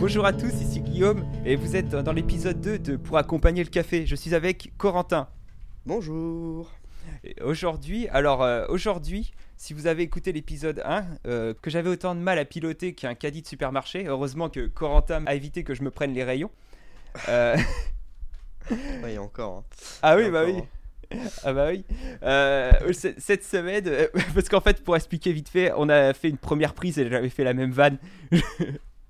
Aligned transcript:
Bonjour 0.00 0.24
à 0.24 0.32
tous, 0.32 0.52
ici 0.60 0.80
Guillaume 0.80 1.24
et 1.44 1.56
vous 1.56 1.76
êtes 1.76 1.90
dans 1.90 2.12
l'épisode 2.12 2.60
2 2.60 2.78
de 2.78 2.96
Pour 2.96 3.18
accompagner 3.18 3.62
le 3.62 3.68
café. 3.70 4.06
Je 4.06 4.14
suis 4.16 4.34
avec 4.34 4.72
Corentin. 4.78 5.28
Bonjour. 5.86 6.70
Aujourd'hui, 7.42 8.08
alors 8.08 8.42
euh, 8.42 8.66
aujourd'hui, 8.68 9.32
si 9.56 9.74
vous 9.74 9.86
avez 9.86 10.02
écouté 10.02 10.32
l'épisode 10.32 10.82
1, 10.84 11.04
euh, 11.26 11.54
que 11.60 11.70
j'avais 11.70 11.90
autant 11.90 12.14
de 12.14 12.20
mal 12.20 12.38
à 12.38 12.44
piloter 12.44 12.94
qu'un 12.94 13.14
caddie 13.14 13.42
de 13.42 13.46
supermarché, 13.46 14.06
heureusement 14.06 14.48
que 14.48 14.66
Corentin 14.66 15.24
a 15.26 15.34
évité 15.34 15.64
que 15.64 15.74
je 15.74 15.82
me 15.82 15.90
prenne 15.90 16.12
les 16.14 16.24
rayons. 16.24 16.50
Euh, 17.28 17.56
Ouais, 19.02 19.18
encore. 19.18 19.58
hein. 19.58 19.64
ah 20.02 20.16
oui, 20.16 20.30
bah 20.30 20.42
encore, 20.42 20.54
oui. 20.54 20.62
hein. 21.12 21.18
Ah 21.42 21.52
bah 21.52 21.68
oui. 21.70 21.84
Euh, 22.22 22.70
cette 22.92 23.42
semaine, 23.42 23.84
parce 24.34 24.48
qu'en 24.48 24.60
fait, 24.60 24.84
pour 24.84 24.94
expliquer 24.94 25.32
vite 25.32 25.48
fait, 25.48 25.72
on 25.76 25.88
a 25.88 26.12
fait 26.14 26.28
une 26.28 26.36
première 26.38 26.72
prise 26.74 26.98
et 26.98 27.08
j'avais 27.10 27.30
fait 27.30 27.42
la 27.42 27.52
même 27.54 27.72
vanne. 27.72 27.98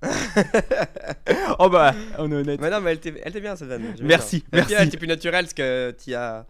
oh 1.59 1.69
bah, 1.69 1.93
on 2.17 2.31
est 2.31 2.35
honnête. 2.35 2.59
Mais 2.61 2.69
non, 2.69 2.81
mais 2.81 2.91
elle 2.91 2.97
était, 2.97 3.39
bien 3.41 3.55
cette 3.55 3.67
vanne. 3.67 3.93
Merci, 4.01 4.39
bien. 4.51 4.59
Merci. 4.61 4.73
Elle 4.77 4.87
était 4.87 4.97
plus 4.97 5.07
naturelle 5.07 5.45
parce 5.45 5.53
que 5.53 5.95
tu 6.03 6.13
as. 6.13 6.45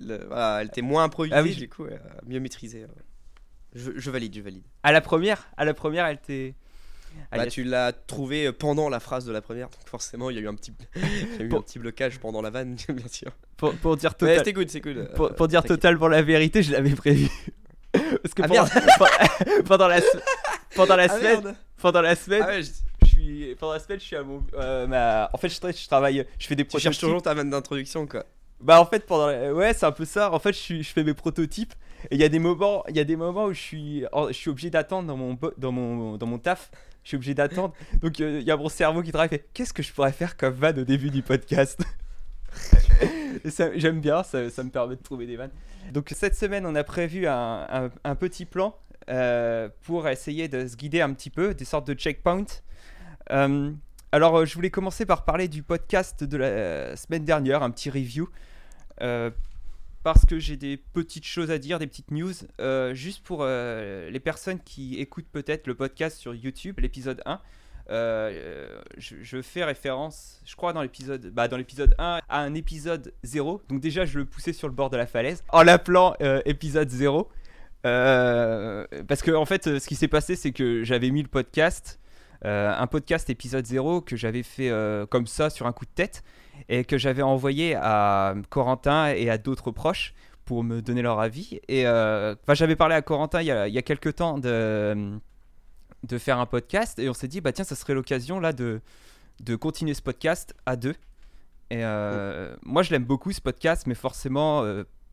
le- 0.00 0.24
voilà, 0.26 0.58
elle 0.60 0.66
était 0.68 0.82
moins 0.82 1.04
improvisée, 1.04 1.36
Ah 1.36 1.42
oui, 1.42 1.54
du 1.54 1.68
coup, 1.68 1.84
euh, 1.84 1.96
mieux 2.26 2.40
maîtrisée. 2.40 2.86
Je, 3.74 3.92
je 3.96 4.10
valide, 4.10 4.34
je 4.36 4.40
valide. 4.42 4.64
À 4.82 4.92
la 4.92 5.00
première, 5.00 5.48
à 5.56 5.64
la 5.64 5.74
première, 5.74 6.06
elle 6.06 6.16
était. 6.16 6.54
Ah, 7.30 7.36
Bah, 7.38 7.46
tu 7.46 7.62
l'as 7.62 7.92
trouvé 7.92 8.52
pendant 8.52 8.88
la 8.88 8.98
phrase 8.98 9.26
de 9.26 9.32
la 9.32 9.42
première, 9.42 9.68
donc 9.68 9.86
forcément, 9.86 10.30
il 10.30 10.36
y 10.36 10.38
a 10.38 10.42
eu 10.42 10.48
un 10.48 10.54
petit, 10.54 10.72
eu 11.40 11.48
Pour- 11.48 11.58
un 11.58 11.62
petit 11.62 11.78
blocage 11.78 12.18
pendant 12.18 12.40
la 12.42 12.48
vanne, 12.50 12.74
bien 12.88 13.08
sûr. 13.08 13.32
Pour, 13.58 13.74
pour 13.76 13.96
dire 13.96 14.14
total, 14.14 14.38
c'était 14.38 14.52
good, 14.54 14.70
c'est 14.70 14.80
good. 14.80 15.12
pour, 15.14 15.26
euh, 15.26 15.32
pour 15.34 15.46
dire 15.48 15.60
t'inquiète. 15.62 15.80
totalement 15.80 16.08
la 16.08 16.22
vérité, 16.22 16.62
je 16.62 16.72
l'avais 16.72 16.94
prévu. 16.94 17.28
Parce 17.92 18.32
que 18.34 18.42
Ah, 18.42 18.48
pendant, 18.48 18.66
pendant 19.66 19.88
la 19.88 20.00
pendant 20.74 20.96
la 20.96 21.04
Ah, 21.04 21.08
semaine, 21.08 21.42
merde. 21.42 21.54
pendant 21.80 22.00
la 22.02 22.14
semaine, 22.16 22.42
Ah 22.44 22.48
ouais, 22.48 22.62
je- 22.62 22.70
je 23.02 23.06
suis 23.06 23.54
pendant 23.56 23.72
la 23.74 23.78
semaine, 23.80 24.00
je 24.00 24.04
suis 24.04 24.16
à 24.16 24.22
mon 24.22 24.42
euh, 24.54 24.86
ma- 24.86 25.28
en 25.32 25.36
fait 25.38 25.48
je, 25.48 25.58
tra- 25.60 25.76
je 25.80 25.86
travaille, 25.86 26.26
je 26.38 26.46
fais 26.46 26.54
des 26.56 26.64
tu 26.64 26.70
cherches 26.72 26.84
prototypes. 26.84 27.00
toujours 27.00 27.22
ta 27.22 27.34
vanne 27.34 27.50
d'introduction, 27.50 28.06
quoi. 28.06 28.24
Bah 28.60 28.80
en 28.80 28.86
fait 28.86 29.04
pendant 29.06 29.26
la- 29.26 29.52
ouais, 29.52 29.74
c'est 29.74 29.86
un 29.86 29.92
peu 29.92 30.04
ça. 30.04 30.32
En 30.32 30.38
fait, 30.38 30.52
je 30.52 30.58
suis 30.58 30.82
je 30.82 30.92
fais 30.92 31.02
mes 31.04 31.14
prototypes 31.14 31.74
et 32.10 32.14
il 32.14 32.20
y 32.20 32.24
a 32.24 32.28
des 32.28 32.38
moments, 32.38 32.84
il 32.88 32.96
y 32.96 33.00
a 33.00 33.04
des 33.04 33.16
moments 33.16 33.46
où 33.46 33.52
je 33.52 33.60
suis 33.60 34.04
en- 34.12 34.28
je 34.28 34.32
suis 34.34 34.50
obligé 34.50 34.70
d'attendre 34.70 35.08
dans 35.08 35.16
mon 35.16 35.38
dans 35.58 35.72
mon 35.72 36.16
dans 36.16 36.26
mon 36.26 36.38
taf. 36.38 36.70
Je 37.04 37.08
suis 37.08 37.16
obligé 37.16 37.34
d'attendre. 37.34 37.74
Donc 38.00 38.20
euh, 38.20 38.38
il 38.40 38.46
y 38.46 38.50
a 38.52 38.56
mon 38.56 38.68
cerveau 38.68 39.02
qui 39.02 39.10
travaille 39.10 39.28
fait 39.28 39.48
qu'est-ce 39.52 39.72
que 39.72 39.82
je 39.82 39.92
pourrais 39.92 40.12
faire 40.12 40.36
comme 40.36 40.54
vanne 40.54 40.78
au 40.78 40.84
début 40.84 41.10
du 41.10 41.22
podcast? 41.22 41.80
J'aime 43.74 44.00
bien, 44.00 44.22
ça, 44.22 44.50
ça 44.50 44.62
me 44.62 44.70
permet 44.70 44.96
de 44.96 45.02
trouver 45.02 45.26
des 45.26 45.36
vannes. 45.36 45.50
Donc 45.92 46.10
cette 46.14 46.36
semaine, 46.36 46.64
on 46.66 46.74
a 46.74 46.84
prévu 46.84 47.26
un, 47.26 47.66
un- 47.68 47.90
un 48.04 48.14
petit 48.14 48.44
plan 48.44 48.76
euh, 49.08 49.68
pour 49.82 50.08
essayer 50.08 50.48
de 50.48 50.66
se 50.66 50.76
guider 50.76 51.00
un 51.00 51.12
petit 51.12 51.30
peu, 51.30 51.54
des 51.54 51.64
sortes 51.64 51.86
de 51.86 51.94
checkpoints. 51.94 52.46
Euh, 53.30 53.70
alors, 54.12 54.40
euh, 54.40 54.44
je 54.44 54.54
voulais 54.54 54.70
commencer 54.70 55.06
par 55.06 55.24
parler 55.24 55.48
du 55.48 55.62
podcast 55.62 56.24
de 56.24 56.36
la 56.36 56.96
semaine 56.96 57.24
dernière, 57.24 57.62
un 57.62 57.70
petit 57.70 57.90
review. 57.90 58.28
parce 58.98 60.26
que 60.26 60.38
j'ai 60.38 60.56
des 60.56 60.76
petites 60.76 61.24
choses 61.24 61.50
à 61.50 61.58
dire, 61.58 61.78
des 61.78 61.86
petites 61.86 62.10
news. 62.10 62.32
juste 62.92 63.22
pour 63.24 63.44
les 63.44 64.20
personnes 64.22 64.60
qui 64.60 64.98
écoutent 64.98 65.30
peut-être 65.30 65.66
le 65.66 65.74
podcast 65.74 66.18
sur 66.18 66.34
YouTube, 66.34 66.80
l'épisode 66.80 67.22
1. 67.24 67.40
euh, 67.90 68.80
je, 68.96 69.42
fais 69.42 69.64
référence, 69.64 70.40
je 70.44 70.54
crois, 70.54 70.72
dans 70.72 70.82
l'épisode 70.82 71.26
bah, 71.30 71.48
dans 71.48 71.56
l'épisode 71.56 71.94
1 71.98 72.20
à 72.28 72.40
un 72.40 72.54
épisode 72.54 73.12
0. 73.24 73.62
Donc, 73.68 73.80
déjà, 73.80 74.04
je 74.04 74.18
le 74.18 74.24
poussais 74.24 74.52
sur 74.52 74.68
le 74.68 74.74
bord 74.74 74.90
de 74.90 74.96
la 74.96 75.06
falaise 75.06 75.42
en 75.50 75.62
l'appelant 75.62 76.14
épisode 76.44 76.88
0. 76.88 77.28
Euh, 77.86 78.86
parce 79.08 79.22
que, 79.22 79.32
en 79.32 79.44
fait, 79.44 79.78
ce 79.78 79.86
qui 79.86 79.94
s'est 79.94 80.08
passé, 80.08 80.36
c'est 80.36 80.52
que 80.52 80.84
j'avais 80.84 81.10
mis 81.10 81.22
le 81.22 81.28
podcast, 81.28 82.00
euh, 82.44 82.72
un 82.76 82.86
podcast 82.86 83.28
épisode 83.30 83.66
0 83.66 84.00
que 84.02 84.16
j'avais 84.16 84.42
fait 84.42 84.70
euh, 84.70 85.06
comme 85.06 85.26
ça 85.26 85.50
sur 85.50 85.66
un 85.66 85.72
coup 85.72 85.84
de 85.84 85.90
tête 85.90 86.22
et 86.68 86.84
que 86.84 86.98
j'avais 86.98 87.22
envoyé 87.22 87.74
à 87.76 88.34
Corentin 88.50 89.08
et 89.08 89.30
à 89.30 89.38
d'autres 89.38 89.70
proches 89.70 90.14
pour 90.44 90.64
me 90.64 90.80
donner 90.82 91.02
leur 91.02 91.20
avis. 91.20 91.60
Et 91.68 91.86
enfin, 91.86 92.54
j'avais 92.54 92.76
parlé 92.76 92.94
à 92.94 93.02
Corentin 93.02 93.40
il 93.40 93.46
y 93.46 93.50
a, 93.50 93.68
il 93.68 93.74
y 93.74 93.78
a 93.78 93.82
quelques 93.82 94.16
temps 94.16 94.38
de, 94.38 95.18
de 96.02 96.18
faire 96.18 96.38
un 96.38 96.46
podcast 96.46 96.98
et 96.98 97.08
on 97.08 97.14
s'est 97.14 97.28
dit, 97.28 97.40
bah 97.40 97.52
tiens, 97.52 97.64
ça 97.64 97.74
serait 97.74 97.94
l'occasion 97.94 98.38
là 98.38 98.52
de, 98.52 98.80
de 99.40 99.56
continuer 99.56 99.94
ce 99.94 100.02
podcast 100.02 100.54
à 100.66 100.76
deux. 100.76 100.94
Et 101.70 101.82
moi, 102.64 102.82
je 102.82 102.90
l'aime 102.90 103.04
beaucoup 103.04 103.32
ce 103.32 103.40
podcast, 103.40 103.86
mais 103.86 103.94
forcément, 103.94 104.64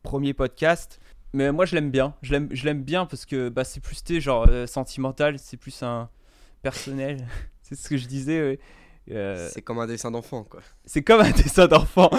premier 0.02 0.34
podcast. 0.34 1.00
Mais 1.32 1.52
moi, 1.52 1.64
je 1.64 1.74
l'aime 1.74 1.90
bien. 1.90 2.14
Je 2.22 2.32
l'aime, 2.32 2.48
je 2.50 2.64
l'aime 2.64 2.82
bien 2.82 3.06
parce 3.06 3.24
que 3.26 3.48
bah, 3.48 3.64
c'est 3.64 3.80
plus, 3.80 4.20
genre 4.20 4.46
euh, 4.48 4.66
sentimental, 4.66 5.38
c'est 5.38 5.56
plus 5.56 5.82
un 5.82 6.08
personnel. 6.62 7.26
c'est 7.62 7.74
ce 7.76 7.88
que 7.88 7.96
je 7.96 8.06
disais. 8.06 8.40
ouais. 8.40 8.58
Euh, 9.10 9.48
C'est 9.52 9.62
comme 9.62 9.78
un 9.78 9.86
dessin 9.86 10.10
d'enfant, 10.10 10.44
quoi. 10.44 10.60
c'est 10.84 11.02
comme 11.02 11.20
un 11.20 11.30
dessin 11.42 11.66
d'enfant. 11.66 12.10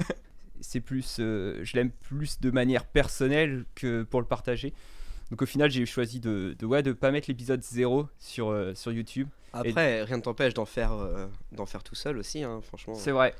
c'est 0.60 0.80
plus, 0.80 1.16
euh, 1.20 1.60
je 1.62 1.76
l'aime 1.76 1.90
plus 1.90 2.40
de 2.40 2.50
manière 2.50 2.86
personnelle 2.86 3.64
que 3.74 4.02
pour 4.02 4.20
le 4.20 4.26
partager. 4.26 4.72
Donc 5.30 5.42
au 5.42 5.46
final, 5.46 5.70
j'ai 5.70 5.84
choisi 5.86 6.20
de, 6.20 6.54
de 6.58 6.66
ouais, 6.66 6.82
de 6.82 6.92
pas 6.92 7.10
mettre 7.10 7.28
l'épisode 7.28 7.62
0 7.62 8.08
sur, 8.18 8.72
sur 8.74 8.92
YouTube. 8.92 9.28
Après, 9.52 10.02
rien 10.02 10.16
ne 10.16 10.22
t'empêche 10.22 10.54
d'en 10.54 10.64
faire, 10.64 10.92
d'en 11.52 11.66
faire 11.66 11.82
tout 11.82 11.94
seul 11.94 12.18
aussi, 12.18 12.42
hein, 12.42 12.60
franchement. 12.62 12.94
C'est 12.94 13.10
vrai. 13.10 13.34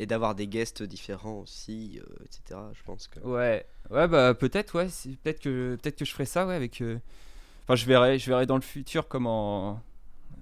Et 0.00 0.06
d'avoir 0.06 0.34
des 0.36 0.46
guests 0.46 0.82
différents 0.84 1.40
aussi, 1.40 2.00
euh, 2.00 2.24
etc. 2.24 2.60
Je 2.72 2.82
pense 2.84 3.08
que. 3.08 3.18
Ouais, 3.20 3.66
ouais, 3.90 4.06
bah 4.08 4.32
peut-être, 4.32 4.76
ouais, 4.78 4.86
peut-être 5.22 5.40
que 5.40 5.76
peut-être 5.82 5.96
que 5.98 6.04
je 6.04 6.12
ferai 6.12 6.24
ça, 6.24 6.46
ouais, 6.46 6.54
avec. 6.54 6.80
euh, 6.80 6.98
Enfin, 7.64 7.74
je 7.74 7.84
verrai, 7.84 8.18
je 8.18 8.30
verrai 8.30 8.46
dans 8.46 8.54
le 8.56 8.62
futur 8.62 9.08
comment 9.08 9.82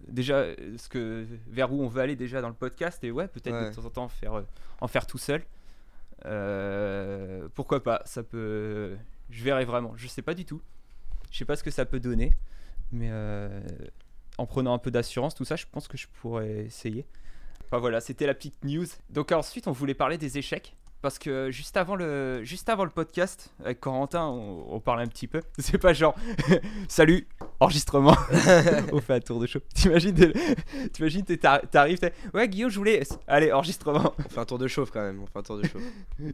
déjà 0.09 0.45
ce 0.77 0.89
que 0.89 1.27
vers 1.49 1.73
où 1.73 1.83
on 1.83 1.89
veut 1.89 2.01
aller 2.03 2.15
déjà 2.17 2.41
dans 2.41 2.49
le 2.49 2.55
podcast 2.55 3.03
et 3.03 3.11
ouais, 3.11 3.27
peut-être 3.29 3.55
Ouais. 3.55 3.71
de 3.71 3.75
temps 3.75 3.85
en 3.85 3.91
temps 3.91 4.05
en 4.05 4.09
faire 4.09 4.35
euh, 4.35 4.43
en 4.81 4.87
faire 4.89 5.07
tout 5.07 5.19
seul. 5.19 5.43
Euh, 6.25 7.49
pourquoi 7.55 7.83
pas 7.83 8.03
Ça 8.05 8.23
peut. 8.23 8.97
Je 9.31 9.43
verrai 9.45 9.65
vraiment. 9.65 9.93
Je 9.97 10.07
sais 10.07 10.23
pas 10.23 10.35
du 10.35 10.45
tout. 10.45 10.61
Je 11.31 11.39
sais 11.39 11.45
pas 11.45 11.57
ce 11.57 11.65
que 11.65 11.71
ça 11.71 11.85
peut 11.85 12.01
donner, 12.01 12.33
mais 12.93 13.11
en 14.39 14.47
prenant 14.47 14.75
un 14.75 14.79
peu 14.79 14.91
d'assurance, 14.91 15.35
tout 15.35 15.45
ça, 15.45 15.57
je 15.57 15.67
pense 15.71 15.89
que 15.89 15.97
je 15.99 16.07
pourrais 16.21 16.65
essayer. 16.67 17.05
Enfin 17.67 17.79
voilà, 17.79 18.01
c'était 18.01 18.27
la 18.27 18.35
petite 18.35 18.65
news. 18.65 18.87
Donc 19.11 19.33
ensuite, 19.33 19.67
on 19.67 19.73
voulait 19.73 19.95
parler 19.95 20.19
des 20.19 20.39
échecs. 20.39 20.77
Parce 21.03 21.19
que 21.19 21.51
juste 21.51 21.77
avant 21.77 21.95
le, 21.95 22.43
juste 22.43 22.69
avant 22.69 22.85
le 22.85 22.91
podcast, 22.91 23.53
avec 23.63 23.81
Corentin, 23.81 24.25
on, 24.27 24.67
on 24.69 24.81
parlait 24.81 25.05
un 25.05 25.07
petit 25.07 25.27
peu. 25.27 25.43
C'est 25.59 25.79
pas 25.79 25.93
genre, 25.93 26.17
salut, 26.89 27.29
enregistrement. 27.61 28.17
on 28.93 29.01
fait 29.01 29.15
un 29.15 29.21
tour 29.21 29.39
de 29.39 29.47
show. 29.47 29.61
T'imagines, 29.75 30.33
t'imagines, 30.93 31.25
t'arrives, 31.25 31.99
t'es, 31.99 32.13
ouais, 32.35 32.49
Guillaume, 32.49 32.71
je 32.71 32.79
voulais, 32.79 33.03
allez, 33.29 33.53
enregistrement. 33.53 34.15
On 34.19 34.29
fait 34.29 34.41
un 34.41 34.45
tour 34.47 34.59
de 34.59 34.67
chauffe 34.67 34.91
quand 34.91 35.03
même. 35.03 35.23
On 35.23 35.27
fait 35.27 35.39
un 35.39 35.43
tour 35.43 35.59
de 35.59 35.67
chauffe. 35.67 35.83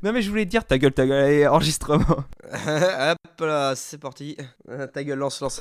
Non, 0.03 0.13
mais 0.13 0.23
je 0.23 0.31
voulais 0.31 0.45
te 0.45 0.51
dire, 0.51 0.65
ta 0.65 0.79
gueule, 0.79 0.93
ta 0.93 1.07
gueule, 1.07 1.25
allez, 1.25 1.47
enregistrement. 1.47 2.25
Hop 2.51 3.41
là, 3.41 3.75
c'est 3.75 3.99
parti. 3.99 4.37
Ta 4.95 5.05
gueule, 5.05 5.19
lance, 5.19 5.41
lance. 5.41 5.61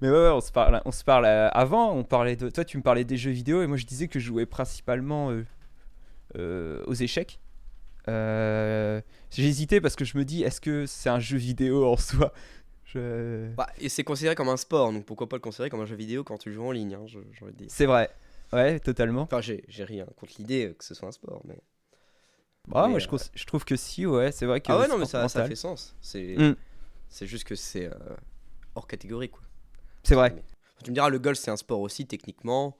Mais 0.00 0.08
ouais, 0.10 0.16
ouais, 0.16 0.28
on 0.30 0.40
se 0.40 0.52
parle, 0.52 0.80
on 0.84 0.92
se 0.92 1.02
parle 1.04 1.24
euh, 1.24 1.48
avant, 1.50 1.92
on 1.92 2.04
parlait 2.04 2.36
de, 2.36 2.50
toi, 2.50 2.64
tu 2.64 2.76
me 2.76 2.82
parlais 2.82 3.04
des 3.04 3.16
jeux 3.16 3.30
vidéo 3.32 3.62
et 3.62 3.66
moi 3.66 3.76
je 3.76 3.84
disais 3.86 4.06
que 4.08 4.18
je 4.20 4.26
jouais 4.26 4.46
principalement 4.46 5.30
euh, 5.30 5.44
euh, 6.36 6.82
aux 6.86 6.94
échecs. 6.94 7.40
Euh, 8.08 9.00
J'ai 9.30 9.44
hésité 9.46 9.80
parce 9.80 9.96
que 9.96 10.04
je 10.04 10.16
me 10.16 10.24
dis, 10.24 10.42
est-ce 10.42 10.60
que 10.60 10.86
c'est 10.86 11.10
un 11.10 11.18
jeu 11.18 11.36
vidéo 11.36 11.84
en 11.86 11.96
soi? 11.96 12.32
Je- 12.84 13.50
Bah, 13.56 13.66
et 13.78 13.88
c'est 13.88 14.04
considéré 14.04 14.34
comme 14.34 14.48
un 14.48 14.56
sport, 14.56 14.92
donc 14.92 15.04
pourquoi 15.04 15.28
pas 15.28 15.36
le 15.36 15.40
considérer 15.40 15.68
comme 15.68 15.80
un 15.80 15.86
jeu 15.86 15.96
vidéo 15.96 16.24
quand 16.24 16.38
tu 16.38 16.52
joues 16.52 16.64
en 16.64 16.72
ligne, 16.72 16.94
hein. 16.94 17.04
C'est 17.68 17.86
vrai. 17.86 18.08
Ouais, 18.52 18.80
totalement. 18.80 19.22
Enfin, 19.22 19.40
j'ai 19.42 19.84
rien 19.84 20.06
contre 20.16 20.32
l'idée 20.38 20.74
que 20.78 20.84
ce 20.84 20.94
soit 20.94 21.08
un 21.08 21.12
sport, 21.12 21.42
mais. 21.44 21.58
Bah, 22.68 22.84
Mais, 22.84 22.90
moi, 22.92 22.98
je, 22.98 23.06
trouve, 23.06 23.22
je 23.34 23.44
trouve 23.44 23.64
que 23.64 23.76
si, 23.76 24.06
ouais, 24.06 24.32
c'est 24.32 24.46
vrai 24.46 24.60
que. 24.60 24.72
Ah 24.72 24.78
ouais, 24.78 24.88
non, 24.88 24.96
mais 24.96 25.04
ça, 25.06 25.28
ça 25.28 25.44
fait 25.46 25.56
sens. 25.56 25.96
C'est 26.00 26.36
Mm. 26.38 26.54
c'est 27.10 27.26
juste 27.26 27.44
que 27.44 27.54
c'est 27.54 27.90
hors 28.74 28.86
catégorie, 28.86 29.28
quoi. 29.28 29.42
C'est 30.02 30.14
vrai. 30.14 30.32
Mais- 30.34 30.42
Tu 30.84 30.90
me 30.90 30.94
diras, 30.94 31.08
le 31.08 31.18
golf, 31.18 31.38
c'est 31.38 31.50
un 31.50 31.56
sport 31.56 31.80
aussi, 31.80 32.06
techniquement. 32.06 32.76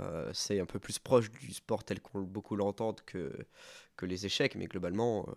Euh, 0.00 0.30
c'est 0.34 0.60
un 0.60 0.66
peu 0.66 0.78
plus 0.78 0.98
proche 0.98 1.30
du 1.30 1.52
sport 1.52 1.84
tel 1.84 2.00
qu'on 2.00 2.20
beaucoup 2.22 2.56
l'entendent 2.56 3.00
que, 3.06 3.32
que 3.96 4.06
les 4.06 4.26
échecs, 4.26 4.54
mais 4.56 4.66
globalement, 4.66 5.26
euh, 5.28 5.32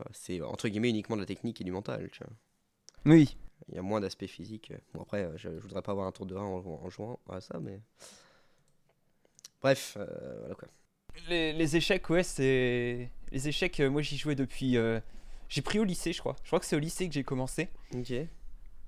euh, 0.00 0.04
c'est 0.12 0.40
entre 0.42 0.68
guillemets 0.68 0.90
uniquement 0.90 1.16
de 1.16 1.20
la 1.22 1.26
technique 1.26 1.60
et 1.60 1.64
du 1.64 1.70
mental. 1.72 2.08
Tu 2.10 2.20
vois. 2.24 2.32
Oui. 3.14 3.36
Il 3.68 3.74
y 3.76 3.78
a 3.78 3.82
moins 3.82 4.00
d'aspect 4.00 4.26
physique. 4.26 4.72
Bon, 4.92 5.02
après, 5.02 5.30
je, 5.36 5.48
je 5.50 5.60
voudrais 5.60 5.82
pas 5.82 5.92
avoir 5.92 6.06
un 6.06 6.12
tour 6.12 6.26
de 6.26 6.36
1 6.36 6.40
en, 6.40 6.60
jouant- 6.60 6.80
en 6.82 6.90
jouant 6.90 7.20
à 7.30 7.40
ça, 7.40 7.58
mais. 7.60 7.80
Bref, 9.62 9.96
euh, 9.98 10.36
voilà 10.40 10.54
quoi. 10.54 10.68
Les, 11.28 11.52
les 11.52 11.76
échecs, 11.76 12.08
ouais, 12.10 12.22
c'est. 12.22 13.10
Les 13.30 13.48
échecs, 13.48 13.80
euh, 13.80 13.90
moi 13.90 14.02
j'y 14.02 14.18
jouais 14.18 14.34
depuis. 14.34 14.76
euh, 14.76 15.00
J'ai 15.48 15.62
pris 15.62 15.78
au 15.78 15.84
lycée, 15.84 16.12
je 16.12 16.20
crois. 16.20 16.36
Je 16.42 16.48
crois 16.48 16.60
que 16.60 16.66
c'est 16.66 16.76
au 16.76 16.80
lycée 16.80 17.06
que 17.08 17.14
j'ai 17.14 17.24
commencé. 17.24 17.68
Ok. 17.94 18.12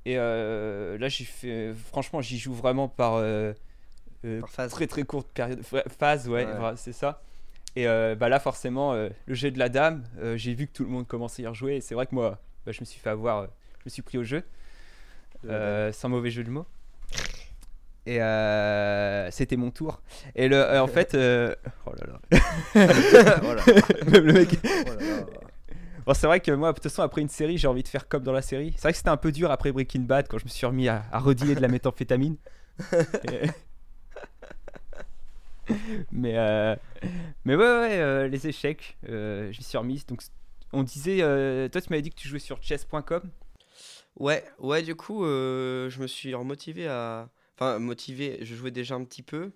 Et 0.07 0.15
euh, 0.19 0.97
là, 0.99 1.09
j'ai 1.09 1.25
fait. 1.25 1.75
Franchement, 1.91 2.21
j'y 2.21 2.39
joue 2.39 2.55
vraiment 2.55 2.87
par. 2.87 3.15
euh, 3.15 3.53
euh, 4.25 4.39
Par 4.41 4.49
phase. 4.49 4.71
Très 4.71 4.87
très 4.87 5.03
courte 5.03 5.27
période. 5.35 5.61
Phase, 5.99 6.29
ouais, 6.29 6.47
c'est 6.77 6.93
ça. 6.93 7.21
Et 7.75 7.85
bah 7.85 8.29
là, 8.29 8.39
forcément, 8.39 8.95
le 8.95 9.35
jet 9.35 9.51
de 9.51 9.59
la 9.59 9.69
dame, 9.69 10.05
j'ai 10.37 10.55
vu 10.55 10.69
que 10.69 10.73
tout 10.73 10.85
le 10.85 10.91
monde 10.91 11.07
commençait 11.09 11.43
à 11.43 11.47
y 11.47 11.49
rejouer. 11.49 11.77
Et 11.77 11.81
c'est 11.81 11.97
vrai 11.97 12.07
que 12.07 12.15
moi, 12.15 12.39
bah, 12.65 12.71
je 12.73 12.81
me 12.81 12.85
suis 12.85 13.01
fait 13.01 13.11
avoir. 13.11 13.43
je 13.81 13.83
me 13.87 13.91
suis 13.91 14.03
pris 14.03 14.17
au 14.17 14.23
jeu. 14.25 14.45
Sans 15.93 16.09
mauvais 16.09 16.31
jeu 16.31 16.45
de 16.45 16.51
mots. 16.51 16.67
Et 18.09 18.23
euh, 18.23 19.29
c'était 19.33 19.57
mon 19.57 19.73
tour. 19.73 20.01
Et 20.37 20.47
le, 20.49 20.63
en 20.79 20.87
fait, 20.97 21.15
oh 21.17 21.91
là 21.99 22.07
là. 22.07 22.21
Voilà. 23.43 23.63
Même 24.07 24.25
le 24.25 24.33
mec. 24.35 24.51
Oh 24.65 24.69
là 24.87 24.95
là. 24.95 25.27
Bon, 26.07 26.15
c'est 26.15 26.29
vrai 26.29 26.39
que 26.41 26.53
moi, 26.53 26.71
de 26.71 26.75
toute 26.77 26.85
façon, 26.85 27.03
après 27.03 27.21
une 27.21 27.29
série, 27.29 27.59
j'ai 27.59 27.67
envie 27.67 27.83
de 27.83 27.89
faire 27.89 28.09
comme 28.09 28.23
dans 28.23 28.33
la 28.33 28.43
série. 28.43 28.73
C'est 28.77 28.83
vrai 28.83 28.93
que 28.93 28.99
c'était 28.99 29.11
un 29.11 29.17
peu 29.17 29.33
dur 29.33 29.51
après 29.51 29.73
Breaking 29.73 30.03
Bad 30.03 30.29
quand 30.29 30.39
je 30.39 30.45
me 30.45 30.49
suis 30.51 30.65
remis 30.65 30.89
à, 30.89 31.05
à 31.13 31.21
de 31.21 31.61
la 31.61 31.69
méthamphétamine. 31.69 32.37
Et- 33.25 33.51
mais, 36.13 36.39
euh, 36.39 36.77
mais 37.45 37.57
ouais, 37.57 37.65
ouais, 37.65 37.99
euh, 37.99 38.29
les 38.29 38.47
échecs, 38.47 38.97
euh, 39.09 39.51
je 39.53 39.59
m'y 39.59 39.65
suis 39.65 39.79
remis. 39.79 40.05
Donc, 40.07 40.23
on 40.73 40.85
disait, 40.85 41.19
toi, 41.71 41.81
tu 41.81 41.89
m'avais 41.91 42.03
dit 42.03 42.11
que 42.11 42.17
tu 42.17 42.29
jouais 42.29 42.39
sur 42.39 42.63
chess.com. 42.63 43.23
Ouais, 44.17 44.45
ouais, 44.61 44.83
du 44.83 44.95
coup, 44.95 45.25
je 45.25 46.01
me 46.01 46.07
suis 46.07 46.35
remotivé 46.35 46.87
à. 46.87 47.29
Enfin, 47.59 47.79
motivé, 47.79 48.39
je 48.43 48.55
jouais 48.55 48.71
déjà 48.71 48.95
un 48.95 49.05
petit 49.05 49.23
peu, 49.23 49.51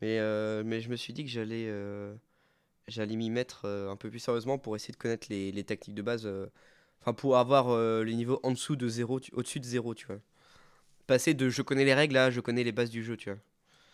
mais, 0.00 0.18
mais 0.64 0.80
je 0.80 0.88
me 0.88 0.96
suis 0.96 1.12
dit 1.12 1.24
que 1.24 1.30
j'allais 1.30 1.68
j'allais 2.88 3.16
m'y 3.16 3.30
mettre 3.30 3.62
euh, 3.66 3.90
un 3.90 3.96
peu 3.96 4.10
plus 4.10 4.18
sérieusement 4.20 4.58
pour 4.58 4.76
essayer 4.76 4.92
de 4.92 4.98
connaître 4.98 5.26
les, 5.30 5.52
les 5.52 5.64
tactiques 5.64 5.94
de 5.94 6.02
base. 6.02 6.26
euh, 6.26 6.46
Enfin, 7.02 7.14
pour 7.14 7.36
avoir 7.36 7.70
euh, 7.70 8.04
les 8.04 8.14
niveaux 8.14 8.40
en 8.44 8.52
dessous 8.52 8.76
de 8.76 8.88
zéro, 8.88 9.20
tu- 9.20 9.32
au-dessus 9.34 9.60
de 9.60 9.64
zéro, 9.64 9.94
tu 9.94 10.06
vois. 10.06 10.20
Passer 11.06 11.34
de 11.34 11.50
je 11.50 11.62
connais 11.62 11.84
les 11.84 11.94
règles 11.94 12.16
à 12.18 12.30
je 12.30 12.40
connais 12.40 12.64
les 12.64 12.72
bases 12.72 12.90
du 12.90 13.04
jeu, 13.04 13.16
tu 13.16 13.30
vois. 13.30 13.40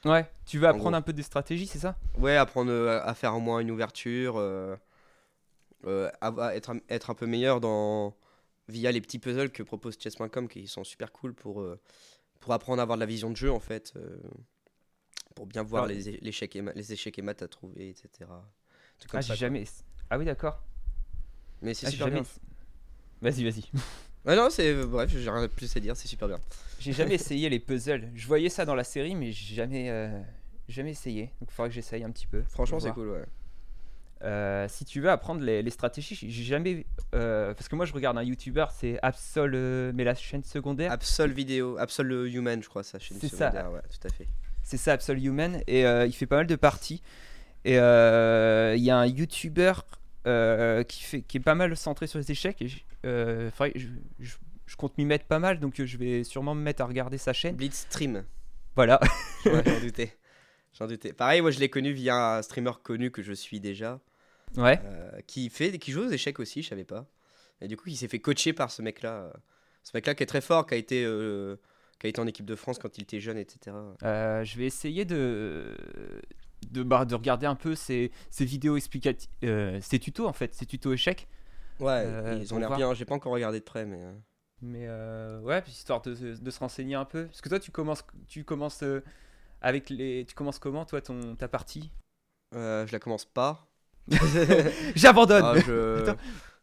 Ouais, 0.05 0.29
tu 0.47 0.59
veux 0.59 0.67
En 0.69 0.69
apprendre 0.69 0.97
un 0.97 1.03
peu 1.03 1.13
des 1.13 1.23
stratégies, 1.23 1.67
c'est 1.69 1.79
ça? 1.79 1.97
Ouais, 2.19 2.37
apprendre 2.37 2.71
euh, 2.71 3.01
à 3.03 3.15
faire 3.15 3.35
au 3.35 3.41
moins 3.41 3.61
une 3.61 3.71
ouverture, 3.71 4.37
euh, 4.37 4.77
euh, 5.87 6.11
avoir- 6.21 6.51
être, 6.53 6.71
un- 6.71 6.81
être 6.89 7.11
un 7.11 7.15
peu 7.15 7.27
meilleur 7.27 7.61
dans, 7.61 8.15
via 8.69 8.93
les 8.93 9.01
petits 9.01 9.19
puzzles 9.19 9.51
que 9.51 9.63
propose 9.63 9.99
chess.com 9.99 10.49
qui 10.49 10.67
sont 10.69 10.85
super 10.85 11.13
cool 11.13 11.35
pour, 11.35 11.65
pour 12.41 12.53
apprendre 12.55 12.81
à 12.81 12.85
avoir 12.85 12.99
de 12.99 13.01
la 13.01 13.07
vision 13.07 13.31
de 13.31 13.37
jeu 13.37 13.53
en 13.53 13.61
fait, 13.61 13.95
pour 15.35 15.47
bien 15.47 15.63
voir 15.63 15.87
Ouais. 15.87 15.95
les, 15.95 16.09
échecs 16.29 16.57
et, 16.57 16.63
les 16.75 16.93
échecs 16.93 17.19
et 17.19 17.23
maths 17.23 17.43
à 17.43 17.49
trouver, 17.49 17.91
etc. 17.91 18.45
Comme 19.11 19.19
Ah, 19.19 19.21
j'ai 19.21 19.35
jamais. 19.37 19.65
Ah 20.11 20.19
oui, 20.19 20.25
d'accord. 20.25 20.63
Mais 21.63 21.75
c'est 21.75 21.87
Ah, 21.87 21.91
super 21.91 22.09
jamais. 22.09 22.21
bien. 22.21 23.31
Vas-y, 23.31 23.45
vas-y. 23.45 23.65
Ouais, 24.27 24.37
non, 24.37 24.49
c'est 24.51 24.75
bref, 24.85 25.09
j'ai 25.11 25.31
rien 25.31 25.41
de 25.43 25.47
plus 25.47 25.75
à 25.75 25.81
dire, 25.81 25.97
c'est 25.97 26.09
super 26.09 26.29
bien. 26.29 26.39
J'ai 26.81 26.93
jamais 26.93 27.15
essayé 27.15 27.49
les 27.49 27.61
puzzles. 27.61 28.11
Je 28.15 28.27
voyais 28.27 28.51
ça 28.51 28.67
dans 28.67 28.75
la 28.75 28.85
série, 28.85 29.15
mais 29.15 29.33
j'ai 29.33 29.55
jamais, 29.55 29.89
euh, 29.89 30.21
jamais 30.69 30.91
essayé. 30.91 31.27
Donc, 31.41 31.49
il 31.49 31.53
faudrait 31.55 31.71
que 31.71 31.75
j'essaye 31.75 32.05
un 32.05 32.11
petit 32.11 32.27
peu. 32.27 32.43
Franchement, 32.43 32.79
c'est 32.81 32.91
cool, 32.91 33.09
ouais. 33.11 33.25
Euh, 34.23 34.67
si 34.69 34.85
tu 34.85 35.01
veux 35.01 35.09
apprendre 35.09 35.41
les, 35.41 35.63
les 35.63 35.71
stratégies, 35.71 36.15
j'ai 36.17 36.45
jamais. 36.45 36.85
euh, 37.15 37.55
parce 37.55 37.69
que 37.69 37.77
moi, 37.77 37.87
je 37.87 37.93
regarde 37.95 38.19
un 38.19 38.23
YouTuber, 38.23 38.67
c'est 38.75 38.99
Absol, 39.03 39.93
mais 39.95 40.05
la 40.05 40.15
chaîne 40.17 40.43
secondaire. 40.45 40.91
Absol 40.93 41.33
vidéo, 41.33 41.79
Absol 41.79 42.27
Human, 42.29 42.61
je 42.63 42.69
crois, 42.69 42.83
ça 42.83 42.99
chez 42.99 43.15
C'est 43.15 43.29
ça. 43.29 43.51
secondaire, 43.51 43.73
ouais, 43.73 43.83
tout 43.89 44.07
à 44.09 44.11
fait. 44.11 44.27
C'est 44.65 44.77
ça, 44.79 44.93
Absol 44.95 45.17
Human. 45.25 45.63
Et 45.69 45.83
il 45.85 46.13
fait 46.13 46.27
pas 46.27 46.37
mal 46.37 46.47
de 46.49 46.57
parties. 46.57 47.03
Et 47.65 47.79
euh, 47.79 48.75
il 48.77 48.83
y 48.85 48.91
a 48.91 48.97
un 48.99 49.07
YouTuber 49.07 49.73
euh, 50.27 50.83
qui, 50.85 51.03
fait, 51.03 51.23
qui 51.23 51.37
est 51.39 51.41
pas 51.41 51.55
mal 51.55 51.77
centré 51.77 52.07
sur 52.07 52.19
les 52.19 52.31
échecs. 52.31 52.61
Et 52.63 52.69
je, 52.69 52.79
euh, 53.07 53.51
faudrait- 53.51 53.73
je, 53.77 53.89
je- 54.21 54.37
je 54.67 54.77
compte 54.77 54.97
m'y 54.99 55.05
mettre 55.07 55.25
pas 55.25 55.39
mal, 55.39 55.61
donc 55.61 55.81
euh, 55.81 55.87
je 55.87 55.97
vais 55.97 56.25
sûrement 56.25 56.55
me 56.55 56.61
mettre 56.63 56.83
à 56.83 56.87
regarder 56.87 57.17
sa 57.19 57.33
chaîne. 57.33 57.57
Blitzstream. 57.57 58.25
Voilà. 58.77 59.01
Ouais, 59.47 59.63
j'en 59.67 59.81
doutais. 59.81 60.17
J'en 60.79 60.87
doutais. 60.87 61.13
Pareil, 61.13 61.41
moi 61.41 61.51
je 61.51 61.59
l'ai 61.59 61.71
connu 61.71 61.93
via 61.93 62.37
un 62.37 62.43
streamer 62.43 62.73
connu 62.83 63.11
que 63.11 63.23
je 63.23 63.33
suis 63.33 63.61
déjà, 63.61 63.99
Ouais. 64.57 64.79
qui 65.27 65.49
fait, 65.51 65.79
qui 65.79 65.91
joue 65.93 66.03
aux 66.03 66.11
échecs 66.11 66.39
aussi, 66.39 66.63
je 66.63 66.69
savais 66.69 66.85
pas. 66.85 67.07
Et 67.61 67.67
du 67.69 67.77
coup, 67.77 67.89
il 67.89 67.97
s'est 67.97 68.09
fait 68.09 68.21
coacher 68.21 68.53
par 68.53 68.71
ce 68.71 68.83
mec-là. 68.83 69.33
Ce 69.83 69.91
mec-là 69.95 70.15
qui 70.15 70.23
est 70.23 70.27
très 70.27 70.41
fort, 70.43 70.67
qui 70.67 70.75
a 70.75 70.77
été, 70.77 71.03
qui 71.99 72.07
a 72.07 72.11
été 72.11 72.21
en 72.21 72.27
équipe 72.27 72.47
de 72.47 72.55
France 72.55 72.79
quand 72.79 72.99
il 72.99 73.03
était 73.03 73.21
jeune, 73.21 73.39
etc. 73.39 73.75
Euh, 74.05 74.45
je 74.45 74.59
vais 74.59 74.67
essayer 74.67 75.05
de, 75.07 75.75
de, 76.71 76.83
bah, 76.83 77.05
de 77.05 77.15
regarder 77.15 77.47
un 77.47 77.55
peu 77.55 77.75
ces, 77.75 78.11
ces 78.31 78.45
vidéos 78.45 78.77
explicatives, 78.77 79.31
euh, 79.45 79.79
ces 79.83 79.99
tutos 79.99 80.27
en 80.27 80.33
fait, 80.33 80.55
ces 80.55 80.67
tutos 80.67 80.93
échecs. 80.93 81.27
Ouais, 81.81 82.03
Euh, 82.07 82.39
ils 82.41 82.53
ont 82.55 82.59
l'air 82.59 82.75
bien. 82.75 82.93
J'ai 82.95 83.05
pas 83.05 83.15
encore 83.15 83.33
regardé 83.33 83.61
de 83.61 83.65
près, 83.65 83.87
mais. 83.87 84.01
euh, 84.03 84.13
Mais 84.61 84.87
euh, 84.89 85.41
ouais, 85.43 85.63
histoire 85.69 86.03
de, 86.03 86.15
de 86.15 86.51
se 86.51 86.59
renseigner 86.59 86.97
un 86.97 87.05
peu. 87.05 87.27
Parce 87.27 87.41
que 87.41 87.49
toi, 87.49 87.61
tu 87.61 87.71
commences, 87.71 88.05
tu 88.27 88.45
commences 88.45 88.83
avec 89.61 89.91
les, 89.91 90.25
tu 90.27 90.35
commences 90.35 90.59
comment 90.59 90.85
toi 90.85 91.01
ton 91.01 91.37
ta 91.37 91.49
partie? 91.49 91.91
Je 92.53 92.91
la 92.91 92.99
commence 92.99 93.25
pas. 93.25 93.67
J'abandonne. 94.97 95.45
Ah, 95.45 95.55
je... 95.59 95.99
Attends. 96.03 96.17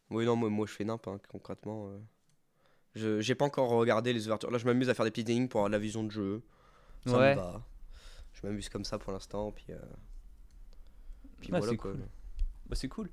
Oui, 0.09 0.25
non, 0.25 0.35
moi, 0.35 0.49
moi 0.49 0.65
je 0.67 0.73
fais 0.73 0.83
nimp, 0.83 1.07
hein, 1.07 1.19
concrètement. 1.29 1.89
Je 2.95 3.19
j'ai 3.19 3.35
pas 3.35 3.45
encore 3.45 3.69
regardé 3.69 4.13
les 4.13 4.25
ouvertures. 4.25 4.51
Là, 4.51 4.57
je 4.57 4.65
m'amuse 4.65 4.89
à 4.89 4.93
faire 4.93 5.05
des 5.05 5.11
petites 5.11 5.29
énigmes 5.29 5.47
pour 5.47 5.59
avoir 5.61 5.69
de 5.69 5.73
la 5.75 5.79
vision 5.79 6.03
de 6.03 6.11
jeu. 6.11 6.41
Ça 7.05 7.19
Ouais. 7.19 7.31
me 7.31 7.35
va. 7.41 7.61
Je 8.35 8.45
m'amuse 8.47 8.69
comme 8.69 8.85
ça 8.85 8.97
pour 8.99 9.11
l'instant, 9.13 9.51
puis. 9.51 9.65
euh, 9.69 9.77
Puis 11.39 11.49
Ah, 11.53 11.57
voilà 11.59 11.71
c'est 11.71 11.77
quoi. 11.77 11.91
cool. 11.91 12.01
Bah, 12.67 12.75
c'est 12.75 12.87
cool. 12.87 13.09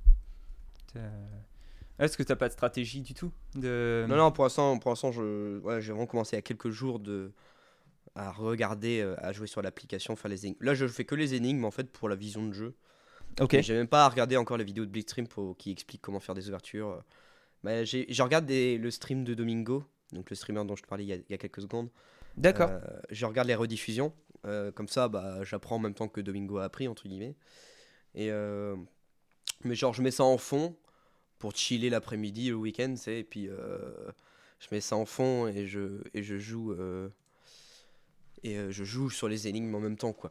T'as- 0.92 1.00
Est-ce 2.04 2.16
que 2.16 2.22
t'as 2.22 2.36
pas 2.36 2.48
de 2.48 2.52
stratégie 2.52 3.00
du 3.02 3.14
tout 3.14 3.30
de... 3.54 4.04
Non, 4.08 4.16
non, 4.16 4.32
pour 4.32 4.44
l'instant, 4.44 4.78
pour 4.78 4.90
l'instant, 4.90 5.12
je, 5.12 5.58
ouais, 5.60 5.80
j'ai 5.80 5.92
vraiment 5.92 6.06
commencé 6.06 6.34
il 6.34 6.38
y 6.38 6.40
a 6.40 6.42
quelques 6.42 6.70
jours 6.70 6.98
de 6.98 7.32
à 8.14 8.30
regarder, 8.30 9.00
euh, 9.00 9.14
à 9.18 9.32
jouer 9.32 9.46
sur 9.46 9.62
l'application, 9.62 10.16
faire 10.16 10.30
les 10.30 10.44
énigmes. 10.46 10.62
Là, 10.62 10.74
je 10.74 10.86
fais 10.86 11.04
que 11.04 11.14
les 11.14 11.32
énigmes 11.34 11.64
en 11.64 11.70
fait 11.70 11.90
pour 11.90 12.08
la 12.10 12.14
vision 12.16 12.46
de 12.46 12.52
jeu. 12.52 12.74
Ok. 13.40 13.58
J'ai 13.60 13.72
même 13.74 13.88
pas 13.88 14.06
regardé 14.08 14.36
encore 14.36 14.58
les 14.58 14.64
vidéos 14.64 14.84
de 14.84 14.90
Blitzstream 14.90 15.26
pour 15.26 15.56
qui 15.56 15.70
expliquent 15.70 16.02
comment 16.02 16.20
faire 16.20 16.34
des 16.34 16.48
ouvertures. 16.48 17.02
Mais 17.62 17.86
j'ai, 17.86 18.06
je 18.12 18.22
regarde 18.22 18.44
des- 18.44 18.76
le 18.76 18.90
stream 18.90 19.24
de 19.24 19.32
Domingo, 19.34 19.84
donc 20.12 20.28
le 20.28 20.36
streamer 20.36 20.64
dont 20.66 20.76
je 20.76 20.82
te 20.82 20.88
parlais 20.88 21.04
il 21.04 21.08
y 21.08 21.12
a, 21.12 21.16
il 21.16 21.24
y 21.30 21.34
a 21.34 21.38
quelques 21.38 21.62
secondes. 21.62 21.88
D'accord. 22.36 22.68
Euh, 22.70 22.80
je 23.10 23.24
regarde 23.24 23.48
les 23.48 23.54
rediffusions. 23.54 24.12
Euh, 24.44 24.72
comme 24.72 24.88
ça, 24.88 25.08
bah, 25.08 25.44
j'apprends 25.44 25.76
en 25.76 25.78
même 25.78 25.94
temps 25.94 26.08
que 26.08 26.20
Domingo 26.20 26.58
a 26.58 26.64
appris, 26.64 26.88
entre 26.88 27.08
guillemets. 27.08 27.36
Et, 28.14 28.30
euh, 28.30 28.76
mais 29.64 29.74
genre, 29.74 29.94
je 29.94 30.02
mets 30.02 30.10
ça 30.10 30.24
en 30.24 30.38
fond 30.38 30.76
pour 31.38 31.56
chiller 31.56 31.90
l'après-midi, 31.90 32.50
le 32.50 32.56
week-end, 32.56 32.94
c'est, 32.96 33.20
et 33.20 33.24
puis 33.24 33.48
euh, 33.48 34.10
je 34.60 34.68
mets 34.72 34.80
ça 34.80 34.96
en 34.96 35.04
fond 35.06 35.48
et 35.48 35.66
je, 35.66 36.02
et 36.14 36.22
je 36.22 36.38
joue. 36.38 36.72
euh, 36.72 37.08
et 38.42 38.58
euh, 38.58 38.70
je 38.70 38.84
joue 38.84 39.10
sur 39.10 39.28
les 39.28 39.48
énigmes 39.48 39.74
en 39.74 39.80
même 39.80 39.96
temps, 39.96 40.12
quoi. 40.12 40.30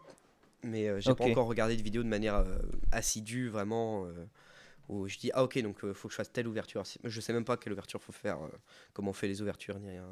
Mais 0.64 0.88
euh, 0.88 1.00
j'ai 1.00 1.16
pas 1.16 1.26
encore 1.26 1.48
regardé 1.48 1.76
de 1.76 1.82
vidéo 1.82 2.04
de 2.04 2.08
manière 2.08 2.46
assidue, 2.92 3.50
vraiment. 3.50 4.06
où 4.90 5.08
je 5.08 5.18
dis, 5.18 5.32
ah 5.34 5.44
ok, 5.44 5.58
donc 5.62 5.80
faut 5.94 6.08
que 6.08 6.12
je 6.12 6.18
fasse 6.18 6.32
telle 6.32 6.48
ouverture. 6.48 6.84
Je 7.04 7.22
sais 7.22 7.34
même 7.34 7.46
pas 7.46 7.58
quelle 7.58 7.74
ouverture 7.74 8.02
faut 8.02 8.12
faire, 8.12 8.38
comment 8.94 9.12
on 9.12 9.14
fait 9.14 9.28
les 9.28 9.42
ouvertures, 9.42 9.80
ni 9.80 9.90
rien. 9.90 10.06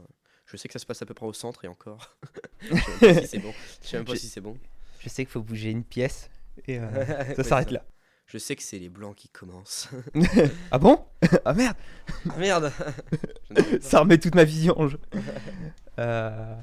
Je 0.52 0.58
sais 0.58 0.68
que 0.68 0.74
ça 0.74 0.80
se 0.80 0.86
passe 0.86 1.02
à 1.02 1.06
peu 1.06 1.14
près 1.14 1.26
au 1.28 1.34
centre 1.34 1.64
et 1.66 1.68
encore. 1.68 2.16
je 2.62 2.76
sais 2.76 2.78
même 2.98 3.14
pas 3.14 3.22
si 3.22 3.28
c'est 3.28 3.40
bon. 3.40 3.54
Je 3.84 3.88
sais 3.88 3.98
même 3.98 4.06
pas 4.06 4.14
Je- 4.14 4.20
si 4.20 4.28
c'est 4.28 4.42
bon. 4.42 4.58
Je 5.00 5.10
sais 5.10 5.24
qu'il 5.24 5.32
faut 5.32 5.42
bouger 5.42 5.70
une 5.70 5.84
pièce 5.84 6.30
et 6.68 6.80
euh, 6.80 7.06
ça 7.36 7.44
s'arrête 7.44 7.72
là. 7.72 7.86
Je 8.26 8.38
sais 8.38 8.56
que 8.56 8.62
c'est 8.64 8.78
les 8.80 8.90
blancs 8.90 9.16
qui 9.16 9.30
commencent. 9.30 9.90
ah 10.72 10.78
bon? 10.78 11.04
Ah 11.46 11.54
merde 11.54 11.76
Ah, 12.30 12.38
Merde. 12.38 12.72
Ça 13.82 14.02
remet 14.02 14.18
toute 14.20 14.36
ma 14.36 14.44
vision. 14.44 14.88
je- 14.88 14.98
Euh, 16.00 16.56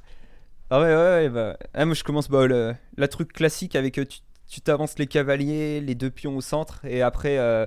Ah 0.71 0.81
ouais, 0.81 0.87
ouais, 0.87 0.95
ouais. 0.95 1.29
Bah... 1.29 1.57
ah, 1.75 1.85
moi, 1.85 1.95
je 1.95 2.05
commence 2.05 2.29
bah, 2.29 2.47
le... 2.47 2.75
la 2.97 3.09
truc 3.09 3.33
classique 3.33 3.75
avec 3.77 3.99
euh, 3.99 4.05
tu 4.05 4.21
tu 4.49 4.61
t'avances 4.61 4.97
les 4.97 5.09
cavaliers, 5.09 5.81
les 5.81 5.97
deux 5.97 6.11
pions 6.11 6.37
au 6.37 6.41
centre, 6.41 6.85
et 6.85 7.03
après. 7.03 7.37
euh, 7.39 7.67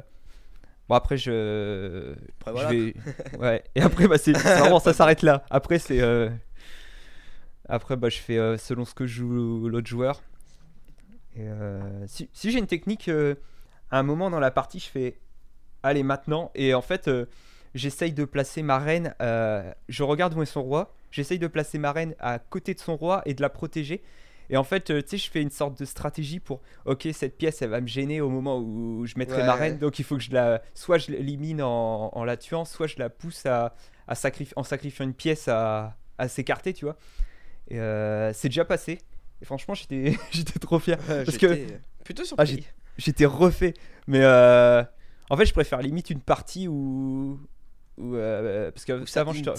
Bon, 0.89 0.95
après, 0.95 1.17
je. 1.17 2.15
Après, 2.45 2.63
je 2.63 2.67
vais- 2.75 2.93
Ouais, 3.39 3.63
et 3.75 3.81
après, 3.81 4.07
bah, 4.07 4.17
c'est 4.17 4.35
vraiment 4.35 4.79
ça 4.79 4.91
s'arrête 4.93 5.21
là. 5.21 5.43
Après, 5.49 5.79
c'est. 5.79 6.01
euh, 6.01 6.29
Après, 7.67 7.95
bah, 7.95 8.09
je 8.09 8.17
fais 8.17 8.37
euh, 8.37 8.57
selon 8.57 8.85
ce 8.85 8.93
que 8.95 9.05
joue 9.05 9.69
l'autre 9.69 9.87
joueur. 9.87 10.21
Et 11.35 11.47
euh, 11.47 11.79
si, 12.07 12.29
si 12.33 12.51
j'ai 12.51 12.59
une 12.59 12.67
technique, 12.67 13.09
à 13.91 13.99
un 13.99 14.03
moment 14.03 14.29
dans 14.29 14.39
la 14.39 14.51
partie, 14.51 14.79
je 14.79 14.89
fais 14.89 15.19
allez 15.83 16.03
maintenant. 16.03 16.51
Et 16.55 16.73
en 16.73 16.81
fait, 16.81 17.09
j'essaye 17.75 18.11
de 18.11 18.25
placer 18.25 18.63
ma 18.63 18.79
reine. 18.79 19.13
je 19.19 20.03
regarde 20.03 20.33
où 20.33 20.41
est 20.41 20.45
son 20.47 20.63
roi. 20.63 20.93
J'essaye 21.11 21.39
de 21.39 21.47
placer 21.47 21.77
ma 21.79 21.91
reine 21.91 22.13
à 22.19 22.37
côté 22.39 22.73
de 22.73 22.79
son 22.79 22.95
roi 22.95 23.21
et 23.25 23.33
de 23.33 23.41
la 23.41 23.49
protéger. 23.49 24.03
Et 24.49 24.57
en 24.57 24.63
fait, 24.63 24.89
euh, 24.89 25.01
tu 25.01 25.09
sais, 25.09 25.17
je 25.17 25.29
fais 25.29 25.41
une 25.41 25.51
sorte 25.51 25.77
de 25.79 25.85
stratégie 25.85 26.39
pour 26.39 26.61
ok, 26.85 27.07
cette 27.13 27.37
pièce, 27.37 27.61
elle 27.61 27.69
va 27.69 27.81
me 27.81 27.87
gêner 27.87 28.19
au 28.21 28.29
moment 28.29 28.59
où 28.59 29.05
je 29.05 29.13
mettrai 29.17 29.43
ma 29.43 29.53
reine. 29.55 29.77
Donc 29.77 29.99
il 29.99 30.05
faut 30.05 30.17
que 30.17 30.23
je 30.23 30.31
la. 30.31 30.61
Soit 30.73 30.97
je 30.97 31.11
l'élimine 31.11 31.61
en, 31.61 32.09
en 32.13 32.23
la 32.23 32.35
tuant, 32.37 32.65
soit 32.65 32.87
je 32.87 32.95
la 32.97 33.09
pousse 33.09 33.45
à, 33.45 33.75
à 34.07 34.13
en 34.55 34.63
sacrifiant 34.63 35.05
une 35.05 35.13
pièce 35.13 35.47
à, 35.47 35.95
à 36.17 36.27
s'écarter, 36.27 36.73
tu 36.73 36.85
vois. 36.85 36.97
Et 37.69 37.79
euh, 37.79 38.33
c'est 38.33 38.49
déjà 38.49 38.65
passé. 38.65 38.97
Et 39.41 39.45
franchement, 39.45 39.73
j'étais 39.75 40.17
j'étais 40.31 40.57
trop 40.59 40.79
fier. 40.79 40.97
Parce 40.97 41.37
que 41.37 41.67
Plutôt 42.03 42.23
Ah, 42.37 42.45
surpris. 42.45 42.65
j'étais 42.97 43.25
refait. 43.25 43.75
Mais 44.07 44.21
euh, 44.23 44.83
en 45.29 45.37
fait, 45.37 45.45
je 45.45 45.53
préfère 45.53 45.79
limite 45.81 46.09
une 46.09 46.21
partie 46.21 46.67
où. 46.67 47.39
où 47.99 48.15
euh, 48.15 48.71
parce 48.71 48.83
que 48.85 49.05
ça 49.05 49.21
avant, 49.21 49.33
je 49.33 49.43
te- 49.43 49.49
int. 49.51 49.53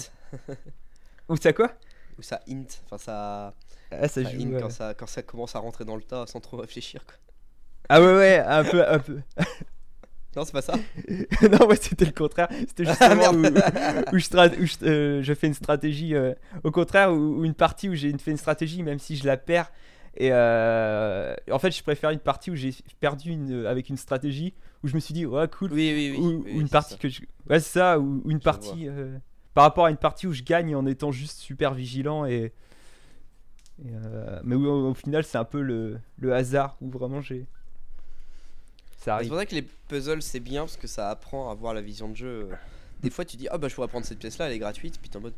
Ou 1.29 1.37
ça 1.37 1.53
quoi? 1.53 1.71
Ou 2.19 2.21
ça 2.21 2.41
int. 2.49 2.65
Enfin, 2.85 2.97
ça. 2.97 3.53
Ah, 3.91 4.07
ça 4.07 4.23
joue, 4.23 4.37
ouais. 4.53 4.61
quand, 4.61 4.69
ça, 4.69 4.93
quand 4.93 5.07
ça 5.07 5.21
commence 5.21 5.55
à 5.55 5.59
rentrer 5.59 5.85
dans 5.85 5.95
le 5.95 6.03
tas 6.03 6.25
sans 6.27 6.39
trop 6.39 6.57
réfléchir. 6.57 7.05
Quoi. 7.05 7.15
Ah 7.89 8.01
ouais, 8.01 8.13
ouais, 8.15 8.39
un 8.39 8.63
peu. 8.63 8.87
Un 8.87 8.99
peu. 8.99 9.19
Non, 10.33 10.45
c'est 10.45 10.53
pas 10.53 10.61
ça. 10.61 10.75
non, 11.51 11.67
ouais, 11.67 11.75
c'était 11.75 12.05
le 12.05 12.13
contraire. 12.13 12.47
C'était 12.51 12.83
Ah, 12.87 12.91
justement 12.91 13.31
où, 13.31 13.37
merde. 13.37 14.05
où 14.13 14.17
je, 14.17 14.61
où 14.61 14.65
je, 14.65 14.85
euh, 14.85 15.21
je 15.21 15.33
fais 15.33 15.47
une 15.47 15.53
stratégie. 15.53 16.15
euh, 16.15 16.33
au 16.63 16.71
contraire, 16.71 17.11
où 17.11 17.43
une 17.43 17.53
partie 17.53 17.89
où 17.89 17.95
j'ai 17.95 18.17
fait 18.17 18.31
une 18.31 18.37
stratégie, 18.37 18.81
même 18.81 18.97
si 18.97 19.17
je 19.17 19.25
la 19.25 19.35
perds. 19.35 19.69
Et 20.15 20.29
euh, 20.31 21.35
en 21.51 21.59
fait, 21.59 21.71
je 21.71 21.83
préfère 21.83 22.11
une 22.11 22.19
partie 22.19 22.49
où 22.49 22.55
j'ai 22.55 22.73
perdu 23.01 23.31
une, 23.31 23.65
avec 23.65 23.89
une 23.89 23.97
stratégie 23.97 24.53
où 24.83 24.87
je 24.87 24.95
me 24.95 25.01
suis 25.01 25.13
dit, 25.13 25.25
ouais, 25.25 25.49
cool. 25.49 25.73
Oui, 25.73 25.91
oui, 25.93 26.15
oui. 26.17 26.17
ou, 26.25 26.43
oui, 26.45 26.53
ou 26.55 26.61
une 26.61 26.69
partie 26.69 26.93
ça. 26.93 26.97
que 26.99 27.09
je. 27.09 27.19
Ouais, 27.49 27.59
c'est 27.59 27.79
ça. 27.79 27.99
Ou, 27.99 28.21
ou 28.23 28.31
une 28.31 28.39
Je 28.39 28.43
partie. 28.43 28.87
par 29.53 29.65
rapport 29.65 29.87
à 29.87 29.89
une 29.89 29.97
partie 29.97 30.27
où 30.27 30.31
je 30.33 30.43
gagne 30.43 30.73
en 30.77 30.85
étant 30.85 31.11
juste 31.11 31.39
super 31.39 31.73
vigilant. 31.73 32.23
Et. 32.25 32.53
Et, 33.83 33.89
euh, 33.93 34.39
mais 34.43 34.55
au, 34.55 34.89
au 34.89 34.93
final, 34.93 35.23
c'est 35.23 35.37
un 35.37 35.45
peu 35.45 35.61
le, 35.61 35.99
le 36.17 36.33
hasard 36.33 36.77
où 36.81 36.89
vraiment 36.89 37.21
j'ai. 37.21 37.45
C'est 39.03 39.27
pour 39.27 39.37
ça 39.37 39.45
que 39.47 39.55
les 39.55 39.63
puzzles 39.63 40.21
c'est 40.21 40.39
bien 40.39 40.61
parce 40.61 40.77
que 40.77 40.85
ça 40.85 41.09
apprend 41.09 41.49
à 41.49 41.55
voir 41.55 41.73
la 41.73 41.81
vision 41.81 42.07
de 42.07 42.15
jeu. 42.15 42.49
Des 43.01 43.09
fois 43.09 43.25
tu 43.25 43.35
dis 43.35 43.47
ah 43.49 43.57
bah 43.57 43.67
je 43.67 43.73
pourrais 43.73 43.87
prendre 43.87 44.05
cette 44.05 44.19
pièce 44.19 44.37
là, 44.37 44.45
elle 44.45 44.53
est 44.53 44.59
gratuite, 44.59 44.99
puis 45.01 45.09
t'es 45.09 45.17
en 45.17 45.21
mode 45.21 45.33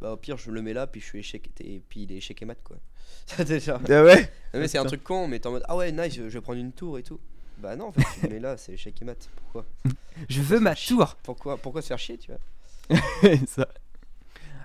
bah 0.00 0.12
au 0.12 0.16
pire 0.16 0.36
je 0.36 0.52
le 0.52 0.62
mets 0.62 0.72
là, 0.72 0.86
puis 0.86 1.00
je 1.00 1.06
suis 1.06 1.18
échec 1.18 1.50
et 1.58 1.82
puis 1.88 2.02
il 2.04 2.12
est 2.12 2.18
échec 2.18 2.40
et 2.40 2.44
mat 2.44 2.58
quoi. 2.62 2.76
Ça 3.26 3.42
déjà. 3.42 3.80
Ah 3.88 4.04
ouais? 4.04 4.20
Non, 4.54 4.60
mais 4.60 4.68
c'est 4.68 4.78
un 4.78 4.84
truc 4.84 5.02
con, 5.02 5.26
mais 5.26 5.40
t'es 5.40 5.48
en 5.48 5.50
mode 5.50 5.64
ah 5.66 5.76
ouais 5.76 5.90
nice, 5.90 6.14
je 6.14 6.22
vais 6.22 6.40
prendre 6.40 6.60
une 6.60 6.70
tour 6.70 6.98
et 6.98 7.02
tout. 7.02 7.18
Bah 7.58 7.74
non 7.74 7.86
en 7.86 7.92
fait 7.92 8.04
tu 8.14 8.26
le 8.28 8.34
mets 8.34 8.38
là, 8.40 8.56
c'est 8.56 8.74
échec 8.74 8.94
et 9.02 9.04
mat. 9.04 9.28
Pourquoi? 9.34 9.66
Je 10.28 10.40
veux 10.40 10.60
ma 10.60 10.76
tour. 10.76 11.16
Pourquoi 11.24 11.56
pourquoi 11.56 11.82
se 11.82 11.88
faire 11.88 11.98
chier 11.98 12.16
tu 12.16 12.30
vois? 12.30 13.00
Ça. 13.48 13.66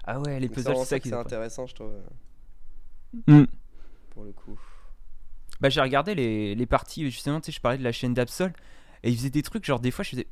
Ah 0.04 0.20
ouais, 0.20 0.40
les 0.40 0.50
puzzles, 0.50 0.66
vraiment 0.66 0.84
c'est 0.84 0.86
ça 0.86 0.90
ça 0.90 1.00
que 1.00 1.04
qui 1.04 1.10
c'est 1.10 1.16
intéressant 1.16 1.66
je 1.66 1.74
trouve 1.74 1.94
Hmm. 3.28 3.46
pour 4.12 4.24
le 4.24 4.32
coup. 4.34 4.60
Bah 5.62 5.70
j'ai 5.70 5.82
regardé 5.82 6.16
les, 6.16 6.54
les 6.56 6.66
parties, 6.66 7.10
justement, 7.10 7.40
tu 7.40 7.48
sais, 7.48 7.52
je 7.56 7.62
parlais 7.62 7.78
de 7.78 7.84
la 7.84 7.92
chaîne 7.94 8.14
d'Absol, 8.14 8.52
et 9.04 9.10
il 9.10 9.18
faisait 9.18 9.30
des 9.30 9.42
trucs, 9.42 9.64
genre 9.66 9.80
des 9.80 9.92
fois 9.92 10.04
je 10.04 10.10
faisais, 10.12 10.28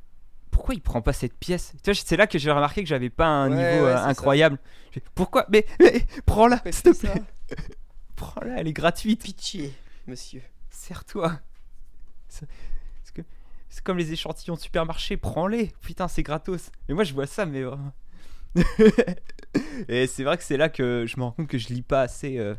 pourquoi 0.51 0.75
il 0.75 0.81
prend 0.81 1.01
pas 1.01 1.13
cette 1.13 1.33
pièce? 1.35 1.73
Tu 1.83 1.91
vois, 1.91 1.95
c'est 1.95 2.17
là 2.17 2.27
que 2.27 2.37
j'ai 2.37 2.51
remarqué 2.51 2.83
que 2.83 2.89
j'avais 2.89 3.09
pas 3.09 3.27
un 3.27 3.49
Ouais, 3.49 3.55
niveau 3.55 3.85
ouais, 3.85 3.91
euh, 3.91 3.95
ça. 3.97 4.07
incroyable. 4.07 4.59
Je 4.89 4.99
fais, 4.99 5.03
pourquoi? 5.15 5.45
Mais, 5.49 5.65
mais 5.79 6.05
prends-la, 6.25 6.61
s'il 6.71 6.83
te 6.93 6.99
plaît. 6.99 7.23
Prends-la, 8.15 8.59
elle 8.59 8.67
est 8.67 8.73
gratuite. 8.73 9.23
Pitié 9.23 9.73
monsieur. 10.07 10.41
Sers-toi. 10.69 11.39
C'est 12.27 12.45
c'est 13.03 13.13
que- 13.15 13.21
c'est 13.69 13.83
comme 13.83 13.97
les 13.97 14.11
échantillons 14.11 14.55
de 14.55 14.59
supermarché, 14.59 15.17
prends-les. 15.17 15.71
Putain, 15.81 16.07
c'est 16.07 16.21
gratos. 16.23 16.69
Mais 16.87 16.93
moi 16.95 17.03
je 17.05 17.13
vois 17.13 17.25
ça, 17.27 17.45
mais 17.45 17.63
vraiment. 17.63 17.91
Et 19.89 20.07
c'est 20.07 20.23
vrai 20.23 20.37
que 20.37 20.43
c'est 20.43 20.57
là 20.57 20.69
que 20.69 21.05
je 21.07 21.17
me 21.17 21.23
rends 21.23 21.31
compte 21.31 21.47
que 21.47 21.57
je 21.57 21.67
lis 21.69 21.81
pas 21.81 22.01
assez 22.01 22.37
euh, 22.39 22.55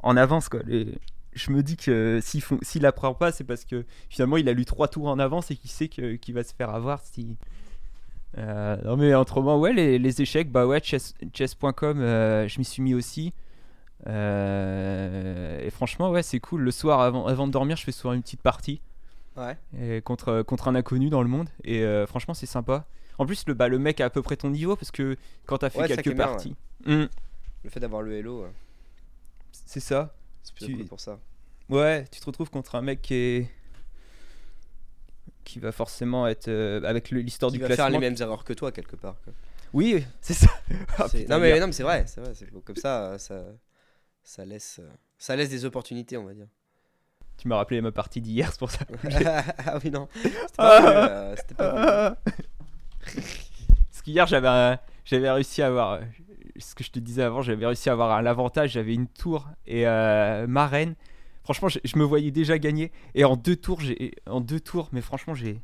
en 0.00 0.16
avance 0.16 0.48
quoi. 0.48 0.60
Les- 0.66 0.98
Je 1.34 1.50
me 1.50 1.62
dis 1.62 1.76
que 1.76 2.20
s'il 2.22 2.42
font... 2.42 2.58
apprend 2.84 3.14
pas, 3.14 3.32
c'est 3.32 3.44
parce 3.44 3.64
que 3.64 3.84
finalement 4.08 4.36
il 4.38 4.48
a 4.48 4.52
lu 4.54 4.64
trois 4.64 4.88
tours 4.88 5.08
en 5.08 5.18
avance 5.18 5.50
et 5.50 5.56
qu'il 5.56 5.70
sait 5.70 5.88
qu'il 5.88 6.34
va 6.34 6.44
se 6.44 6.54
faire 6.54 6.70
avoir 6.70 7.00
si. 7.02 7.36
Euh, 8.38 8.76
non 8.84 8.96
mais 8.96 9.14
autrement 9.14 9.58
ouais 9.58 9.72
les, 9.72 9.98
les 9.98 10.20
échecs 10.20 10.50
bah 10.52 10.66
ouais 10.66 10.80
chess- 10.80 11.14
chess.com 11.32 12.00
euh, 12.00 12.46
je 12.48 12.58
m'y 12.58 12.64
suis 12.66 12.82
mis 12.82 12.94
aussi 12.94 13.32
Euh, 14.08 15.60
et 15.64 15.70
franchement 15.70 16.10
ouais 16.10 16.22
c'est 16.22 16.40
cool 16.40 16.62
le 16.62 16.70
soir 16.70 17.00
avant, 17.00 17.26
avant 17.26 17.46
de 17.46 17.52
dormir 17.52 17.76
je 17.76 17.84
fais 17.84 17.92
souvent 17.92 18.12
une 18.14 18.22
petite 18.22 18.42
partie 18.42 18.80
Ouais. 19.36 19.56
et 19.78 20.00
contre, 20.02 20.42
contre 20.42 20.68
un 20.68 20.74
inconnu 20.74 21.10
dans 21.10 21.22
le 21.22 21.28
monde. 21.28 21.50
Et 21.62 21.84
franchement, 22.06 22.32
c'est 22.34 22.46
sympa. 22.46 22.86
En 23.18 23.26
plus, 23.26 23.44
le, 23.46 23.54
bah, 23.54 23.68
le 23.68 23.78
mec 23.78 24.00
a 24.00 24.06
à 24.06 24.10
peu 24.10 24.22
près 24.22 24.36
ton 24.36 24.50
niveau 24.50 24.76
parce 24.76 24.90
que 24.90 25.16
quand 25.46 25.58
t'as 25.58 25.70
fait 25.70 25.80
Ouais, 25.80 25.88
quelques 25.88 26.14
bien, 26.14 26.26
parties, 26.26 26.54
Hmm, 26.84 27.06
Le 27.64 27.70
fait 27.70 27.80
d'avoir 27.80 28.02
le 28.02 28.12
hello, 28.16 28.46
c'est 29.52 29.80
ça. 29.80 30.14
c'est 30.42 30.54
plutôt 30.54 30.66
Tu- 30.72 30.76
cool 30.76 30.86
pour 30.86 31.00
ça. 31.00 31.18
Ouais, 31.68 32.04
tu 32.12 32.20
te 32.20 32.26
retrouves 32.26 32.50
contre 32.50 32.74
un 32.76 32.82
mec 32.82 33.00
qui 33.02 33.14
est. 33.14 33.50
qui 35.44 35.58
va 35.60 35.72
forcément 35.72 36.26
être. 36.26 36.48
euh, 36.48 36.82
avec 36.84 37.10
l'histoire 37.10 37.50
du 37.50 37.58
va 37.58 37.66
classement. 37.66 37.84
faire 37.84 37.90
les 37.92 37.98
mêmes 37.98 38.16
erreurs 38.20 38.44
que 38.44 38.52
toi 38.52 38.70
quelque 38.72 38.96
part. 38.96 39.16
quoi. 39.24 39.32
Oui, 39.72 40.04
c'est 40.20 40.34
ça. 40.34 40.48
Ah, 40.98 41.06
non 41.28 41.38
mais 41.40 41.58
non 41.60 41.66
mais 41.66 41.72
c'est 41.72 41.82
vrai, 41.82 42.04
c'est 42.06 42.20
vrai, 42.20 42.32
c'est 42.34 42.50
comme 42.64 42.76
ça, 42.76 43.12
euh, 43.12 43.18
ça, 43.18 43.42
ça 44.22 44.44
laisse, 44.44 44.78
euh, 44.80 44.88
ça 45.18 45.36
laisse 45.36 45.50
des 45.50 45.64
opportunités, 45.64 46.16
on 46.16 46.24
va 46.24 46.34
dire. 46.34 46.46
Tu 47.36 47.48
m'as 47.48 47.56
rappelé 47.56 47.80
ma 47.80 47.92
partie 47.92 48.20
d'hier, 48.20 48.50
c'est 48.50 48.58
pour 48.58 48.70
ça. 48.70 48.80
ah 49.66 49.78
oui 49.82 49.90
non, 49.90 50.08
c'était 51.36 51.54
pas 51.54 52.10
euh. 52.10 52.14
Parce 53.14 54.02
qu'hier, 54.02 54.26
j'avais 54.26 54.48
un- 54.48 54.78
j'avais 55.04 55.30
réussi 55.30 55.62
à 55.62 55.68
avoir. 55.68 56.00
Ce 56.58 56.74
que 56.74 56.82
je 56.84 56.90
te 56.90 56.98
disais 56.98 57.22
avant, 57.22 57.42
j'avais 57.42 57.66
réussi 57.66 57.88
à 57.88 57.92
avoir 57.92 58.16
un 58.16 58.24
avantage. 58.26 58.72
J'avais 58.72 58.94
une 58.94 59.06
tour 59.08 59.48
et 59.66 59.86
euh, 59.86 60.46
ma 60.46 60.66
reine. 60.66 60.94
Franchement, 61.44 61.68
je, 61.68 61.78
je 61.84 61.96
me 61.98 62.04
voyais 62.04 62.30
déjà 62.30 62.58
gagner. 62.58 62.90
Et 63.14 63.24
en 63.24 63.36
deux 63.36 63.56
tours, 63.56 63.80
j'ai 63.80 64.12
en 64.26 64.40
deux 64.40 64.58
tours, 64.60 64.88
mais 64.92 65.00
franchement, 65.00 65.34
j'ai 65.34 65.60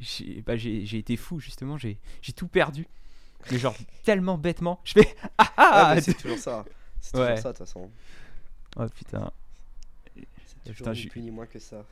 j'ai 0.00 0.42
bah, 0.42 0.56
j'ai- 0.56 0.84
été 0.98 1.16
fou 1.16 1.40
justement. 1.40 1.76
J'ai 1.78 1.98
j'ai 2.20 2.32
tout 2.32 2.48
perdu. 2.48 2.86
Mais 3.50 3.58
genre 3.58 3.76
tellement 4.04 4.36
bêtement. 4.38 4.80
Je 4.84 4.94
fais 4.94 5.14
ah 5.38 5.52
ah. 5.56 5.92
mais 5.94 6.00
c'est 6.00 6.14
toujours 6.14 6.38
ça, 6.38 6.64
c'est 7.00 7.12
toujours 7.12 7.26
Ouais. 7.26 7.36
ça 7.36 7.52
de 7.52 7.56
toute 7.58 7.66
façon. 7.66 7.90
Oh 8.76 8.84
putain. 8.94 9.30
C'est 10.64 10.72
Putain, 10.74 10.90
toujours 10.90 10.94
ni 10.94 11.06
plus 11.06 11.20
ni 11.22 11.30
moins 11.30 11.46
que 11.46 11.58
ça. 11.58 11.84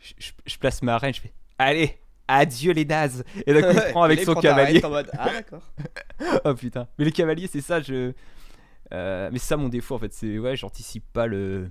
Je, 0.00 0.14
je- 0.18 0.32
je 0.46 0.56
place 0.58 0.80
ma 0.82 0.96
reine. 0.98 1.12
Je 1.12 1.20
fais 1.20 1.32
allez. 1.58 1.98
Adieu 2.38 2.72
les 2.72 2.84
nazes 2.84 3.24
Et 3.46 3.54
donc 3.54 3.66
il 3.70 3.78
Ouais, 3.78 3.90
prend 3.90 4.02
avec 4.02 4.20
il 4.20 4.24
son 4.24 4.34
cavalier. 4.34 4.80
arête 4.80 4.84
en 4.84 4.90
mode, 4.90 5.10
ah 5.18 5.30
d'accord. 5.32 5.62
oh 6.44 6.54
putain. 6.54 6.88
Mais 6.98 7.04
les 7.04 7.12
cavaliers, 7.12 7.46
c'est 7.48 7.60
ça, 7.60 7.80
je. 7.80 8.12
Euh, 8.92 9.30
mais 9.32 9.38
c'est 9.38 9.46
ça 9.48 9.56
mon 9.56 9.68
défaut 9.68 9.94
en 9.96 9.98
fait, 9.98 10.12
c'est 10.12 10.38
ouais, 10.38 10.56
j'anticipe 10.56 11.04
pas 11.12 11.26
le. 11.26 11.70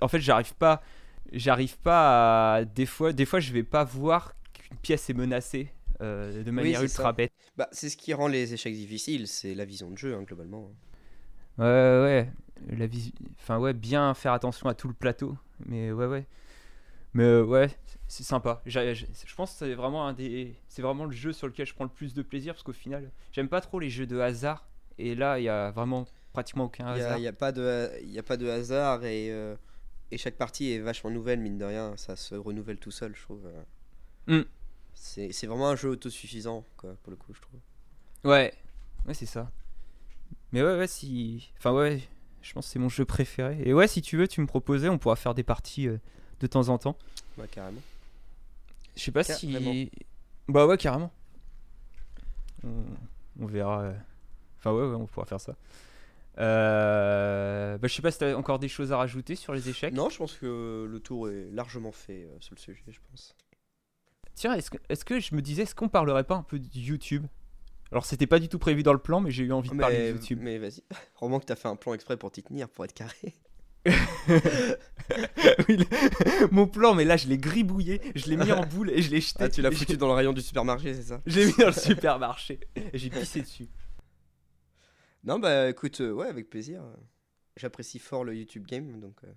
En 0.00 0.08
fait, 0.08 0.20
j'arrive 0.20 0.54
pas. 0.54 0.82
J'arrive 1.32 1.78
pas 1.78 2.56
à. 2.58 2.64
Des 2.64 2.86
fois, 2.86 3.12
des 3.12 3.24
fois, 3.26 3.40
je 3.40 3.52
vais 3.52 3.62
pas 3.62 3.84
voir 3.84 4.34
qu'une 4.52 4.76
pièce 4.78 5.10
est 5.10 5.14
menacée 5.14 5.68
euh, 6.00 6.42
de 6.42 6.50
manière 6.50 6.82
ultra 6.82 7.02
ça. 7.04 7.12
bête. 7.12 7.32
Bah 7.56 7.68
c'est 7.72 7.88
ce 7.90 7.96
qui 7.96 8.14
rend 8.14 8.28
les 8.28 8.54
échecs 8.54 8.74
difficiles, 8.74 9.26
c'est 9.26 9.54
la 9.54 9.64
vision 9.64 9.90
de 9.90 9.98
jeu 9.98 10.14
hein, 10.14 10.22
globalement. 10.22 10.70
Ouais, 11.58 11.64
ouais, 11.64 12.00
ouais. 12.68 12.76
La 12.76 12.86
vis- 12.86 13.12
Enfin, 13.40 13.58
ouais, 13.58 13.72
bien 13.72 14.14
faire 14.14 14.32
attention 14.32 14.68
à 14.68 14.74
tout 14.74 14.88
le 14.88 14.94
plateau. 14.94 15.36
Mais 15.66 15.92
ouais, 15.92 16.06
ouais. 16.06 16.26
Mais 17.14 17.24
euh, 17.24 17.44
ouais, 17.44 17.70
c'est 18.08 18.24
sympa. 18.24 18.62
Je 18.66 19.34
pense 19.36 19.52
que 19.52 19.58
c'est 19.58 19.74
vraiment 19.74 20.06
un 20.06 20.14
des. 20.14 20.56
C'est 20.68 20.82
vraiment 20.82 21.04
le 21.04 21.12
jeu 21.12 21.32
sur 21.32 21.46
lequel 21.46 21.66
je 21.66 21.74
prends 21.74 21.84
le 21.84 21.90
plus 21.90 22.14
de 22.14 22.22
plaisir 22.22 22.54
parce 22.54 22.62
qu'au 22.62 22.72
final, 22.72 23.10
j'aime 23.32 23.48
pas 23.48 23.60
trop 23.60 23.78
les 23.78 23.90
jeux 23.90 24.06
de 24.06 24.18
hasard. 24.18 24.66
Et 24.98 25.14
là, 25.14 25.38
il 25.38 25.44
y 25.44 25.48
a 25.48 25.70
vraiment 25.70 26.06
pratiquement 26.32 26.64
aucun 26.64 26.94
Il 26.94 26.98
y 26.98 27.02
a, 27.02 27.06
hasard. 27.06 27.18
il 27.18 27.22
y 27.22 27.26
a 27.26 27.30
a 28.20 28.22
pas 28.22 28.36
de 28.36 28.48
hasard 28.48 29.04
et 29.04 29.30
euh, 29.30 29.54
et 30.10 30.16
chaque 30.18 30.36
partie 30.36 30.72
est 30.72 30.78
vachement 30.78 31.10
nouvelle 31.10 31.38
mine 31.38 31.58
de 31.58 31.64
rien, 31.64 31.96
ça 31.96 32.16
se 32.16 32.34
renouvelle 32.34 32.78
tout 32.78 32.90
seul, 32.90 33.14
je 33.14 33.22
trouve. 33.22 33.46
euh. 33.46 34.40
Mm. 34.40 34.44
C'est 34.94 35.32
c'est 35.32 35.46
vraiment 35.46 35.68
un 35.68 35.76
jeu 35.76 35.90
autosuffisant 35.90 36.64
quoi 36.76 36.96
pour 37.02 37.10
le 37.10 37.16
coup, 37.16 37.34
je 37.34 37.40
trouve. 37.40 37.60
Ouais, 38.24 38.52
ouais, 39.06 39.14
c'est 39.14 39.26
ça. 39.26 39.50
Mais 40.52 40.62
ouais, 40.62 40.78
ouais, 40.78 40.86
si. 40.86 41.52
Enfin, 41.58 41.72
ouais, 41.72 42.00
je 42.42 42.52
pense 42.54 42.66
que 42.66 42.72
c'est 42.72 42.78
mon 42.78 42.88
jeu 42.88 43.04
préféré. 43.04 43.58
Et 43.64 43.74
ouais, 43.74 43.86
si 43.86 44.00
tu 44.00 44.16
veux, 44.16 44.26
tu 44.26 44.40
me 44.40 44.46
proposais, 44.46 44.88
on 44.88 44.96
pourra 44.98 45.16
faire 45.16 45.34
des 45.34 45.42
parties 45.44 45.88
euh, 45.88 45.98
de 46.40 46.46
temps 46.46 46.70
en 46.70 46.78
temps. 46.78 46.96
Ouais, 47.36 47.46
carrément. 47.48 47.80
Je 48.98 49.04
sais 49.04 49.12
pas 49.12 49.22
Carrément. 49.24 49.72
si. 49.72 49.90
Bah 50.48 50.66
ouais, 50.66 50.76
carrément. 50.76 51.12
On, 52.64 52.84
on 53.40 53.46
verra. 53.46 53.82
euh. 53.82 53.92
Enfin, 54.58 54.72
ouais, 54.72 54.88
ouais, 54.88 54.94
on 54.96 55.06
pourra 55.06 55.24
faire 55.24 55.40
ça. 55.40 55.54
Euh... 56.38 57.78
Bah, 57.78 57.88
je 57.88 57.94
sais 57.94 58.02
pas 58.02 58.10
si 58.10 58.18
t'as 58.18 58.34
encore 58.34 58.58
des 58.58 58.68
choses 58.68 58.92
à 58.92 58.96
rajouter 58.96 59.34
sur 59.34 59.52
les 59.54 59.68
échecs. 59.68 59.94
Non, 59.94 60.08
je 60.08 60.18
pense 60.18 60.34
que 60.34 60.86
le 60.90 61.00
tour 61.00 61.28
est 61.30 61.50
largement 61.52 61.92
fait 61.92 62.24
euh, 62.24 62.36
sur 62.40 62.54
le 62.54 62.60
sujet, 62.60 62.82
je 62.88 62.98
pense. 63.10 63.34
Tiens, 64.34 64.54
est-ce 64.54 64.70
que, 64.70 64.78
est-ce 64.88 65.04
que 65.04 65.18
je 65.20 65.34
me 65.34 65.42
disais, 65.42 65.62
est-ce 65.62 65.74
qu'on 65.74 65.88
parlerait 65.88 66.24
pas 66.24 66.36
un 66.36 66.42
peu 66.42 66.58
de 66.58 66.68
YouTube? 66.74 67.26
Alors, 67.90 68.04
c'était 68.04 68.26
pas 68.26 68.38
du 68.38 68.48
tout 68.48 68.58
prévu 68.58 68.82
dans 68.82 68.92
le 68.92 68.98
plan, 68.98 69.20
mais 69.20 69.30
j'ai 69.30 69.44
eu 69.44 69.52
envie 69.52 69.70
de 69.70 69.76
parler 69.76 69.96
de 69.96 70.02
Mais, 70.02 70.10
YouTube. 70.10 70.38
mais 70.42 70.58
vas-y. 70.58 70.82
Vraiment 71.20 71.40
que 71.40 71.46
t'as 71.46 71.56
fait 71.56 71.68
un 71.68 71.76
plan 71.76 71.94
exprès 71.94 72.16
pour 72.16 72.30
t'y 72.30 72.42
tenir, 72.42 72.68
pour 72.68 72.84
être 72.84 72.92
carré. 72.94 73.34
Oui, 75.68 75.78
Mon 76.50 76.66
plan, 76.66 76.94
mais 76.94 77.04
là, 77.04 77.16
je 77.16 77.28
l'ai 77.28 77.38
gribouillé, 77.38 78.00
je 78.14 78.26
l'ai 78.28 78.36
mis 78.36 78.52
en 78.52 78.64
boule 78.66 78.90
et 78.90 79.00
je 79.00 79.10
l'ai 79.10 79.20
jeté. 79.22 79.44
Ah, 79.44 79.48
tu 79.48 79.62
l'as 79.62 79.70
foutu 79.70 79.96
dans 79.96 80.06
le 80.08 80.12
rayon 80.12 80.32
du 80.34 80.42
supermarché, 80.42 80.92
c'est 80.94 81.02
ça 81.02 81.20
J'ai 81.26 81.46
mis 81.46 81.54
dans 81.58 81.66
le 81.68 81.72
supermarché 81.72 82.60
et 82.76 82.98
j'ai 82.98 83.08
pissé 83.08 83.40
dessus. 83.40 83.68
Non, 85.24 85.38
bah 85.38 85.68
écoute, 85.70 86.00
euh, 86.02 86.12
ouais, 86.12 86.26
avec 86.28 86.50
plaisir. 86.50 86.82
J'apprécie 87.56 87.98
fort 87.98 88.22
le 88.24 88.34
YouTube 88.34 88.66
Game, 88.66 89.00
donc. 89.00 89.16
euh, 89.24 89.32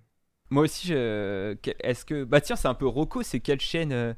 Moi 0.50 0.64
aussi, 0.64 0.88
je... 0.88 1.56
est-ce 1.80 2.04
que. 2.06 2.24
Bah 2.26 2.42
tiens, 2.42 2.56
c'est 2.58 2.68
un 2.68 2.74
peu 2.76 2.86
Rocco, 2.88 3.24
c'est 3.24 3.40
quelle 3.40 3.62
chaîne 3.62 3.94
euh, 3.94 4.14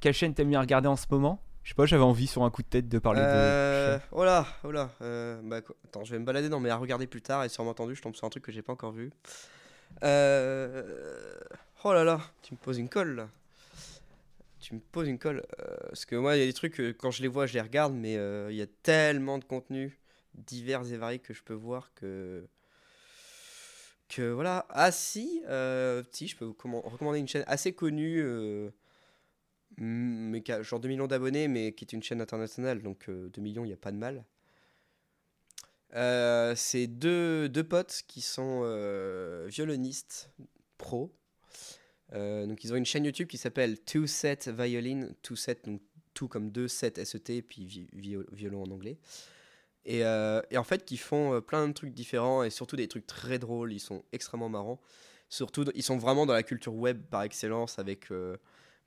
Quelle 0.00 0.14
chaîne 0.14 0.34
t'aimes 0.34 0.50
bien 0.50 0.60
regarder 0.60 0.88
en 0.88 0.96
ce 0.96 1.06
moment? 1.10 1.42
Je 1.64 1.70
sais 1.70 1.74
pas, 1.74 1.86
j'avais 1.86 2.02
envie 2.04 2.26
sur 2.26 2.44
un 2.44 2.50
coup 2.50 2.62
de 2.62 2.68
tête 2.68 2.88
de 2.88 2.98
parler 2.98 3.20
de. 3.20 3.98
oh 4.12 4.24
là, 4.24 4.46
oh 4.64 4.70
là. 4.70 4.90
euh, 5.02 5.40
bah, 5.42 5.60
quoi- 5.60 5.76
attends, 5.84 6.04
je 6.04 6.12
vais 6.12 6.18
me 6.18 6.24
balader 6.24 6.48
dans 6.48 6.60
mes 6.60 6.70
à 6.70 6.76
regarder 6.76 7.06
plus 7.06 7.20
tard 7.22 7.44
et 7.44 7.48
sûrement 7.48 7.70
entendu, 7.72 7.94
je 7.94 8.02
tombe 8.02 8.14
sur 8.14 8.26
un 8.26 8.30
truc 8.30 8.44
que 8.44 8.52
j'ai 8.52 8.62
pas 8.62 8.72
encore 8.72 8.92
vu. 8.92 9.10
Euh, 10.02 11.38
oh 11.84 11.92
là 11.92 12.04
là, 12.04 12.20
tu 12.42 12.54
me 12.54 12.58
poses 12.58 12.78
une 12.78 12.88
colle 12.88 13.16
là. 13.16 13.28
Tu 14.60 14.74
me 14.74 14.80
poses 14.80 15.08
une 15.08 15.18
colle. 15.18 15.44
euh, 15.60 15.76
parce 15.88 16.04
que 16.04 16.16
moi, 16.16 16.36
il 16.36 16.40
y 16.40 16.42
a 16.42 16.46
des 16.46 16.52
trucs, 16.52 16.78
quand 16.98 17.10
je 17.10 17.22
les 17.22 17.28
vois, 17.28 17.46
je 17.46 17.54
les 17.54 17.60
regarde, 17.60 17.94
mais 17.94 18.16
euh, 18.16 18.48
il 18.50 18.56
y 18.56 18.62
a 18.62 18.66
tellement 18.82 19.38
de 19.38 19.44
contenus 19.44 19.92
divers 20.34 20.90
et 20.92 20.96
variés 20.96 21.18
que 21.18 21.34
je 21.34 21.42
peux 21.42 21.54
voir 21.54 21.92
que. 21.94 22.46
Que 24.08 24.30
voilà. 24.30 24.66
Ah 24.70 24.90
si, 24.90 25.42
si, 26.12 26.28
je 26.28 26.36
peux 26.36 26.44
vous 26.44 26.56
recommander 26.80 27.18
une 27.18 27.28
chaîne 27.28 27.44
assez 27.46 27.72
connue. 27.74 28.22
mais 29.78 30.42
qui 30.42 30.52
a 30.52 30.62
genre 30.62 30.80
2 30.80 30.88
millions 30.88 31.06
d'abonnés, 31.06 31.48
mais 31.48 31.72
qui 31.72 31.84
est 31.84 31.92
une 31.92 32.02
chaîne 32.02 32.20
internationale, 32.20 32.82
donc 32.82 33.08
euh, 33.08 33.28
2 33.30 33.40
millions, 33.42 33.64
il 33.64 33.68
n'y 33.68 33.74
a 33.74 33.76
pas 33.76 33.92
de 33.92 33.96
mal. 33.96 34.24
Euh, 35.94 36.54
c'est 36.56 36.86
deux, 36.86 37.48
deux 37.48 37.64
potes 37.64 38.02
qui 38.06 38.20
sont 38.20 38.60
euh, 38.64 39.46
violonistes 39.48 40.30
pro. 40.76 41.14
Euh, 42.12 42.46
donc 42.46 42.64
ils 42.64 42.72
ont 42.72 42.76
une 42.76 42.86
chaîne 42.86 43.04
YouTube 43.04 43.28
qui 43.28 43.38
s'appelle 43.38 43.78
Two 43.80 44.06
Set 44.06 44.48
Violin, 44.48 45.08
Two 45.22 45.36
Set, 45.36 45.64
donc 45.66 45.80
tout 46.14 46.28
comme 46.28 46.50
deux 46.50 46.68
sets 46.68 47.04
SET, 47.04 47.42
puis 47.42 47.64
vi- 47.66 47.88
vio- 47.94 48.26
violon 48.32 48.62
en 48.62 48.70
anglais. 48.70 48.98
Et, 49.84 50.00
et 50.00 50.58
en 50.58 50.64
fait, 50.64 50.84
qui 50.84 50.98
font 50.98 51.40
plein 51.40 51.66
de 51.66 51.72
trucs 51.72 51.94
différents 51.94 52.42
et 52.42 52.50
surtout 52.50 52.76
des 52.76 52.88
trucs 52.88 53.06
très 53.06 53.38
drôles. 53.38 53.72
Ils 53.72 53.80
sont 53.80 54.04
extrêmement 54.12 54.50
marrants. 54.50 54.80
Surtout, 55.30 55.64
ils 55.74 55.82
sont 55.82 55.96
vraiment 55.96 56.26
dans 56.26 56.34
la 56.34 56.42
culture 56.42 56.74
web 56.74 57.00
par 57.10 57.22
excellence. 57.22 57.78
Avec 57.78 58.10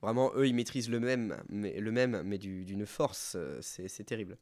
vraiment, 0.00 0.30
eux, 0.36 0.46
ils 0.46 0.54
maîtrisent 0.54 0.90
le 0.90 1.00
même, 1.00 1.42
mais 1.48 1.80
le 1.80 1.90
même, 1.90 2.22
mais 2.24 2.38
du- 2.38 2.64
d'une 2.64 2.86
force. 2.86 3.34
euh, 3.36 3.58
c'est 3.62 3.88
c'est 3.88 4.04
terrible. 4.04 4.38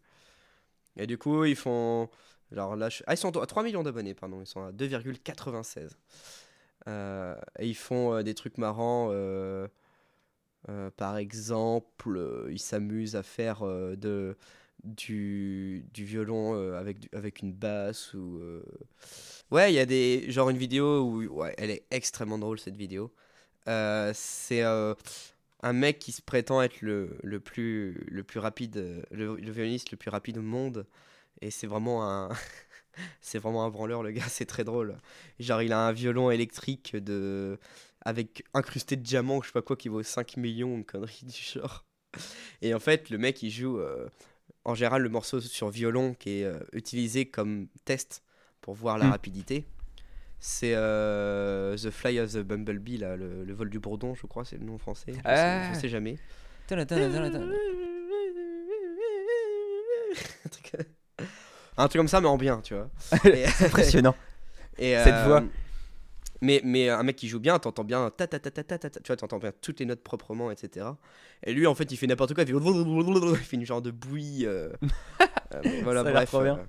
Et 0.97 1.07
du 1.07 1.17
coup, 1.17 1.45
ils 1.45 1.57
font. 1.57 2.11
Alors 2.53 2.77
là, 2.77 2.89
ah, 3.07 3.15
ils 3.15 3.17
sont 3.17 3.37
à 3.39 3.47
3 3.47 3.63
millions 3.63 3.83
d'abonnés, 3.83 4.15
pardon. 4.15 4.41
Ils 4.41 4.47
sont 4.47 4.63
à 4.65 4.73
2,96. 4.73 5.97
Euh, 6.89 7.37
et 7.59 7.69
ils 7.69 7.75
font 7.77 8.15
euh, 8.15 8.23
des 8.23 8.35
trucs 8.35 8.59
marrants. 8.59 9.09
euh, 9.13 9.69
euh, 10.69 10.91
par 10.97 11.17
exemple, 11.17 12.49
ils 12.51 12.59
s'amusent 12.59 13.17
à 13.17 13.23
faire 13.23 13.63
de, 13.65 14.37
du, 14.85 15.85
du 15.93 16.05
violon 16.05 16.55
avec, 16.75 17.09
avec 17.15 17.41
une 17.41 17.53
basse. 17.53 18.15
Ou, 18.15 18.41
Ouais, 19.51 19.73
il 19.73 19.77
y 19.77 19.79
a 19.81 19.87
des. 19.87 20.31
Genre 20.31 20.51
une 20.51 20.59
vidéo 20.59 21.01
où. 21.03 21.25
Ouais, 21.41 21.55
elle 21.59 21.71
est 21.71 21.85
extrêmement 21.91 22.39
drôle 22.39 22.59
cette 22.61 22.77
vidéo. 22.77 23.13
C'est 23.67 24.63
un 25.63 25.73
mec 25.73 25.99
qui 25.99 26.13
se 26.13 26.23
prétend 26.23 26.63
être 26.63 26.81
le, 26.83 27.19
le, 27.23 27.41
plus, 27.41 28.05
le 28.09 28.23
plus 28.25 28.41
rapide, 28.41 29.05
le 29.11 29.35
violoniste 29.51 29.91
le 29.91 29.97
plus 29.97 30.11
rapide 30.11 30.39
au 30.39 30.43
monde. 30.43 30.87
Et 31.43 31.51
c'est 31.51 31.67
vraiment 31.67 32.09
un. 32.09 32.29
c'est 33.21 33.39
vraiment 33.39 33.65
un 33.65 33.71
branleur, 33.71 34.03
le 34.03 34.11
gars, 34.13 34.29
c'est 34.29 34.47
très 34.47 34.65
drôle. 34.65 34.97
Genre, 35.39 35.63
il 35.63 35.73
a 35.73 35.87
un 35.87 35.93
violon 35.93 36.31
électrique 36.31 36.97
de 36.97 37.59
avec 38.03 38.45
incrusté 38.55 38.97
de 38.97 39.03
diamants 39.03 39.39
ou 39.39 39.43
je 39.43 39.49
sais 39.49 39.53
pas 39.53 39.61
quoi 39.63 39.77
qui 39.77 39.89
vaut 39.89 40.03
5 40.03 40.37
millions, 40.39 40.75
une 40.75 40.85
connerie 40.85 41.21
du 41.25 41.33
genre. 41.41 41.85
Et 42.63 42.75
en 42.75 42.81
fait, 42.81 43.11
le 43.11 43.19
mec 43.19 43.43
il 43.43 43.51
joue 43.51 43.79
euh, 43.79 44.09
en 44.65 44.75
général 44.75 45.03
le 45.03 45.09
morceau 45.11 45.41
sur 45.41 45.69
violon 45.71 46.15
qui 46.15 46.41
est 46.41 46.45
euh, 46.45 46.59
utilisé 46.73 47.27
comme 47.27 47.69
test 47.85 48.23
pour 48.63 48.75
voir 48.75 48.97
la 48.99 49.07
Mm. 49.07 49.11
rapidité. 49.11 49.65
C'est 50.41 50.73
euh, 50.75 51.77
The 51.77 51.91
Fly 51.91 52.19
of 52.21 52.33
the 52.33 52.39
Bumblebee, 52.39 52.97
là, 52.97 53.15
le, 53.17 53.45
le 53.45 53.53
vol 53.53 53.69
du 53.69 53.79
bourdon, 53.79 54.15
je 54.15 54.27
crois, 54.27 54.47
c'est 54.47 54.57
le 54.57 54.65
nom 54.65 54.79
français. 54.79 55.13
Je, 55.13 55.17
sais, 55.17 55.23
Ah. 55.27 55.71
je 55.75 55.79
sais 55.79 55.89
jamais 55.91 56.17
tadam, 56.67 56.87
tadam, 56.87 57.31
tadam. 57.31 57.53
un, 60.45 60.49
truc, 60.49 60.73
un 61.77 61.89
truc 61.89 61.99
comme 62.01 62.09
ça, 62.09 62.21
mais 62.21 62.29
en 62.29 62.37
bien, 62.37 62.61
tu 62.63 62.75
vois. 62.75 62.91
Et- 63.25 63.45
Impressionnant. 63.65 64.15
Et, 64.79 64.95
Cette 65.05 65.15
euh, 65.15 65.25
voix. 65.27 65.43
Mais, 66.43 66.63
mais 66.65 66.89
un 66.89 67.03
mec 67.03 67.17
qui 67.17 67.29
joue 67.29 67.39
bien, 67.41 67.59
t'entends 67.59 67.85
bien, 67.85 68.11
ta 68.17 68.27
ta 68.27 68.39
ta 68.39 68.51
ta 68.51 68.63
ta 68.65 68.79
ta, 68.79 68.89
tu 68.89 69.07
vois, 69.09 69.17
t'entends 69.17 69.39
bien 69.39 69.53
toutes 69.61 69.79
les 69.81 69.85
notes 69.87 70.03
proprement, 70.03 70.51
etc. 70.51 70.87
Et 71.45 71.53
lui, 71.53 71.67
en 71.67 71.75
fait, 71.75 71.93
il 71.93 71.97
fait 71.99 72.07
n'importe 72.07 72.33
quoi, 72.33 72.45
il 72.45 72.47
fait, 72.47 72.55
il 72.59 73.37
fait 73.37 73.57
une 73.57 73.67
genre 73.67 73.83
de 73.83 73.91
bouillie. 73.91 74.47
euh, 74.47 74.71
euh, 75.55 75.61
voilà, 75.83 76.03
Ça 76.03 76.11
bref. 76.13 76.31
bien. 76.31 76.57
euh. 76.59 76.65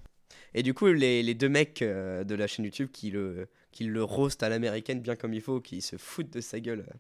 Et 0.54 0.64
du 0.64 0.74
coup, 0.74 0.88
les, 0.88 1.24
les 1.24 1.34
deux 1.36 1.48
mecs 1.48 1.82
euh, 1.82 2.26
de 2.26 2.36
la 2.36 2.48
chaîne 2.48 2.66
YouTube 2.66 2.90
qui 2.92 3.12
le, 3.12 3.48
qui 3.72 3.86
le 3.86 4.04
roast 4.04 4.44
à 4.44 4.50
l'américaine 4.50 5.00
bien 5.00 5.16
comme 5.16 5.34
il 5.34 5.40
faut, 5.40 5.62
qui 5.62 5.82
se 5.82 5.96
foutent 5.96 6.34
de 6.34 6.42
sa 6.42 6.60
gueule. 6.60 6.84
euh, 6.90 6.94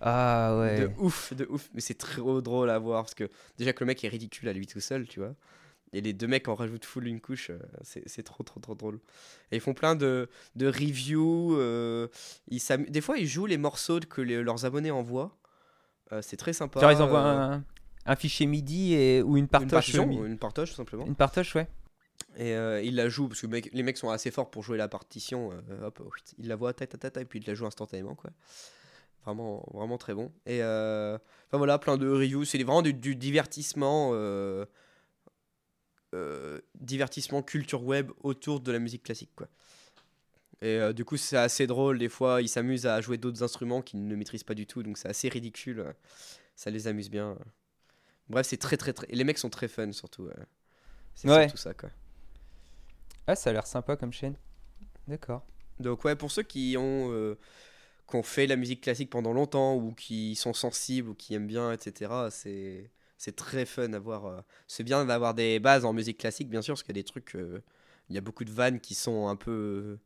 Ah 0.00 0.56
ouais. 0.58 0.80
De 0.80 0.90
ouf, 0.98 1.34
de 1.34 1.46
ouf. 1.50 1.68
Mais 1.74 1.82
c'est 1.82 1.98
trop 1.98 2.40
drôle 2.40 2.70
à 2.70 2.78
voir 2.78 3.02
parce 3.02 3.14
que 3.14 3.28
déjà 3.58 3.74
que 3.74 3.80
le 3.84 3.88
mec 3.88 4.02
est 4.02 4.08
ridicule 4.08 4.48
à 4.48 4.54
lui 4.54 4.66
tout 4.66 4.80
seul, 4.80 5.06
tu 5.06 5.20
vois. 5.20 5.34
Et 5.96 6.02
les 6.02 6.12
deux 6.12 6.26
mecs 6.26 6.46
en 6.48 6.54
rajoutent 6.54 6.84
full 6.84 7.06
une 7.06 7.20
couche, 7.20 7.48
euh, 7.50 7.58
c'est 7.82 8.22
trop 8.22 8.42
trop 8.42 8.60
trop 8.60 8.74
drôle. 8.74 9.00
Et 9.50 9.56
ils 9.56 9.60
font 9.60 9.72
plein 9.72 9.94
de, 9.94 10.28
de 10.54 10.66
reviews. 10.66 11.56
euh, 11.56 12.08
ils 12.48 12.60
Des 12.88 13.00
fois, 13.00 13.16
ils 13.18 13.26
jouent 13.26 13.46
les 13.46 13.56
morceaux 13.56 14.00
que 14.00 14.20
les- 14.20 14.42
leurs 14.42 14.64
abonnés 14.66 14.90
envoient. 14.90 15.36
Euh, 16.12 16.20
c'est 16.22 16.36
très 16.36 16.52
sympa. 16.52 16.80
Genre 16.80 16.92
ils 16.92 17.00
envoient 17.02 17.20
un, 17.54 17.64
un 18.04 18.16
fichier 18.16 18.46
MIDI 18.46 18.94
et, 18.94 19.22
ou 19.22 19.36
une 19.38 19.44
une 19.44 19.48
partage. 19.48 19.70
partition, 19.70 20.06
mi- 20.06 20.16
une 20.16 20.38
partage 20.38 20.70
tout 20.70 20.76
simplement. 20.76 21.06
Une 21.06 21.14
partage, 21.16 21.54
ouais. 21.56 21.66
Et 22.36 22.54
euh, 22.54 22.82
ils 22.82 22.94
la 22.94 23.08
jouent 23.08 23.28
parce 23.28 23.40
que 23.40 23.46
mec- 23.46 23.70
les 23.72 23.82
mecs 23.82 23.96
sont 23.96 24.10
assez 24.10 24.30
forts 24.30 24.50
pour 24.50 24.62
jouer 24.62 24.76
la 24.76 24.88
partition. 24.88 25.50
euh, 25.70 25.86
hop, 25.86 26.02
ils 26.38 26.46
la 26.48 26.56
voient, 26.56 26.74
ta, 26.74 26.86
ta, 26.86 26.98
ta, 26.98 27.10
ta, 27.10 27.20
et 27.22 27.24
puis 27.24 27.38
ils 27.40 27.46
la 27.46 27.54
jouent 27.54 27.66
instantanément, 27.66 28.14
quoi. 28.14 28.30
Vraiment, 29.24 29.66
vraiment 29.72 29.98
très 29.98 30.14
bon. 30.14 30.30
Et 30.44 30.62
euh, 30.62 31.16
enfin 31.48 31.56
voilà, 31.58 31.78
plein 31.78 31.96
de 31.96 32.08
reviews. 32.08 32.44
C'est 32.44 32.58
vraiment 32.62 32.82
du, 32.82 32.92
du 32.92 33.16
divertissement, 33.16 34.10
divertissement 36.80 37.42
culture 37.42 37.82
web 37.84 38.10
autour 38.22 38.60
de 38.60 38.72
la 38.72 38.78
musique 38.78 39.02
classique, 39.04 39.30
quoi. 39.36 39.48
Et 40.62 40.78
euh, 40.78 40.92
du 40.92 41.04
coup, 41.04 41.16
c'est 41.16 41.36
assez 41.36 41.66
drôle. 41.66 41.98
Des 41.98 42.08
fois, 42.08 42.40
ils 42.40 42.48
s'amusent 42.48 42.86
à 42.86 43.00
jouer 43.00 43.18
d'autres 43.18 43.42
instruments 43.42 43.82
qu'ils 43.82 44.06
ne 44.06 44.16
maîtrisent 44.16 44.44
pas 44.44 44.54
du 44.54 44.66
tout, 44.66 44.82
donc 44.82 44.96
c'est 44.98 45.08
assez 45.08 45.28
ridicule. 45.28 45.94
Ça 46.56 46.70
les 46.70 46.88
amuse 46.88 47.10
bien. 47.10 47.36
Bref, 48.28 48.46
c'est 48.46 48.56
très 48.56 48.76
très 48.76 48.92
très. 48.92 49.06
Et 49.10 49.16
les 49.16 49.24
mecs 49.24 49.38
sont 49.38 49.50
très 49.50 49.68
fun 49.68 49.92
surtout. 49.92 50.26
euh. 50.26 50.34
C'est 51.14 51.28
Ouais. 51.28 51.42
surtout 51.48 51.58
ça, 51.58 51.74
quoi. 51.74 51.90
Ah, 53.26 53.36
ça 53.36 53.50
a 53.50 53.52
l'air 53.52 53.66
sympa 53.66 53.96
comme 53.96 54.12
chaîne. 54.12 54.36
D'accord. 55.08 55.44
Donc 55.80 56.04
ouais, 56.04 56.16
pour 56.16 56.30
ceux 56.30 56.42
qui 56.42 56.76
ont, 56.78 57.10
euh, 57.12 57.38
qui 58.08 58.16
ont 58.16 58.22
fait 58.22 58.46
la 58.46 58.56
musique 58.56 58.82
classique 58.82 59.10
pendant 59.10 59.32
longtemps 59.32 59.76
ou 59.76 59.92
qui 59.92 60.34
sont 60.36 60.54
sensibles 60.54 61.10
ou 61.10 61.14
qui 61.14 61.34
aiment 61.34 61.46
bien, 61.46 61.72
etc., 61.72 62.30
c'est 62.30 62.90
c'est 63.18 63.36
très 63.36 63.66
fun 63.66 63.92
à 63.92 63.98
voir. 63.98 64.26
euh. 64.26 64.40
C'est 64.66 64.84
bien 64.84 65.04
d'avoir 65.04 65.34
des 65.34 65.58
bases 65.60 65.84
en 65.84 65.92
musique 65.92 66.18
classique, 66.18 66.48
bien 66.48 66.62
sûr, 66.62 66.74
parce 66.74 66.82
qu'il 66.82 66.96
y 66.96 66.98
a 66.98 67.02
des 67.02 67.04
trucs, 67.04 67.34
euh, 67.36 67.62
il 68.08 68.14
y 68.14 68.18
a 68.18 68.20
beaucoup 68.20 68.44
de 68.44 68.52
vannes 68.52 68.80
qui 68.80 68.94
sont 68.94 69.28
un 69.28 69.36
peu 69.36 69.98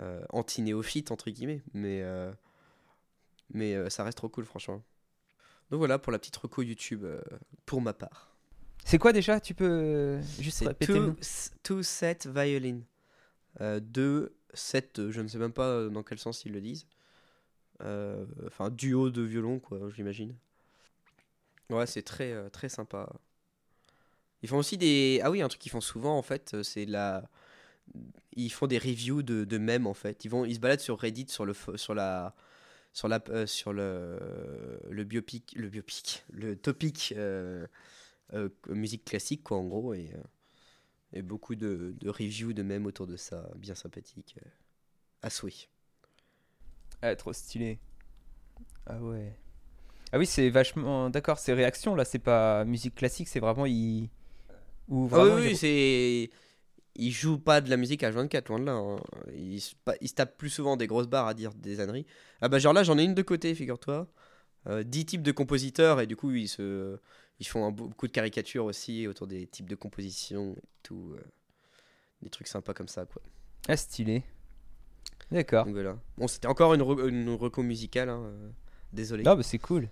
euh, 0.00 0.24
anti-néophytes, 0.30 1.10
entre 1.10 1.30
guillemets, 1.30 1.62
mais, 1.74 2.04
mais 3.52 3.90
ça 3.90 4.04
reste 4.04 4.18
trop 4.18 4.28
cool, 4.28 4.44
franchement. 4.44 4.82
Donc 5.70 5.78
voilà 5.78 5.98
pour 5.98 6.12
la 6.12 6.18
petite 6.18 6.36
reco 6.36 6.62
YouTube 6.62 7.06
pour 7.66 7.80
ma 7.80 7.92
part. 7.92 8.36
C'est 8.84 8.98
quoi 8.98 9.12
déjà? 9.12 9.40
Tu 9.40 9.54
peux 9.54 10.20
juste 10.40 10.60
répéter 10.60 10.94
two, 10.94 11.14
two 11.62 11.82
set 11.82 12.26
violin. 12.26 12.80
Euh, 13.60 13.78
deux 13.80 14.34
set, 14.54 15.10
je 15.10 15.20
ne 15.20 15.28
sais 15.28 15.38
même 15.38 15.52
pas 15.52 15.88
dans 15.88 16.02
quel 16.02 16.18
sens 16.18 16.44
ils 16.44 16.52
le 16.52 16.60
disent. 16.60 16.86
Euh, 17.82 18.24
Enfin, 18.46 18.70
duo 18.70 19.10
de 19.10 19.22
violon, 19.22 19.58
quoi, 19.58 19.78
j'imagine. 19.90 20.34
Ouais, 21.70 21.86
c'est 21.86 22.02
très, 22.02 22.32
euh, 22.32 22.50
très 22.50 22.68
sympa. 22.68 23.08
Ils 24.42 24.48
font 24.48 24.58
aussi 24.58 24.76
des. 24.78 25.20
Ah 25.22 25.30
oui, 25.30 25.42
un 25.42 25.48
truc 25.48 25.60
qu'ils 25.60 25.72
font 25.72 25.80
souvent, 25.80 26.16
en 26.16 26.22
fait, 26.22 26.54
euh, 26.54 26.62
c'est 26.62 26.86
la. 26.86 27.28
Ils 28.34 28.50
font 28.50 28.66
des 28.66 28.78
reviews 28.78 29.22
de, 29.22 29.44
de 29.44 29.58
mèmes, 29.58 29.86
en 29.86 29.94
fait. 29.94 30.24
Ils, 30.24 30.28
vont, 30.28 30.44
ils 30.44 30.54
se 30.54 30.60
baladent 30.60 30.80
sur 30.80 30.98
Reddit 30.98 31.26
sur, 31.28 31.44
le, 31.44 31.54
sur 31.76 31.94
la. 31.94 32.34
Sur, 32.92 33.08
la, 33.08 33.22
euh, 33.28 33.46
sur 33.46 33.72
le, 33.72 34.18
le 34.90 35.04
biopic, 35.04 35.54
le 35.56 35.68
biopic, 35.68 36.24
le 36.32 36.56
topic 36.56 37.14
musique 38.68 39.04
classique, 39.04 39.44
quoi, 39.44 39.58
en 39.58 39.64
gros, 39.64 39.94
et, 39.94 40.10
et 41.12 41.22
beaucoup 41.22 41.54
de, 41.54 41.94
de 41.98 42.08
reviews 42.08 42.52
de 42.52 42.62
mèmes 42.62 42.86
autour 42.86 43.06
de 43.06 43.16
ça, 43.16 43.48
bien 43.56 43.74
sympathique, 43.74 44.36
à 45.22 45.30
souhait. 45.30 45.68
Ah, 47.02 47.14
trop 47.16 47.32
stylé. 47.32 47.78
Ah 48.86 48.98
ouais. 49.00 49.34
Ah 50.12 50.18
oui, 50.18 50.26
c'est 50.26 50.50
vachement. 50.50 51.10
D'accord, 51.10 51.38
c'est 51.38 51.52
réaction 51.52 51.94
là, 51.94 52.04
c'est 52.04 52.18
pas 52.18 52.64
musique 52.64 52.94
classique, 52.96 53.28
c'est 53.28 53.40
vraiment. 53.40 53.66
Il... 53.66 54.08
Ou 54.88 55.06
Ah 55.12 55.18
oui, 55.20 55.30
vraiment, 55.30 55.36
oui, 55.36 55.54
il- 55.54 55.56
c'est. 55.56 56.30
Ils 56.96 57.12
jouent 57.12 57.38
pas 57.38 57.60
de 57.62 57.70
la 57.70 57.76
musique 57.78 58.02
à 58.04 58.10
24, 58.10 58.48
loin 58.50 58.58
de 58.60 58.64
là. 58.66 58.72
hein. 58.74 59.00
Ils, 59.34 59.60
se 59.60 59.74
ils 60.00 60.08
se 60.08 60.14
tapent 60.14 60.36
plus 60.38 60.50
souvent 60.50 60.76
des 60.76 60.86
grosses 60.88 61.08
barres 61.08 61.28
à 61.28 61.34
dire 61.34 61.54
des 61.54 61.80
âneries. 61.80 62.06
Ah 62.42 62.48
bah, 62.48 62.58
genre 62.58 62.72
là, 62.74 62.84
j'en 62.84 62.98
ai 62.98 63.04
une 63.04 63.14
de 63.14 63.22
côté, 63.22 63.54
figure-toi. 63.54 64.08
Euh, 64.68 64.84
10 64.84 65.06
types 65.06 65.22
de 65.22 65.32
compositeurs, 65.32 66.00
et 66.00 66.06
du 66.06 66.16
coup, 66.16 66.32
ils, 66.32 66.48
se, 66.48 66.98
ils 67.40 67.46
font 67.46 67.66
un, 67.66 67.72
beaucoup 67.72 68.06
de 68.08 68.12
caricatures 68.12 68.64
aussi 68.66 69.06
autour 69.08 69.26
des 69.28 69.46
types 69.46 69.68
de 69.70 69.76
composition 69.76 70.54
et 70.56 70.62
tout. 70.82 71.14
euh, 71.16 71.22
des 72.22 72.30
trucs 72.30 72.48
sympas 72.48 72.74
comme 72.74 72.88
ça, 72.88 73.04
quoi. 73.06 73.22
Ah, 73.68 73.76
stylé. 73.76 74.22
D'accord. 75.30 75.66
Voilà. 75.72 75.96
Bon, 76.18 76.26
c'était 76.28 76.46
encore 76.48 76.74
une, 76.74 76.82
re- 76.82 77.08
une 77.08 77.28
reco 77.30 77.62
musicale, 77.62 78.08
hein, 78.08 78.22
euh, 78.24 78.50
désolé. 78.92 79.24
Non, 79.24 79.36
bah 79.36 79.42
c'est 79.42 79.58
cool. 79.58 79.88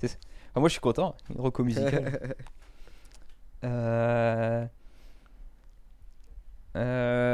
C'est- 0.00 0.18
moi 0.56 0.68
je 0.68 0.72
suis 0.74 0.80
content, 0.80 1.16
une 1.34 1.40
reco 1.40 1.64
musicale. 1.64 2.34
euh... 3.64 4.66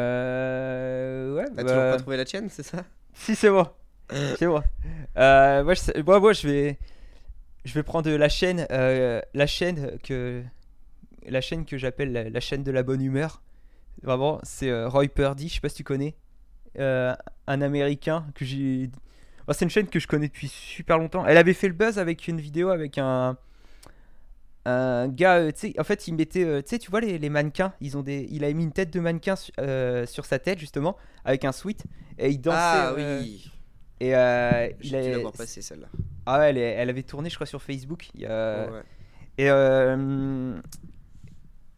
Euh... 0.01 1.35
Ouais, 1.37 1.45
T'as 1.47 1.63
bah... 1.63 1.63
toujours 1.63 1.91
pas 1.93 1.97
trouvé 1.99 2.17
la 2.17 2.25
tienne, 2.25 2.49
c'est 2.51 2.63
ça? 2.63 2.85
Si, 3.15 3.35
c'est 3.35 3.51
moi. 3.51 3.77
c'est 4.39 4.47
moi. 4.47 4.63
Euh, 5.17 5.65
moi, 5.65 5.75
je, 5.75 5.81
sais- 5.81 6.03
moi, 6.03 6.21
moi, 6.21 6.33
je 6.33 6.47
vais, 6.49 6.79
je 7.65 7.75
vais 7.75 7.83
prendre 7.83 8.11
la 8.11 8.29
chaîne, 8.29 8.67
euh, 8.71 9.21
la 9.35 9.47
chaîne 9.47 9.99
que, 10.03 10.43
la 11.29 11.41
chaîne 11.41 11.65
que 11.65 11.79
j'appelle 11.79 12.13
la, 12.13 12.29
la 12.31 12.41
chaîne 12.41 12.63
de 12.63 12.71
la 12.71 12.83
bonne 12.83 13.03
humeur. 13.03 13.43
Vraiment, 14.03 14.41
c'est 14.43 14.71
euh, 14.71 14.89
Roy 14.89 15.09
Purdy. 15.09 15.49
Je 15.49 15.55
sais 15.55 15.61
pas 15.61 15.69
si 15.69 15.77
tu 15.77 15.85
connais, 15.85 16.15
Euh, 16.79 17.15
un 17.47 17.63
Américain 17.63 18.27
que 18.35 18.45
j'ai. 18.45 18.91
Oh, 19.51 19.53
c'est 19.53 19.65
une 19.65 19.71
chaîne 19.71 19.89
que 19.89 19.99
je 19.99 20.07
connais 20.07 20.29
depuis 20.29 20.47
super 20.47 20.97
longtemps. 20.97 21.27
Elle 21.27 21.37
avait 21.37 21.55
fait 21.55 21.67
le 21.67 21.75
buzz 21.75 21.99
avec 21.99 22.29
une 22.29 22.41
vidéo 22.41 22.69
avec 22.69 22.99
un 22.99 23.37
un 24.67 25.09
gars, 25.09 25.37
euh, 25.39 25.51
en 25.79 25.85
fait, 25.85 26.07
il 26.07 26.15
mettait, 26.15 26.45
euh, 26.45 26.61
tu 26.63 26.69
sais, 26.69 26.79
tu 26.79 26.91
vois 26.91 27.01
les, 27.01 27.19
les 27.19 27.31
mannequins, 27.31 27.73
ils 27.81 27.97
ont 27.97 28.03
des, 28.03 28.29
il 28.31 28.45
a 28.45 28.53
mis 28.53 28.63
une 28.63 28.73
tête 28.73 28.93
de 28.93 29.01
mannequin 29.01 29.35
su- 29.35 29.51
euh, 29.59 30.05
sur 30.07 30.27
sa 30.27 30.39
tête 30.39 30.59
justement 30.59 30.97
avec 31.25 31.47
un 31.47 31.53
sweat 31.53 31.83
et 32.19 32.29
il 32.29 32.41
dansait. 32.41 32.59
Ah 32.61 32.93
euh, 32.97 33.21
oui, 33.23 33.51
Et 34.01 34.09
il 34.09 34.15
a- 34.15 34.69
l'avoir 35.11 35.33
passé 35.33 35.63
celle-là. 35.63 35.89
ah 36.27 36.39
ouais, 36.39 36.51
elle, 36.51 36.59
elle 36.59 36.91
avait 36.91 37.03
tourné, 37.03 37.31
je 37.31 37.35
crois, 37.37 37.47
sur 37.47 37.63
Facebook. 37.63 38.11
il 38.15 38.21
y 38.21 38.27
a- 38.27 38.69
Ouais. 38.71 38.83
Et, 39.39 39.47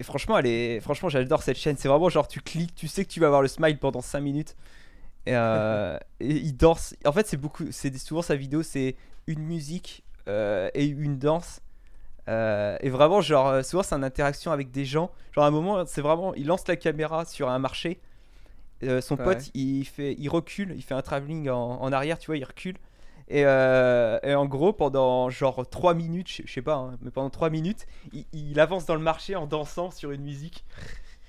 et 0.00 0.04
franchement, 0.04 0.36
elle 0.38 0.46
est, 0.46 0.80
franchement, 0.80 1.08
j'adore 1.08 1.42
cette 1.44 1.58
chaîne. 1.58 1.76
C'est 1.78 1.88
vraiment 1.88 2.08
genre, 2.08 2.26
tu 2.26 2.40
cliques, 2.40 2.74
tu 2.74 2.88
sais 2.88 3.04
que 3.04 3.10
tu 3.10 3.20
vas 3.20 3.26
avoir 3.26 3.42
le 3.42 3.48
smile 3.48 3.78
pendant 3.78 4.00
5 4.00 4.20
minutes. 4.20 4.56
Et, 5.26 5.34
euh, 5.36 5.98
et 6.20 6.32
il 6.36 6.56
danse. 6.56 6.94
En 7.04 7.12
fait, 7.12 7.26
c'est 7.26 7.36
beaucoup, 7.36 7.64
c'est 7.70 7.96
souvent 7.98 8.22
sa 8.22 8.36
vidéo, 8.36 8.62
c'est 8.62 8.96
une 9.26 9.40
musique 9.40 10.04
euh, 10.28 10.68
et 10.74 10.86
une 10.86 11.18
danse. 11.18 11.60
Euh, 12.28 12.76
et 12.80 12.90
vraiment, 12.90 13.20
genre, 13.22 13.64
souvent 13.64 13.82
c'est 13.82 13.96
une 13.96 14.04
interaction 14.04 14.52
avec 14.52 14.70
des 14.72 14.84
gens. 14.86 15.10
Genre, 15.32 15.44
à 15.44 15.48
un 15.48 15.52
moment, 15.52 15.84
c'est 15.86 16.02
vraiment, 16.02 16.34
il 16.34 16.46
lance 16.46 16.68
la 16.68 16.76
caméra 16.76 17.24
sur 17.26 17.50
un 17.50 17.58
marché. 17.58 18.00
Son 19.00 19.16
Ouais. 19.16 19.22
pote, 19.24 19.50
il 19.54 19.84
fait, 19.84 20.16
il 20.18 20.28
recule, 20.28 20.72
il 20.76 20.82
fait 20.82 20.94
un 20.94 21.02
travelling 21.02 21.48
en, 21.48 21.80
en 21.80 21.92
arrière, 21.92 22.18
tu 22.18 22.26
vois, 22.26 22.36
il 22.36 22.44
recule. 22.44 22.76
Et, 23.28 23.40
et 23.42 24.34
en 24.34 24.46
gros, 24.46 24.72
pendant 24.72 25.30
genre 25.30 25.68
3 25.68 25.94
minutes, 25.94 26.28
je 26.28 26.42
je 26.44 26.52
sais 26.52 26.62
pas, 26.62 26.74
hein, 26.74 26.98
mais 27.02 27.10
pendant 27.12 27.30
3 27.30 27.50
minutes, 27.50 27.86
il, 28.12 28.26
il 28.32 28.58
avance 28.60 28.84
dans 28.86 28.94
le 28.96 29.00
marché 29.02 29.36
en 29.36 29.46
dansant 29.46 29.90
sur 29.92 30.10
une 30.10 30.22
musique. 30.22 30.64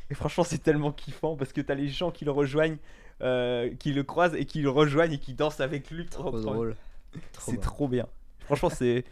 Et 0.10 0.16
franchement, 0.16 0.44
c'est 0.44 0.60
tellement 0.64 0.92
kiffant 0.92 1.36
parce 1.36 1.54
que 1.54 1.62
t'as 1.62 1.76
les 1.76 1.88
gens 1.90 2.12
qui 2.12 2.26
le 2.26 2.32
rejoignent, 2.32 2.78
qui 3.80 3.94
le 3.94 4.04
croisent 4.04 4.36
et 4.36 4.46
qui 4.46 4.62
le 4.62 4.70
rejoignent 4.70 5.14
et 5.14 5.20
qui 5.20 5.34
dansent 5.34 5.60
avec 5.62 5.90
lui. 5.92 6.06
Trop, 6.06 6.32
Trop 6.32 6.40
drôle. 6.42 6.76
C'est 7.40 7.60
trop 7.62 7.88
bien. 7.88 8.08
Franchement, 8.46 8.70
c'est. 8.70 9.06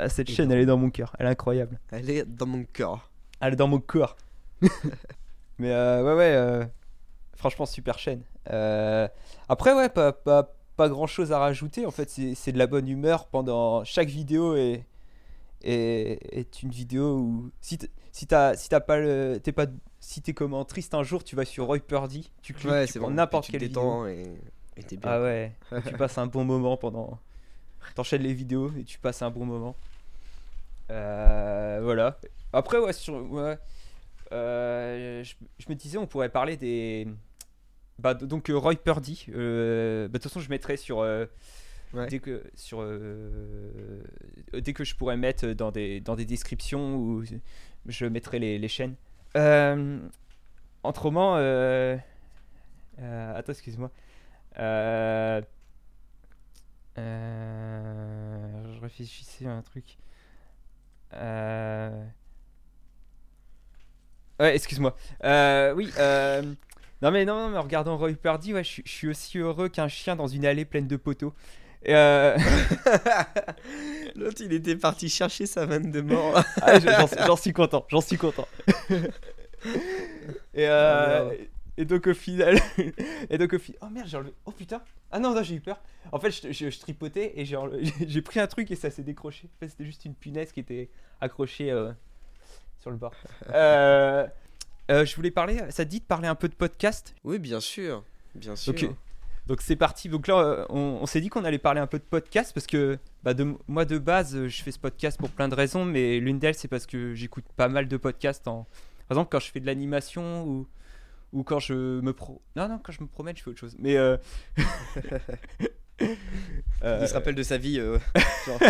Euh, 0.00 0.08
Cette 0.08 0.28
Et 0.30 0.32
chaîne, 0.32 0.50
elle 0.50 0.60
est 0.60 0.66
dans 0.66 0.76
mon 0.76 0.90
cœur. 0.90 1.14
Elle 1.18 1.26
est 1.26 1.30
incroyable. 1.30 1.78
Elle 1.90 2.10
est 2.10 2.24
dans 2.24 2.46
mon 2.46 2.64
cœur. 2.64 3.10
Elle 3.40 3.52
est 3.52 3.56
dans 3.56 3.68
mon 3.68 3.80
corps. 3.80 4.16
Mais 5.58 5.72
euh, 5.72 6.02
ouais, 6.04 6.14
ouais. 6.14 6.34
euh, 6.34 6.64
franchement, 7.36 7.66
super 7.66 7.98
chaîne. 7.98 8.22
Euh, 8.50 9.06
après, 9.48 9.74
ouais, 9.74 9.88
pas, 9.88 10.12
pas, 10.12 10.54
pas 10.76 10.88
grand 10.88 11.06
chose 11.06 11.32
à 11.32 11.38
rajouter. 11.38 11.86
En 11.86 11.90
fait, 11.90 12.10
c'est 12.10 12.52
de 12.52 12.58
la 12.58 12.66
bonne 12.66 12.88
humeur 12.88 13.26
pendant 13.28 13.84
chaque 13.84 14.08
vidéo 14.08 14.56
et 14.56 14.84
est, 15.62 16.18
est 16.32 16.62
une 16.62 16.70
vidéo 16.70 17.16
où 17.18 17.50
si 17.60 17.76
t'as 18.26 18.54
si 18.54 18.68
pas 18.68 18.98
le 18.98 19.38
t'es 19.42 19.52
pas 19.52 19.66
si 20.00 20.22
t'es 20.22 20.32
comment 20.32 20.64
triste 20.64 20.94
un 20.94 21.02
jour 21.02 21.22
tu 21.22 21.36
vas 21.36 21.44
sur 21.44 21.66
Roy 21.66 21.78
Purdy 21.80 22.30
tu 22.42 22.54
cliques 22.54 22.70
Ouais, 22.72 22.86
tu 22.86 22.98
prends 22.98 23.08
bon. 23.08 23.14
n'importe 23.14 23.50
te 23.52 23.56
vidéo 23.56 24.06
et 24.06 24.22
et 24.76 24.82
t'es 24.82 24.96
bien. 24.96 25.10
ah 25.10 25.20
ouais 25.22 25.52
tu 25.86 25.92
passes 25.94 26.16
un 26.18 26.26
bon 26.26 26.44
moment 26.44 26.76
pendant 26.76 27.18
t'enchaînes 27.94 28.22
les 28.22 28.32
vidéos 28.34 28.72
et 28.78 28.84
tu 28.84 28.98
passes 28.98 29.20
un 29.22 29.30
bon 29.30 29.44
moment 29.44 29.76
Euh, 30.90 31.80
voilà 31.82 32.18
après 32.52 32.78
ouais 32.78 32.92
sur 32.92 33.14
ouais 33.30 33.58
euh, 34.32 35.22
je, 35.22 35.34
je 35.58 35.66
me 35.68 35.74
disais 35.74 35.98
on 35.98 36.06
pourrait 36.06 36.28
parler 36.30 36.56
des 36.56 37.06
bah 37.98 38.14
donc 38.14 38.48
Roy 38.52 38.74
Purdy 38.76 39.26
euh, 39.34 40.08
bah, 40.08 40.18
de 40.18 40.22
toute 40.22 40.24
façon 40.32 40.40
je 40.40 40.50
mettrai 40.50 40.76
sur 40.76 41.00
euh, 41.00 41.26
Ouais. 41.92 42.06
dès 42.06 42.20
que 42.20 42.44
sur 42.54 42.78
euh, 42.82 44.00
dès 44.52 44.72
que 44.72 44.84
je 44.84 44.94
pourrais 44.94 45.16
mettre 45.16 45.48
dans 45.48 45.72
des 45.72 45.98
dans 46.00 46.14
des 46.14 46.24
descriptions 46.24 46.94
ou 46.94 47.24
je 47.86 48.06
mettrai 48.06 48.38
les, 48.38 48.60
les 48.60 48.68
chaînes 48.68 48.94
autrement 50.82 51.36
euh, 51.36 51.96
euh, 53.00 53.36
attends 53.38 53.52
excuse-moi. 53.52 53.90
Euh, 54.58 55.42
euh, 56.98 58.74
je 58.74 58.80
réfléchissais 58.80 59.46
à 59.46 59.52
un 59.52 59.62
truc. 59.62 59.96
Euh, 61.12 62.04
ouais 64.40 64.54
excuse-moi. 64.56 64.96
Euh, 65.24 65.74
oui 65.74 65.90
euh, 65.98 66.42
non 67.02 67.10
mais 67.10 67.24
non, 67.24 67.34
non 67.36 67.50
mais 67.50 67.58
en 67.58 67.62
regardant 67.62 67.96
Roy 67.96 68.14
Purdy 68.14 68.54
ouais 68.54 68.64
je 68.64 68.82
suis- 68.86 69.08
aussi 69.08 69.38
heureux 69.38 69.68
qu'un 69.68 69.88
chien 69.88 70.16
dans 70.16 70.26
une 70.28 70.44
allée 70.46 70.64
pleine 70.64 70.86
de 70.86 70.96
poteaux 70.96 71.34
euh, 71.88 72.36
L'autre, 74.16 74.40
il 74.40 74.52
était 74.52 74.76
parti 74.76 75.08
chercher 75.08 75.46
sa 75.46 75.66
vanne 75.66 75.90
de 75.90 76.00
mort. 76.00 76.42
Ah, 76.62 76.78
je- 76.78 76.88
j'en, 76.88 77.26
j'en 77.26 77.36
suis 77.36 77.52
content, 77.52 77.86
j'en 77.88 78.00
suis 78.00 78.16
content. 78.18 78.46
et, 80.54 80.66
euh, 80.66 81.20
Oh, 81.22 81.28
merde. 81.28 81.40
et 81.76 81.84
donc 81.84 82.06
au 82.06 82.14
final, 82.14 82.58
et 83.30 83.38
donc 83.38 83.52
au 83.54 83.58
final, 83.58 83.78
oh 83.82 83.86
merde, 83.90 84.06
j'ai 84.08 84.16
enlevé, 84.16 84.34
oh 84.46 84.52
putain, 84.52 84.82
ah 85.10 85.18
non, 85.18 85.34
non 85.34 85.42
j'ai 85.42 85.54
eu 85.56 85.60
peur. 85.60 85.80
En 86.12 86.18
fait, 86.18 86.30
je, 86.30 86.52
je- 86.52 86.70
je 86.70 86.78
tripotais 86.80 87.32
et 87.36 87.44
j'ai, 87.44 87.56
enle- 87.56 87.80
j'ai 88.06 88.22
pris 88.22 88.40
un 88.40 88.46
truc 88.46 88.70
et 88.70 88.76
ça 88.76 88.90
s'est 88.90 89.02
décroché. 89.02 89.48
En 89.56 89.58
fait, 89.60 89.68
c'était 89.68 89.84
juste 89.84 90.04
une 90.04 90.14
punaise 90.14 90.52
qui 90.52 90.60
était 90.60 90.88
accrochée 91.20 91.70
euh, 91.70 91.92
sur 92.80 92.90
le 92.90 92.96
bord. 92.96 93.14
Euh, 93.50 94.26
euh, 94.90 95.04
je 95.04 95.16
voulais 95.16 95.30
parler, 95.30 95.58
ça 95.70 95.84
te 95.84 95.90
dit 95.90 96.00
de 96.00 96.04
parler 96.04 96.28
un 96.28 96.34
peu 96.34 96.48
de 96.48 96.54
podcast? 96.54 97.14
Oui, 97.24 97.38
bien 97.38 97.60
sûr. 97.60 98.04
Bien 98.34 98.56
sûr. 98.56 98.74
Donc 99.50 99.60
c'est 99.62 99.74
parti. 99.74 100.08
Donc 100.08 100.28
là, 100.28 100.38
euh, 100.38 100.64
on, 100.68 100.98
on 101.02 101.06
s'est 101.06 101.20
dit 101.20 101.28
qu'on 101.28 101.44
allait 101.44 101.58
parler 101.58 101.80
un 101.80 101.88
peu 101.88 101.98
de 101.98 102.04
podcast 102.04 102.52
parce 102.54 102.68
que 102.68 103.00
bah, 103.24 103.34
de, 103.34 103.56
moi 103.66 103.84
de 103.84 103.98
base, 103.98 104.36
euh, 104.36 104.46
je 104.46 104.62
fais 104.62 104.70
ce 104.70 104.78
podcast 104.78 105.18
pour 105.18 105.28
plein 105.28 105.48
de 105.48 105.56
raisons, 105.56 105.84
mais 105.84 106.20
l'une 106.20 106.38
d'elles 106.38 106.54
c'est 106.54 106.68
parce 106.68 106.86
que 106.86 107.16
j'écoute 107.16 107.44
pas 107.56 107.66
mal 107.66 107.88
de 107.88 107.96
podcasts. 107.96 108.46
En... 108.46 108.68
Par 109.08 109.16
exemple, 109.16 109.30
quand 109.32 109.40
je 109.40 109.50
fais 109.50 109.58
de 109.58 109.66
l'animation 109.66 110.44
ou 110.44 110.68
ou 111.32 111.42
quand 111.42 111.58
je 111.58 112.00
me 112.00 112.12
pro. 112.12 112.40
Non 112.54 112.68
non, 112.68 112.78
quand 112.78 112.92
je 112.92 113.02
me 113.02 113.08
promène, 113.08 113.36
je 113.36 113.42
fais 113.42 113.50
autre 113.50 113.58
chose. 113.58 113.74
Mais 113.80 113.96
euh... 113.96 114.16
euh, 116.84 117.00
Il 117.02 117.08
se 117.08 117.14
rappelle 117.14 117.34
de 117.34 117.42
sa 117.42 117.58
vie, 117.58 117.80
euh, 117.80 117.98
genre, 118.46 118.60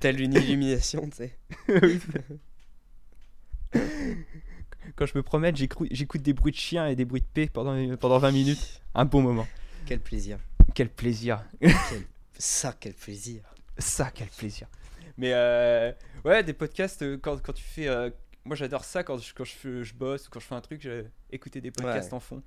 telle 0.00 0.18
une 0.18 0.32
illumination, 0.32 1.10
tu 1.10 1.16
sais. 1.16 1.38
quand 4.96 5.04
je 5.04 5.12
me 5.14 5.22
promène, 5.22 5.54
j'écoute 5.54 6.22
des 6.22 6.32
bruits 6.32 6.52
de 6.52 6.56
chiens 6.56 6.86
et 6.86 6.96
des 6.96 7.04
bruits 7.04 7.20
de 7.20 7.26
paix 7.34 7.50
pendant 7.52 7.76
pendant 7.96 8.16
20 8.16 8.32
minutes. 8.32 8.80
Un 8.94 9.04
bon 9.04 9.20
moment. 9.20 9.46
Quel 9.86 10.00
plaisir. 10.00 10.38
Quel 10.74 10.88
plaisir. 10.88 11.44
Ça, 12.38 12.74
quel 12.78 12.94
plaisir. 12.94 13.42
Ça, 13.78 14.10
quel 14.14 14.28
plaisir. 14.28 14.66
Mais 15.18 15.32
euh, 15.34 15.92
ouais, 16.24 16.42
des 16.42 16.52
podcasts, 16.52 17.02
euh, 17.02 17.18
quand, 17.20 17.40
quand 17.42 17.52
tu 17.52 17.62
fais. 17.64 17.88
euh, 17.88 18.10
moi, 18.44 18.56
j'adore 18.56 18.84
ça 18.84 19.04
quand, 19.04 19.18
je, 19.18 19.34
quand 19.34 19.44
je, 19.44 19.52
fais- 19.52 19.84
je 19.84 19.94
bosse 19.94 20.26
ou 20.26 20.30
quand 20.30 20.40
je 20.40 20.46
fais 20.46 20.54
un 20.54 20.60
truc, 20.60 20.80
j'ai 20.80 21.04
écouter 21.30 21.60
des 21.60 21.70
podcasts 21.70 22.10
Ouais. 22.10 22.16
en 22.16 22.20
fond. 22.20 22.42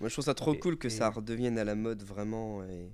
Moi, 0.00 0.08
je 0.08 0.14
trouve 0.14 0.24
ça 0.24 0.34
trop 0.34 0.54
Et- 0.54 0.58
cool 0.58 0.76
que 0.78 0.86
et- 0.86 0.90
ça 0.90 1.08
redevienne 1.10 1.58
à 1.58 1.64
la 1.64 1.74
mode 1.74 2.02
vraiment 2.02 2.62
et, 2.64 2.90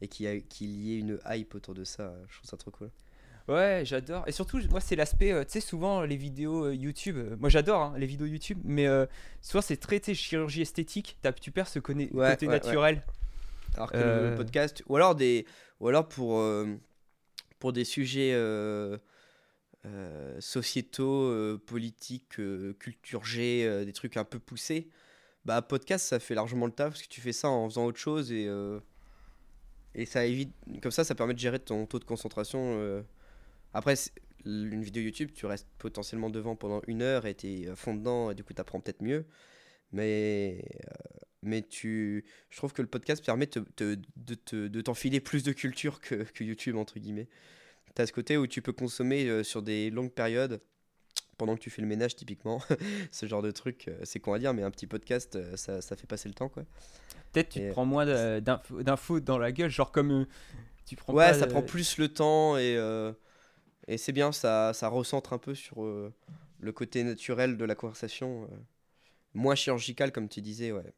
et 0.00 0.08
qu'il 0.08 0.26
y, 0.26 0.28
a- 0.28 0.40
qu'il 0.40 0.68
y 0.70 0.94
ait 0.94 0.98
une 1.00 1.18
hype 1.28 1.54
autour 1.54 1.74
de 1.74 1.84
ça. 1.84 2.14
Je 2.28 2.36
trouve 2.38 2.48
ça 2.50 2.56
trop 2.56 2.70
cool. 2.70 2.90
Ouais, 3.48 3.82
j'adore. 3.84 4.24
Et 4.28 4.32
surtout, 4.32 4.60
moi, 4.70 4.80
c'est 4.80 4.94
l'aspect. 4.96 5.32
euh, 5.32 5.42
tu 5.44 5.52
sais, 5.52 5.60
souvent, 5.60 6.02
les 6.02 6.16
vidéos 6.16 6.66
euh, 6.66 6.74
YouTube. 6.74 7.16
euh, 7.16 7.36
moi, 7.40 7.48
j'adore 7.48 7.82
hein, 7.82 7.94
les 7.96 8.06
vidéos 8.06 8.26
YouTube, 8.26 8.58
mais 8.64 8.86
euh, 8.86 9.06
souvent, 9.40 9.62
c'est 9.62 9.78
très, 9.78 10.00
tu 10.00 10.14
chirurgie 10.14 10.62
esthétique. 10.62 11.16
T'as- 11.22 11.32
Tu 11.32 11.50
perds 11.50 11.68
ce 11.68 11.78
Ouais, 11.78 11.82
côté 11.82 12.10
ouais, 12.14 12.28
ouais. 12.42 12.46
naturel. 12.46 13.02
Alors 13.78 13.92
que 13.92 13.96
Euh. 13.96 14.30
le 14.30 14.36
podcast, 14.36 14.82
ou 14.88 14.96
alors, 14.96 15.14
des, 15.14 15.46
ou 15.78 15.86
alors 15.86 16.08
pour, 16.08 16.40
euh, 16.40 16.66
pour 17.60 17.72
des 17.72 17.84
sujets 17.84 18.32
euh, 18.34 18.98
euh, 19.86 20.36
sociétaux, 20.40 21.26
euh, 21.30 21.62
politiques, 21.64 22.40
euh, 22.40 22.74
culture 22.80 23.24
G, 23.24 23.64
euh, 23.64 23.84
des 23.84 23.92
trucs 23.92 24.16
un 24.16 24.24
peu 24.24 24.40
poussés, 24.40 24.88
bah 25.44 25.62
podcast 25.62 26.04
ça 26.08 26.18
fait 26.18 26.34
largement 26.34 26.66
le 26.66 26.72
taf 26.72 26.90
parce 26.90 27.02
que 27.04 27.08
tu 27.08 27.20
fais 27.20 27.32
ça 27.32 27.48
en 27.48 27.68
faisant 27.68 27.86
autre 27.86 28.00
chose 28.00 28.32
et, 28.32 28.46
euh, 28.48 28.80
et 29.94 30.04
ça 30.06 30.26
évite, 30.26 30.52
comme 30.82 30.90
ça 30.90 31.04
ça 31.04 31.14
permet 31.14 31.32
de 31.34 31.38
gérer 31.38 31.60
ton 31.60 31.86
taux 31.86 32.00
de 32.00 32.04
concentration. 32.04 32.74
euh. 32.80 33.02
Après, 33.74 33.94
une 34.44 34.82
vidéo 34.82 35.02
YouTube, 35.04 35.30
tu 35.34 35.46
restes 35.46 35.68
potentiellement 35.78 36.30
devant 36.30 36.56
pendant 36.56 36.80
une 36.88 37.02
heure 37.02 37.26
et 37.26 37.34
t'es 37.34 37.68
à 37.68 37.76
fond 37.76 37.94
dedans 37.94 38.30
et 38.32 38.34
du 38.34 38.42
coup 38.42 38.54
t'apprends 38.54 38.80
peut-être 38.80 39.02
mieux. 39.02 39.24
Mais, 39.92 40.64
euh, 40.84 41.26
mais 41.42 41.62
tu, 41.62 42.24
je 42.50 42.56
trouve 42.56 42.72
que 42.72 42.82
le 42.82 42.88
podcast 42.88 43.24
permet 43.24 43.46
te- 43.46 43.58
te- 43.60 43.96
de, 44.16 44.68
de 44.68 44.80
t'enfiler 44.80 45.20
plus 45.20 45.42
de 45.42 45.52
culture 45.52 46.00
que, 46.00 46.14
que 46.24 46.44
YouTube, 46.44 46.76
entre 46.76 46.98
guillemets. 46.98 47.28
Tu 47.94 48.02
as 48.02 48.06
ce 48.06 48.12
côté 48.12 48.36
où 48.36 48.46
tu 48.46 48.62
peux 48.62 48.72
consommer 48.72 49.28
euh, 49.28 49.42
sur 49.42 49.62
des 49.62 49.90
longues 49.90 50.12
périodes, 50.12 50.60
pendant 51.36 51.54
que 51.54 51.60
tu 51.60 51.70
fais 51.70 51.82
le 51.82 51.88
ménage, 51.88 52.16
typiquement. 52.16 52.60
ce 53.12 53.26
genre 53.26 53.42
de 53.42 53.50
truc, 53.52 53.86
euh, 53.88 53.98
c'est 54.04 54.18
con 54.20 54.32
à 54.32 54.38
dire, 54.38 54.52
mais 54.54 54.62
un 54.62 54.70
petit 54.70 54.86
podcast, 54.88 55.36
euh, 55.36 55.56
ça, 55.56 55.80
ça 55.80 55.94
fait 55.96 56.06
passer 56.06 56.28
le 56.28 56.34
temps, 56.34 56.48
quoi. 56.48 56.64
Peut-être 57.32 57.50
tu 57.50 57.60
te 57.60 57.70
prends 57.72 57.84
moins 57.84 58.06
d'infos 58.40 59.20
dans 59.20 59.38
la 59.38 59.52
gueule, 59.52 59.70
genre 59.70 59.92
comme. 59.92 60.26
tu 60.86 60.96
prends 60.96 61.12
Ouais, 61.14 61.34
ça 61.34 61.46
prend 61.46 61.62
plus 61.62 61.98
le 61.98 62.08
temps 62.08 62.56
et, 62.56 62.76
euh, 62.76 63.12
et 63.86 63.98
c'est 63.98 64.12
bien, 64.12 64.32
ça, 64.32 64.72
ça 64.72 64.88
recentre 64.88 65.32
un 65.34 65.38
peu 65.38 65.54
sur 65.54 65.84
euh, 65.84 66.12
le 66.58 66.72
côté 66.72 67.04
naturel 67.04 67.56
de 67.56 67.64
la 67.64 67.74
conversation. 67.74 68.44
euh. 68.50 68.56
moins 69.34 69.54
chirurgical, 69.54 70.10
comme 70.10 70.28
tu 70.28 70.40
disais, 70.40 70.72
ouais. 70.72 70.92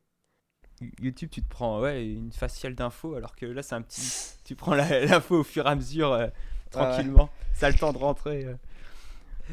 YouTube, 1.00 1.30
tu 1.30 1.42
te 1.42 1.48
prends 1.48 1.80
ouais, 1.80 2.06
une 2.06 2.32
faciale 2.32 2.74
d'infos, 2.74 3.14
alors 3.14 3.36
que 3.36 3.46
là, 3.46 3.62
c'est 3.62 3.74
un 3.74 3.82
petit. 3.82 4.02
Tu 4.44 4.54
prends 4.56 4.74
l'info 4.74 5.40
au 5.40 5.44
fur 5.44 5.66
et 5.66 5.70
à 5.70 5.74
mesure, 5.74 6.12
euh, 6.12 6.28
tranquillement. 6.70 7.30
Ça 7.54 7.66
a 7.66 7.70
le 7.70 7.76
temps 7.76 7.92
de 7.92 7.98
rentrer. 7.98 8.44
euh. 8.44 8.54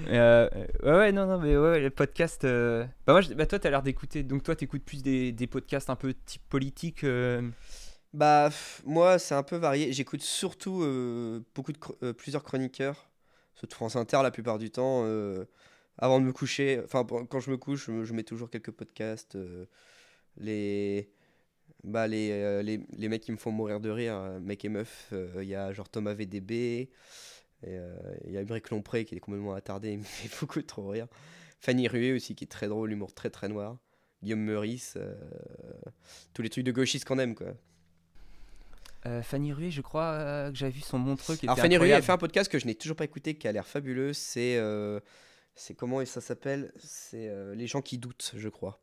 Euh, 0.07 0.47
ouais, 0.83 0.91
ouais, 0.91 1.11
non, 1.11 1.25
non, 1.25 1.39
mais 1.39 1.57
ouais, 1.57 1.79
les 1.79 1.89
podcasts. 1.89 2.43
Bah, 2.45 2.87
moi, 3.07 3.21
je- 3.21 3.33
bah, 3.33 3.45
toi, 3.45 3.59
t'as 3.59 3.69
l'air 3.69 3.81
d'écouter. 3.83 4.23
Donc, 4.23 4.43
toi, 4.43 4.55
t'écoutes 4.55 4.83
plus 4.83 5.01
des, 5.01 5.31
des 5.31 5.47
podcasts 5.47 5.89
un 5.89 5.95
peu 5.95 6.13
type 6.25 6.43
politique. 6.49 7.03
Bah, 8.13 8.49
moi, 8.85 9.19
c'est 9.19 9.35
un 9.35 9.43
peu 9.43 9.57
varié. 9.57 9.91
J'écoute 9.93 10.21
surtout 10.21 10.79
beaucoup 11.55 11.71
de 11.73 12.11
plusieurs 12.13 12.43
chroniqueurs, 12.43 13.09
surtout 13.55 13.75
France 13.75 13.95
Inter 13.95 14.19
la 14.23 14.31
plupart 14.31 14.57
du 14.59 14.69
temps. 14.69 15.03
avant 15.97 16.19
de 16.19 16.25
me 16.25 16.31
coucher, 16.31 16.79
enfin, 16.85 17.03
quand 17.29 17.39
je 17.39 17.49
me 17.51 17.57
couche, 17.57 17.87
je, 17.87 17.91
me- 17.91 18.05
je 18.05 18.13
mets 18.13 18.23
toujours 18.23 18.49
quelques 18.51 18.71
podcasts. 18.71 19.35
les, 20.37 21.09
bah, 21.83 22.07
les, 22.07 22.31
euh, 22.31 22.61
les, 22.61 22.79
les 22.97 23.09
mecs 23.09 23.21
qui 23.23 23.31
me 23.31 23.37
font 23.37 23.51
mourir 23.51 23.79
de 23.79 23.89
rire, 23.89 24.15
euh, 24.15 24.39
mec 24.39 24.65
et 24.65 24.69
meuf, 24.69 25.09
euh, 25.13 25.29
il 25.41 25.47
y 25.49 25.55
a 25.55 25.71
genre 25.73 25.89
Thomas 25.89 26.13
VDB, 26.13 26.89
euh, 27.65 27.95
il 28.25 28.31
y 28.33 28.37
a 28.37 28.43
Brick 28.43 28.69
Lompré 28.69 29.05
qui 29.05 29.15
est 29.15 29.19
complètement 29.19 29.53
attardé, 29.53 29.91
il 29.93 29.99
me 29.99 30.03
fait 30.03 30.29
beaucoup 30.39 30.61
trop 30.61 30.87
rire. 30.89 31.07
Fanny 31.59 31.87
Rué 31.87 32.13
aussi, 32.13 32.35
qui 32.35 32.43
est 32.43 32.47
très 32.47 32.67
drôle, 32.67 32.91
humour 32.91 33.13
très 33.13 33.29
très 33.29 33.47
noir. 33.49 33.77
Guillaume 34.23 34.41
Meurice, 34.41 34.95
euh, 34.97 35.15
tous 36.33 36.41
les 36.41 36.49
trucs 36.49 36.63
de 36.65 36.71
gauchistes 36.71 37.05
qu'on 37.05 37.19
aime, 37.19 37.35
quoi. 37.35 37.53
Euh, 39.05 39.21
Fanny 39.21 39.53
Rué, 39.53 39.71
je 39.71 39.81
crois 39.81 40.11
euh, 40.13 40.49
que 40.51 40.57
j'avais 40.57 40.71
vu 40.71 40.81
son 40.81 40.97
montreux 40.97 41.35
qui 41.35 41.45
était 41.45 41.47
Alors 41.47 41.59
Fanny 41.59 41.77
Rué 41.77 41.93
a 41.93 41.97
incroyable. 41.97 42.05
fait 42.05 42.11
un 42.11 42.17
podcast 42.17 42.51
que 42.51 42.59
je 42.59 42.65
n'ai 42.65 42.75
toujours 42.75 42.97
pas 42.97 43.05
écouté, 43.05 43.37
qui 43.37 43.47
a 43.47 43.51
l'air 43.51 43.65
fabuleux. 43.67 44.13
C'est 44.13 44.57
euh, 44.57 44.99
c'est 45.55 45.75
comment 45.75 46.03
ça 46.05 46.19
s'appelle? 46.21 46.71
C'est 46.77 47.27
euh, 47.29 47.55
les 47.55 47.67
gens 47.67 47.81
qui 47.81 47.97
doutent, 47.99 48.33
je 48.35 48.49
crois. 48.49 48.81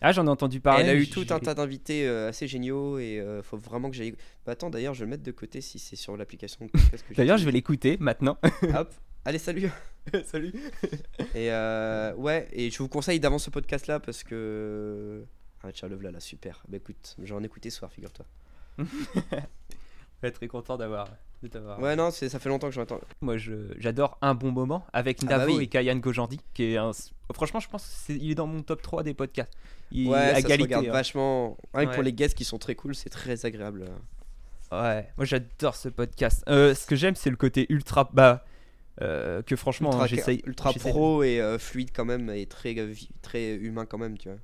Ah, 0.00 0.12
j'en 0.12 0.26
ai 0.26 0.30
entendu 0.30 0.60
parler. 0.60 0.84
Elle 0.84 0.90
a 0.90 0.94
eu 0.94 1.08
tout 1.08 1.26
un 1.30 1.40
tas 1.40 1.54
d'invités 1.54 2.06
euh, 2.06 2.28
assez 2.28 2.46
géniaux 2.46 2.98
et 2.98 3.18
euh, 3.18 3.42
faut 3.42 3.56
vraiment 3.56 3.90
que 3.90 3.96
j'aille. 3.96 4.14
Bah 4.46 4.52
attends, 4.52 4.70
d'ailleurs, 4.70 4.94
je 4.94 5.00
vais 5.00 5.06
le 5.06 5.10
mettre 5.10 5.24
de 5.24 5.32
côté 5.32 5.60
si 5.60 5.78
c'est 5.78 5.96
sur 5.96 6.16
l'application 6.16 6.66
de 6.66 6.70
podcast 6.70 7.04
que 7.08 7.14
D'ailleurs, 7.16 7.38
je 7.38 7.44
vais 7.44 7.52
l'écouter 7.52 7.96
maintenant. 7.98 8.38
Hop, 8.74 8.94
allez 9.24 9.38
salut. 9.38 9.70
Salut. 10.24 10.54
Et 11.34 11.52
euh, 11.52 12.14
ouais, 12.14 12.48
et 12.52 12.70
je 12.70 12.78
vous 12.78 12.88
conseille 12.88 13.20
d'avance 13.20 13.44
ce 13.44 13.50
podcast 13.50 13.88
là 13.88 14.00
parce 14.00 14.24
que 14.24 15.22
ah 15.62 15.70
tiens 15.70 15.86
le 15.88 15.96
voilà 15.96 16.18
super. 16.18 16.62
Bah 16.66 16.78
écoute, 16.78 17.14
j'en 17.22 17.42
ai 17.42 17.44
écouté 17.44 17.68
ce 17.68 17.76
soir, 17.76 17.92
figure-toi. 17.92 18.24
Être 20.22 20.34
très 20.34 20.48
content 20.48 20.76
d'avoir. 20.76 21.08
De 21.42 21.46
t'avoir. 21.48 21.78
Ouais 21.80 21.94
non, 21.94 22.10
c'est 22.10 22.28
ça 22.28 22.40
fait 22.40 22.48
longtemps 22.48 22.66
que 22.68 22.74
j'entends. 22.74 23.00
Moi, 23.20 23.36
je- 23.36 23.72
j'adore 23.78 24.18
un 24.22 24.34
bon 24.34 24.50
moment 24.50 24.84
avec 24.92 25.18
Ah 25.22 25.26
bah 25.26 25.38
Navo 25.38 25.56
oui. 25.58 25.64
et 25.64 25.66
Kayan 25.68 25.94
Gojandi, 25.96 26.40
qui 26.54 26.72
est 26.72 26.76
un. 26.76 26.90
Franchement, 27.32 27.60
je 27.60 27.68
pense 27.68 28.02
qu'il 28.06 28.28
est 28.30 28.34
dans 28.34 28.48
mon 28.48 28.62
top 28.62 28.82
3 28.82 29.04
des 29.04 29.14
podcasts. 29.14 29.52
Il 29.92 30.08
Ouais, 30.08 30.34
ça 30.34 30.48
se 30.48 30.60
regarde 30.60 30.86
hein. 30.86 30.90
vachement. 30.92 31.56
Rien 31.72 31.84
que 31.86 31.90
pour 31.90 31.98
Ouais. 32.00 32.04
les 32.06 32.12
guests 32.12 32.36
qui 32.36 32.44
sont 32.44 32.58
très 32.58 32.74
cool, 32.74 32.94
c'est 32.96 33.08
très 33.10 33.46
agréable. 33.46 33.84
Ouais, 34.72 35.08
moi 35.16 35.24
j'adore 35.24 35.76
ce 35.76 35.88
podcast. 35.88 36.42
Euh, 36.48 36.74
ce 36.74 36.86
que 36.86 36.96
j'aime, 36.96 37.14
c'est 37.14 37.30
le 37.30 37.36
côté 37.36 37.66
ultra. 37.70 38.10
Bah, 38.12 38.44
euh, 39.00 39.40
que 39.42 39.54
franchement, 39.56 39.90
ultra, 39.92 40.06
j'essaye. 40.08 40.42
ultra 40.44 40.72
j'essaye- 40.72 40.90
pro 40.92 41.22
et 41.22 41.40
euh, 41.40 41.58
fluide 41.58 41.90
quand 41.94 42.04
même 42.04 42.28
et 42.30 42.46
très 42.46 42.76
euh, 42.78 42.92
vi- 42.92 43.08
très 43.22 43.54
humain 43.54 43.86
quand 43.86 43.96
même 43.98 44.18
tu 44.18 44.28
vois 44.28 44.38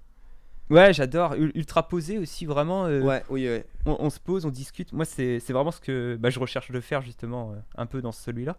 Ouais, 0.71 0.93
j'adore. 0.95 1.35
Ul- 1.35 1.53
Ultra 1.55 1.87
posé 1.89 2.19
aussi, 2.19 2.47
vraiment. 2.47 2.87
euh, 2.87 3.01
ouais 3.03 3.23
oui 3.29 3.47
ouais 3.49 3.65
on, 3.87 3.97
on 4.01 4.11
se 4.11 4.19
pose, 4.21 4.45
on 4.47 4.51
discute. 4.51 4.93
Moi, 4.93 5.05
c'est 5.05 5.39
vraiment 5.51 5.71
ce 5.71 5.81
que 5.81 6.17
bah, 6.19 6.31
je 6.31 6.41
recherche 6.41 6.71
de 6.71 6.81
faire, 6.81 7.03
justement, 7.03 7.53
euh, 7.53 7.57
un 7.77 7.87
peu 7.87 8.01
dans 8.01 8.13
celui-là. 8.13 8.57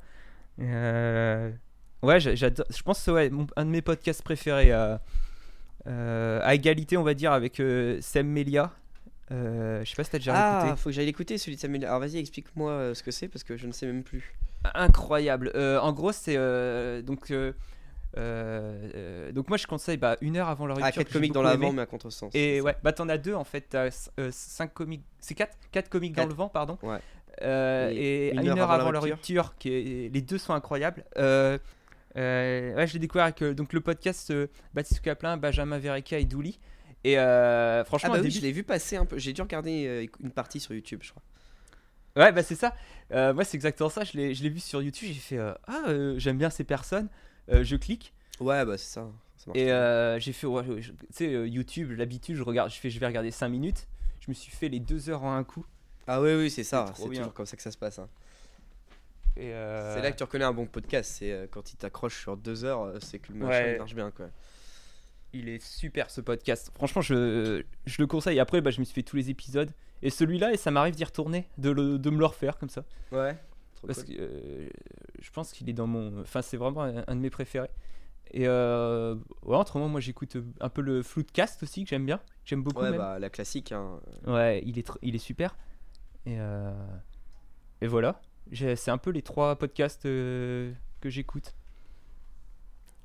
Euh, 0.60 1.52
ouais, 2.04 2.20
j'a- 2.20 2.36
j'adore. 2.36 2.66
Je 2.70 2.82
pense 2.84 3.00
que 3.00 3.04
c'est 3.06 3.12
ouais, 3.12 3.30
mon- 3.30 3.48
un 3.56 3.66
de 3.66 3.70
mes 3.72 3.82
podcasts 3.82 4.22
préférés. 4.24 4.72
à 4.72 5.00
égalité, 6.56 6.98
on 6.98 7.04
va 7.04 7.14
dire, 7.14 7.32
avec 7.32 7.62
Sam 8.02 8.28
Melia. 8.28 8.72
Je 9.32 9.84
sais 9.86 9.96
pas 9.96 10.04
si 10.04 10.12
t'as 10.12 10.18
déjà 10.20 10.34
ah 10.36 10.60
écouté. 10.66 10.80
faut 10.82 10.90
que 10.90 10.94
j'aille 10.96 11.06
l'écouter 11.08 11.38
celui 11.40 11.56
de 11.56 11.62
Samuel 11.62 11.84
alors 11.86 12.00
vas-y 12.00 12.18
explique-moi 12.20 12.94
ce 12.94 13.02
que 13.02 13.10
c'est 13.10 13.28
parce 13.28 13.44
que 13.44 13.58
je 13.58 13.66
ne 13.66 13.72
sais 13.72 13.88
même 13.88 14.04
plus 14.04 14.36
Incroyable. 14.76 15.52
En 15.82 15.92
gros, 15.94 16.12
c'est 16.12 16.38
donc. 17.04 17.34
Euh, 18.18 18.90
euh, 18.96 19.32
donc 19.32 19.50
moi 19.50 19.58
je 19.58 19.68
conseille 19.68 19.98
bah, 19.98 20.18
une 20.22 20.38
heure 20.38 20.48
avant 20.50 20.66
la 20.68 20.74
rupture. 20.76 20.88
ah 20.88 20.92
quatre 20.92 21.08
que 21.08 21.14
j'ai 21.14 21.20
comiques 21.20 21.34
dans 21.34 21.42
l'avant 21.42 21.72
mais 21.74 21.82
à 21.82 21.86
contresens 21.86 22.30
Et 22.34 22.54
c'est 22.54 22.58
ça. 22.60 22.64
ouais, 22.64 22.76
bah 22.84 22.94
t'en 22.94 23.10
as 23.10 23.18
deux 23.18 23.34
en 23.34 23.44
fait, 23.44 23.66
t'as 23.70 24.10
euh, 24.20 24.30
cinq 24.32 24.74
comiques, 24.74 25.04
c'est 25.20 25.34
quatre, 25.34 25.58
quatre 25.72 25.90
comiques 25.90 26.16
dans 26.16 26.26
le 26.26 26.34
vent, 26.34 26.50
pardon. 26.50 26.78
Ouais. 26.84 26.98
Euh, 27.42 27.90
Et 27.92 28.28
et, 28.28 28.34
une 28.34 28.42
une, 28.42 28.48
heure 28.50 28.58
heure, 28.60 28.72
avant 28.72 28.84
avant 28.84 28.92
la 28.92 29.00
rupture. 29.00 29.44
rupture, 29.46 29.58
qui 29.60 29.70
est, 29.74 30.14
les 30.14 30.22
deux 30.22 30.38
sont 30.38 30.54
incroyables. 30.54 31.04
Ouais, 31.16 31.60
je 32.16 32.94
l'ai 32.94 33.00
découvert 33.00 33.26
avec 33.26 33.44
donc 33.44 33.74
le 33.74 33.82
podcast 33.82 34.34
Baptiste 34.74 35.02
Caplin, 35.02 35.36
Benjamin 35.38 35.78
Verrecka 35.78 36.18
et 36.18 36.26
Douli. 36.26 36.60
Et 37.04 37.20
euh, 37.20 37.82
ah 37.82 37.86
franchement, 37.86 38.10
bah 38.14 38.16
oui 38.20 38.24
début- 38.30 38.36
je 38.38 38.42
l'ai 38.42 38.52
vu 38.52 38.64
passer 38.64 38.96
un 38.98 39.06
peu 39.06 39.18
j'ai 39.20 39.32
dû 39.34 39.42
regarder 39.42 40.10
une 40.24 40.32
partie 40.32 40.60
sur 40.60 40.74
YouTube 40.74 41.02
je 41.04 41.12
crois 41.12 41.22
Ouais, 42.18 42.32
bah 42.32 42.44
c'est 42.44 42.56
ça. 42.56 42.74
Moi, 43.12 43.44
c'est 43.44 43.56
exactement 43.58 43.90
ça. 43.90 44.06
Je 44.06 44.14
l'ai, 44.18 44.34
je 44.34 44.42
l'ai 44.42 44.50
vu 44.50 44.62
sur 44.62 44.82
YouTube. 44.82 45.10
J'ai 45.12 45.20
fait 45.20 45.38
Ah, 45.68 45.84
j'aime 46.16 46.38
bien 46.38 46.50
ces 46.50 46.64
personnes. 46.64 47.10
Euh, 47.50 47.64
je 47.64 47.76
clique. 47.76 48.14
ouais 48.40 48.66
bah 48.66 48.78
c'est 48.78 48.94
ça 48.94 49.08
Et 49.54 49.72
euh, 49.72 50.20
j'ai 50.20 50.34
fait, 50.34 50.48
ouais, 50.48 50.64
tu 50.64 50.94
sais, 51.12 51.34
euh, 51.34 51.48
YouTube, 51.48 51.92
l'habitude, 51.92 52.36
je 52.36 52.44
regarde, 52.44 52.72
je 52.72 52.76
fais, 52.78 52.90
je 52.90 53.00
vais 53.00 53.06
regarder 53.06 53.32
5 53.32 53.48
minutes. 53.50 53.88
Je 54.20 54.30
me 54.30 54.34
suis 54.34 54.52
fait 54.52 54.70
les 54.70 54.80
2 54.80 55.10
heures 55.10 55.24
en 55.24 55.36
un 55.36 55.44
coup. 55.44 55.66
ah 56.08 56.20
oui 56.22 56.34
oui 56.36 56.50
c'est 56.50 56.64
ça 56.64 56.86
c'est 56.96 57.06
toujours 57.06 57.34
comme 57.34 57.46
ça 57.46 57.56
que 57.56 57.62
ça 57.64 57.72
se 57.72 57.78
passe 57.78 58.00
hein. 58.00 58.10
Euh, 59.38 59.94
c'est 59.94 60.02
là 60.02 60.12
que 60.12 60.18
tu 60.18 60.24
reconnais 60.24 60.46
un 60.46 60.54
bon 60.54 60.66
podcast 60.66 61.12
c'est 61.20 61.50
quand 61.52 61.74
il 61.74 61.76
t'accroche 61.76 62.22
sur 62.22 62.38
deux 62.38 62.64
heures 62.64 62.94
c'est 63.02 63.20
que 63.20 63.34
le 63.34 63.40
machin 63.40 63.50
Ouais. 63.64 63.78
marche 63.78 63.94
bien 63.94 64.10
quoi 64.12 64.28
il 65.34 65.50
est 65.50 65.62
super 65.62 66.10
ce 66.10 66.22
podcast. 66.22 66.72
Franchement, 66.76 67.02
je, 67.02 67.62
je 67.86 67.96
le 68.02 68.08
conseille. 68.08 68.40
Après, 68.40 68.62
bah, 68.62 68.72
je 68.72 68.80
me 68.80 68.86
suis 68.86 68.94
fait 68.94 69.04
tous 69.04 69.18
les 69.18 69.30
épisodes. 69.30 69.70
Et 70.02 70.10
celui-là, 70.10 70.54
et 70.54 70.56
ça 70.58 70.72
m'arrive 70.72 70.96
d'y 70.96 71.04
retourner, 71.04 71.46
de, 71.58 71.72
le- 71.72 72.00
de 72.00 72.10
me 72.10 72.18
le 72.20 72.26
refaire 72.26 72.58
comme 72.58 72.70
ça. 72.70 72.86
ouais 73.12 73.36
trop 73.86 73.94
Parce 73.94 74.04
cool. 74.04 74.16
que 74.16 74.20
euh, 74.20 74.70
je 75.20 75.32
pense 75.32 75.52
qu'il 75.52 75.70
est 75.70 75.74
dans 75.74 75.88
mon. 75.88 76.22
Enfin, 76.22 76.42
c'est 76.42 76.58
vraiment 76.58 76.84
un, 76.84 77.04
un 77.08 77.16
de 77.16 77.22
mes 77.22 77.30
préférés. 77.30 77.70
Et 78.32 78.48
euh, 78.48 79.16
ouais, 79.44 79.58
autrement, 79.58 79.88
moi 79.90 80.02
j'écoute 80.02 80.38
un 80.60 80.70
peu 80.70 80.82
le 80.82 81.04
Floodcast 81.04 81.64
aussi, 81.64 81.84
que 81.84 81.90
j'aime 81.90 82.06
bien. 82.06 82.22
J'aime 82.46 82.64
beaucoup. 82.64 82.82
ouais 82.82 82.92
même. 82.92 82.98
bah 82.98 83.20
la 83.20 83.30
classique 83.30 83.72
hein. 83.72 84.00
Ouais, 84.28 84.62
il 84.66 84.80
est, 84.80 84.92
il 85.02 85.16
est 85.16 85.20
super. 85.20 85.56
Et, 86.26 86.40
euh, 86.40 86.74
et 87.82 87.88
voilà. 87.88 88.22
C'est 88.54 88.92
un 88.92 88.98
peu 88.98 89.10
les 89.12 89.22
trois 89.22 89.56
podcasts 89.58 90.06
euh, 90.06 90.72
que 91.02 91.10
j'écoute. 91.10 91.56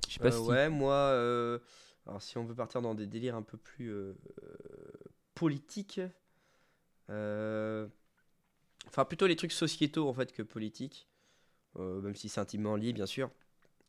Je 0.08 0.14
sais 0.14 0.20
pas 0.20 0.28
Euh, 0.28 0.32
si. 0.32 0.40
Ouais, 0.48 0.68
moi, 0.68 0.94
euh, 0.94 1.58
alors 2.06 2.22
si 2.22 2.36
on 2.38 2.44
veut 2.44 2.54
partir 2.54 2.82
dans 2.82 2.94
des 2.94 3.06
délires 3.06 3.36
un 3.36 3.42
peu 3.42 3.56
plus 3.56 3.88
euh, 3.90 4.14
euh, 4.42 4.88
politiques, 5.34 6.00
euh, 7.10 7.88
enfin 8.90 9.04
plutôt 9.04 9.26
les 9.26 9.36
trucs 9.36 9.52
sociétaux 9.52 10.08
en 10.08 10.12
fait 10.12 10.32
que 10.32 10.42
politiques, 10.42 11.08
euh, 11.76 12.00
même 12.00 12.16
si 12.16 12.28
c'est 12.28 12.40
intimement 12.40 12.76
lié 12.76 12.92
bien 12.92 13.06
sûr. 13.06 13.30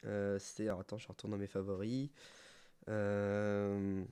Euh, 0.05 0.39
c'est, 0.39 0.67
alors 0.67 0.81
attends, 0.81 0.97
je 0.97 1.07
retourne 1.07 1.31
dans 1.31 1.37
mes 1.37 1.47
favoris. 1.47 2.09
Euh, 2.89 4.03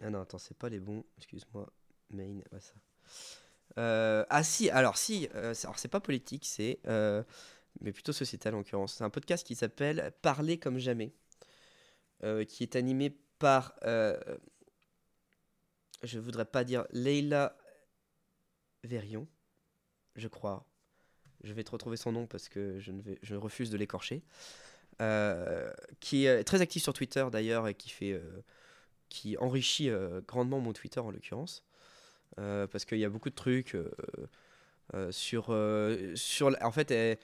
Ah 0.00 0.10
non, 0.10 0.20
attends, 0.20 0.38
c'est 0.38 0.56
pas 0.56 0.68
les 0.68 0.80
bons, 0.80 1.04
excuse-moi. 1.16 1.72
Main, 2.10 2.40
ouais, 2.52 2.60
ça. 2.60 2.74
Ah 3.76 4.42
si, 4.42 4.68
alors 4.68 4.98
si, 4.98 5.28
alors 5.32 5.78
c'est 5.78 5.88
pas 5.88 6.00
politique, 6.00 6.44
c'est 6.44 6.80
mais 7.80 7.92
plutôt 7.92 8.12
sociétal 8.12 8.54
en 8.54 8.58
l'occurrence. 8.58 8.94
C'est 8.94 9.04
un 9.04 9.10
podcast 9.10 9.46
qui 9.46 9.54
s'appelle 9.54 10.12
Parler 10.20 10.58
comme 10.58 10.78
jamais, 10.78 11.14
qui 12.48 12.62
est 12.62 12.76
animé 12.76 13.16
par, 13.38 13.74
je 16.02 16.18
voudrais 16.18 16.44
pas 16.44 16.64
dire 16.64 16.84
Leila 16.90 17.56
Verion, 18.84 19.26
je 20.16 20.28
crois. 20.28 20.66
Je 21.44 21.52
vais 21.52 21.64
te 21.64 21.70
retrouver 21.70 21.96
son 21.96 22.12
nom 22.12 22.26
parce 22.26 22.48
que 22.48 22.78
je, 22.78 22.92
ne 22.92 23.36
refuse 23.36 23.70
de 23.70 23.76
l'écorcher. 23.76 24.22
Euh, 25.00 25.72
qui 26.00 26.26
est 26.26 26.44
très 26.44 26.60
actif 26.60 26.82
sur 26.82 26.92
Twitter 26.92 27.26
d'ailleurs 27.32 27.66
et 27.66 27.74
qui 27.74 27.88
fait, 27.88 28.12
euh, 28.12 28.42
qui 29.08 29.36
enrichit 29.38 29.88
euh, 29.88 30.20
grandement 30.28 30.60
mon 30.60 30.72
Twitter 30.72 31.00
en 31.00 31.10
l'occurrence. 31.10 31.64
Euh, 32.38 32.66
parce 32.66 32.84
qu'il 32.84 32.98
y 32.98 33.04
a 33.04 33.08
beaucoup 33.10 33.30
de 33.30 33.34
trucs 33.34 33.74
euh, 33.74 33.90
euh, 34.94 35.12
sur, 35.12 35.46
euh, 35.50 36.14
sur. 36.14 36.54
En 36.62 36.72
fait, 36.72 36.90
elle, 36.90 37.18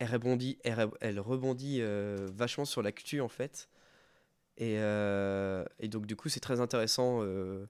rebondit, 0.00 0.58
elle, 0.64 0.74
re- 0.74 0.96
elle 1.00 1.20
rebondit 1.20 1.78
euh, 1.80 2.28
vachement 2.32 2.64
sur 2.64 2.82
l'actu 2.82 3.20
en 3.20 3.28
fait. 3.28 3.68
Et, 4.56 4.76
euh, 4.78 5.64
donc, 5.82 6.06
du 6.06 6.16
coup, 6.16 6.28
c'est 6.28 6.40
très 6.40 6.60
intéressant 6.60 7.22
euh, 7.22 7.24
euh, 7.24 7.66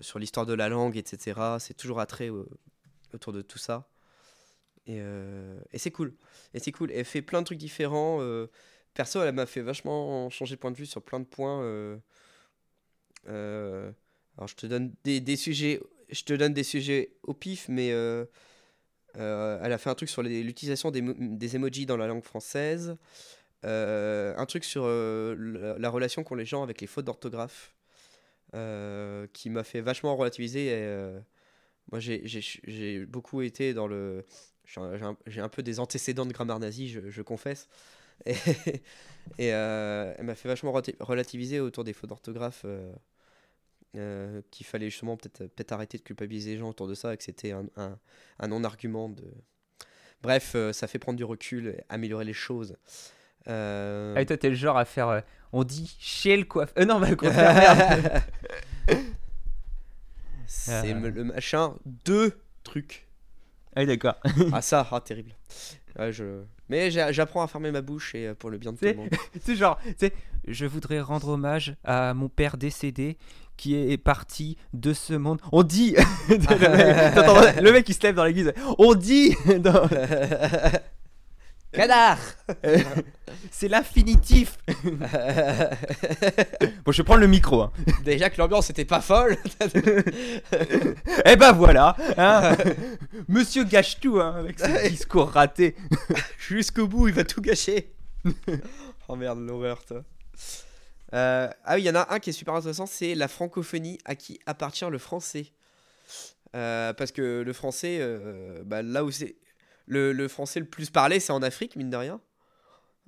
sur 0.00 0.18
l'histoire 0.18 0.46
de 0.46 0.54
la 0.54 0.68
langue, 0.68 0.96
etc. 0.96 1.58
C'est 1.60 1.74
toujours 1.74 2.00
attrait 2.00 2.30
euh, 2.30 2.44
autour 3.14 3.32
de 3.32 3.42
tout 3.42 3.58
ça. 3.58 3.88
Et, 4.86 4.98
euh, 5.00 5.58
et 5.72 5.78
c'est 5.78 5.90
cool. 5.90 6.14
Et 6.54 6.60
c'est 6.60 6.72
cool. 6.72 6.90
Elle 6.92 7.04
fait 7.04 7.22
plein 7.22 7.40
de 7.40 7.46
trucs 7.46 7.58
différents. 7.58 8.18
euh, 8.20 8.48
perso, 8.94 9.22
elle 9.22 9.34
m'a 9.34 9.46
fait 9.46 9.60
vachement 9.62 10.28
changer 10.30 10.56
de 10.56 10.60
point 10.60 10.70
de 10.70 10.76
vue 10.76 10.86
sur 10.86 11.02
plein 11.02 11.20
de 11.20 11.26
points. 11.26 11.62
euh, 11.62 11.98
euh, 13.28 13.90
alors, 14.36 14.48
je 14.48 14.54
te 14.54 14.66
donne 14.66 14.94
des, 15.04 15.36
sujets. 15.36 15.80
Je 16.10 16.22
te 16.22 16.32
donne 16.32 16.54
des 16.54 16.64
sujets 16.64 17.12
au 17.22 17.34
pif, 17.34 17.66
mais 17.68 17.92
euh, 17.92 18.24
euh, 19.16 19.60
elle 19.62 19.72
a 19.72 19.78
fait 19.78 19.90
un 19.90 19.94
truc 19.94 20.08
sur 20.08 20.22
l'utilisation 20.22 20.90
des, 20.90 21.02
mo- 21.02 21.14
des 21.18 21.56
emojis 21.56 21.86
dans 21.86 21.96
la 21.96 22.06
langue 22.06 22.24
française. 22.24 22.96
Euh, 23.64 24.34
un 24.36 24.46
truc 24.46 24.64
sur 24.64 24.84
euh, 24.86 25.34
la, 25.38 25.78
la 25.78 25.90
relation 25.90 26.24
qu'ont 26.24 26.36
les 26.36 26.46
gens 26.46 26.62
avec 26.62 26.80
les 26.80 26.86
fautes 26.86 27.06
d'orthographe, 27.06 27.74
euh, 27.74 27.77
qui 29.32 29.50
m'a 29.50 29.64
fait 29.64 29.80
vachement 29.80 30.16
relativiser. 30.16 30.70
Euh, 30.72 31.20
moi, 31.90 32.00
j'ai- 32.00 33.06
beaucoup 33.06 33.42
été 33.42 33.74
dans 33.74 33.86
le. 33.86 34.24
J'ai 35.26 35.40
un, 35.40 35.48
peu 35.48 35.62
des 35.62 35.80
antécédents 35.80 36.26
de 36.26 36.32
grammaire 36.32 36.58
nazie, 36.58 36.88
je, 36.88 37.22
confesse. 37.22 37.68
Et, 38.26 39.52
euh, 39.54 40.14
elle 40.18 40.24
m'a 40.26 40.34
fait 40.34 40.48
vachement 40.48 40.72
relati- 40.72 40.96
relativiser 41.00 41.60
autour 41.60 41.84
des 41.84 41.92
fautes 41.94 42.10
d'orthographe. 42.10 42.62
euh, 42.66 42.92
euh, 43.96 44.42
qu'il 44.50 44.66
fallait 44.66 44.90
justement 44.90 45.16
peut-être 45.16 45.46
peut 45.46 45.64
arrêter 45.70 45.96
de 45.98 46.02
culpabiliser 46.02 46.52
les 46.52 46.58
gens 46.58 46.68
autour 46.68 46.88
de 46.88 46.94
ça 46.94 47.14
et 47.14 47.16
que 47.16 47.24
c'était 47.24 47.52
un, 47.52 47.66
un, 47.76 48.48
non-argument. 48.48 49.14
Bref, 50.22 50.52
euh, 50.54 50.72
ça 50.72 50.86
fait 50.88 50.98
prendre 50.98 51.16
du 51.16 51.24
recul, 51.24 51.82
améliorer 51.88 52.24
les 52.24 52.32
choses. 52.32 52.76
Euh, 53.48 54.14
Ah, 54.16 54.20
et 54.22 54.26
toi, 54.26 54.36
t'es 54.36 54.48
le 54.50 54.54
genre 54.56 54.76
à 54.76 54.84
faire. 54.84 55.08
euh, 55.08 55.20
on 55.52 55.64
dit 55.64 55.96
chez 56.00 56.36
le 56.36 56.44
coiffeur. 56.44 56.74
Euh, 56.78 56.84
non, 56.84 57.00
bah, 57.00 57.14
contraire, 57.14 57.54
merde. 57.76 58.22
c'est 60.46 60.72
Ah. 60.92 60.94
le 60.94 61.10
le 61.10 61.24
machin 61.24 61.74
de 62.04 62.32
trucs. 62.64 63.06
Ah, 63.76 63.80
oui, 63.80 63.86
d'accord. 63.86 64.14
ah 64.52 64.62
ça, 64.62 64.86
ah, 64.90 65.00
terrible. 65.00 65.32
Ouais, 65.98 66.12
je... 66.12 66.42
Mais 66.68 66.90
j'a- 66.90 67.12
j'apprends 67.12 67.42
à 67.42 67.48
fermer 67.48 67.70
ma 67.70 67.80
bouche 67.80 68.14
et 68.14 68.28
euh, 68.28 68.34
pour 68.34 68.50
le 68.50 68.58
bien 68.58 68.72
de 68.72 68.76
tout 68.78 68.84
C'est- 68.84 68.92
le 68.92 68.98
monde. 68.98 69.08
C'est 69.42 69.56
genre, 69.56 69.78
tu 69.84 69.94
sais, 69.98 70.12
je 70.46 70.66
voudrais 70.66 71.00
rendre 71.00 71.28
hommage 71.28 71.74
à 71.84 72.12
mon 72.14 72.28
père 72.28 72.56
décédé 72.56 73.16
qui 73.56 73.74
est 73.74 73.96
parti 73.98 74.56
de 74.74 74.92
ce 74.92 75.14
monde. 75.14 75.40
On 75.52 75.62
dit. 75.62 75.96
le, 76.28 76.36
mec, 76.38 77.14
t'entends- 77.14 77.60
le 77.62 77.72
mec 77.72 77.88
il 77.88 77.94
se 77.94 78.02
lève 78.02 78.14
dans 78.14 78.24
l'église. 78.24 78.52
On 78.78 78.94
dit. 78.94 79.34
dans- 79.60 79.88
Canard 81.72 82.18
C'est 83.50 83.68
l'infinitif. 83.68 84.58
Bon, 86.84 86.92
je 86.92 86.98
vais 87.02 87.04
prendre 87.04 87.20
le 87.20 87.26
micro. 87.26 87.62
Hein. 87.62 87.72
Déjà 88.04 88.30
que 88.30 88.38
l'ambiance 88.38 88.70
était 88.70 88.84
pas 88.84 89.00
folle. 89.00 89.36
Eh 91.24 91.36
ben 91.36 91.52
voilà. 91.52 91.96
hein. 92.16 92.56
Monsieur 93.28 93.64
gâche 93.64 94.00
tout 94.00 94.18
hein, 94.20 94.34
avec 94.38 94.58
ce 94.58 94.88
discours 94.88 95.30
raté. 95.30 95.76
Jusqu'au 96.38 96.86
bout, 96.86 97.08
il 97.08 97.14
va 97.14 97.24
tout 97.24 97.40
gâcher. 97.42 97.92
oh 99.08 99.16
merde, 99.16 99.40
l'horreur, 99.40 99.84
toi. 99.84 100.02
Euh, 101.14 101.48
ah 101.64 101.74
oui, 101.74 101.82
il 101.82 101.84
y 101.86 101.90
en 101.90 101.94
a 101.94 102.12
un 102.12 102.18
qui 102.18 102.30
est 102.30 102.34
super 102.34 102.54
intéressant, 102.54 102.86
c'est 102.86 103.14
la 103.14 103.28
francophonie 103.28 103.98
à 104.04 104.14
qui 104.14 104.40
appartient 104.46 104.84
le 104.90 104.98
français. 104.98 105.46
Euh, 106.56 106.92
parce 106.94 107.12
que 107.12 107.42
le 107.44 107.52
français, 107.52 107.98
euh, 108.00 108.62
bah, 108.64 108.82
là 108.82 109.04
où 109.04 109.10
c'est. 109.10 109.36
Le, 109.88 110.12
le 110.12 110.28
français 110.28 110.60
le 110.60 110.66
plus 110.66 110.90
parlé, 110.90 111.18
c'est 111.18 111.32
en 111.32 111.42
Afrique, 111.42 111.74
mine 111.76 111.90
de 111.90 111.96
rien. 111.96 112.20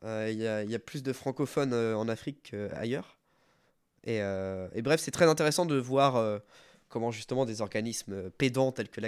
Euh, 0.05 0.29
Il 0.33 0.39
y, 0.39 0.47
a, 0.47 0.65
il 0.65 0.71
y 0.71 0.75
a 0.75 0.79
plus 0.79 1.03
de 1.03 1.13
francophones 1.13 1.73
euh, 1.75 1.95
en 1.97 2.09
Afrique 2.09 2.51
qu'ailleurs. 2.51 3.19
Et, 4.05 4.23
euh, 4.23 4.69
et 4.75 4.83
bref, 4.83 5.01
c'est 5.01 5.11
très 5.11 5.27
intéressant 5.27 5.67
de 5.67 5.77
voir 5.77 6.17
euh, 6.17 6.39
comment 6.89 7.11
justement 7.11 7.45
des 7.45 7.61
organismes 7.61 8.15
euh, 8.15 8.31
pédants 8.31 8.73
tels 8.73 8.89
que 8.89 9.01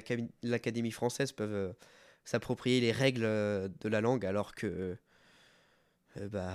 l'Académie 0.43 0.91
française 0.91 1.33
peuvent 1.33 1.55
euh, 1.55 1.73
s'approprier 2.25 2.81
les 2.81 2.93
règles 2.93 3.25
euh, 3.25 3.69
de 3.81 3.89
la 3.89 4.03
langue 4.03 4.27
alors 4.27 4.55
que 4.55 4.97
euh, 6.19 6.29
bah, 6.29 6.53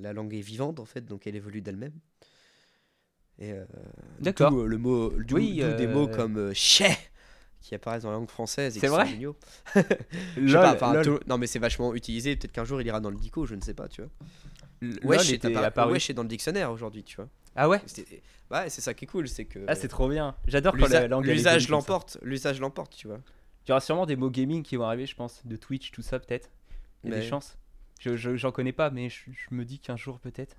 la 0.00 0.12
langue 0.12 0.34
est 0.34 0.40
vivante 0.40 0.80
en 0.80 0.86
fait, 0.86 1.02
donc 1.04 1.26
elle 1.26 1.36
évolue 1.36 1.60
d'elle-même. 1.60 1.92
Et 3.38 3.52
euh, 3.52 3.64
D'accord. 4.20 4.54
euh, 4.54 4.66
le 4.66 4.78
mot, 4.78 5.10
d'où- 5.10 5.36
Oui, 5.36 5.56
des 5.56 5.62
euh, 5.64 5.94
mots 5.94 6.08
comme 6.08 6.38
euh, 6.38 6.52
chais 6.54 6.96
qui 7.60 7.74
apparaissent 7.74 8.02
dans 8.04 8.10
la 8.10 8.16
langue 8.16 8.30
française 8.30 8.76
et 8.76 8.80
C'est 8.80 8.86
vrai 8.88 9.06
géniaux. 9.06 9.36
Je 10.36 10.46
sais 10.48 10.52
pas, 10.54 10.74
enfin, 10.74 10.94
lol. 10.94 11.04
tout- 11.04 11.20
non 11.26 11.38
mais 11.38 11.46
c'est 11.46 11.58
vachement 11.58 11.94
utilisé. 11.94 12.36
Peut-être 12.36 12.52
qu'un 12.52 12.64
jour 12.64 12.80
il 12.80 12.86
ira 12.86 13.00
dans 13.00 13.10
le 13.10 13.16
dico, 13.16 13.46
je 13.46 13.54
ne 13.54 13.60
sais 13.60 13.74
pas, 13.74 13.88
tu 13.88 14.02
vois. 14.02 14.10
Lol 14.80 14.98
Wesh, 15.04 15.30
était 15.32 15.52
est 15.52 15.56
apparu- 15.56 15.92
wesh 15.92 16.08
est 16.10 16.14
dans 16.14 16.22
le 16.22 16.28
dictionnaire 16.28 16.70
aujourd'hui, 16.72 17.04
tu 17.04 17.16
vois. 17.16 17.28
Ah 17.56 17.68
ouais 17.68 17.80
Ouais, 18.50 18.68
c'est 18.70 18.80
ça 18.80 18.94
qui 18.94 19.04
est 19.04 19.08
cool, 19.08 19.28
c'est 19.28 19.44
que 19.44 19.58
Ah, 19.68 19.74
c'est 19.74 19.88
trop 19.88 20.08
bien. 20.08 20.34
J'adore 20.46 20.72
quand 20.76 21.20
l'usage 21.20 21.68
l'emporte, 21.68 22.18
l'usage 22.22 22.60
l'emporte, 22.60 22.96
tu 22.96 23.06
vois. 23.08 23.20
Il 23.66 23.68
y 23.68 23.72
aura 23.72 23.80
sûrement 23.80 24.06
des 24.06 24.16
mots 24.16 24.30
gaming 24.30 24.62
qui 24.62 24.76
vont 24.76 24.84
arriver, 24.84 25.06
je 25.06 25.14
pense, 25.14 25.46
de 25.46 25.54
Twitch, 25.56 25.90
tout 25.92 26.02
ça, 26.02 26.18
peut-être. 26.18 26.48
Il 27.04 27.10
y 27.10 27.12
a 27.12 27.16
Mais- 27.16 27.22
des 27.22 27.28
chances. 27.28 27.56
Je, 28.00 28.16
je- 28.16 28.34
j'en 28.36 28.50
connais 28.52 28.72
pas, 28.72 28.88
mais 28.90 29.10
je, 29.10 29.20
je 29.30 29.54
me 29.54 29.64
dis 29.66 29.78
qu'un 29.78 29.96
jour, 29.96 30.18
peut-être. 30.18 30.56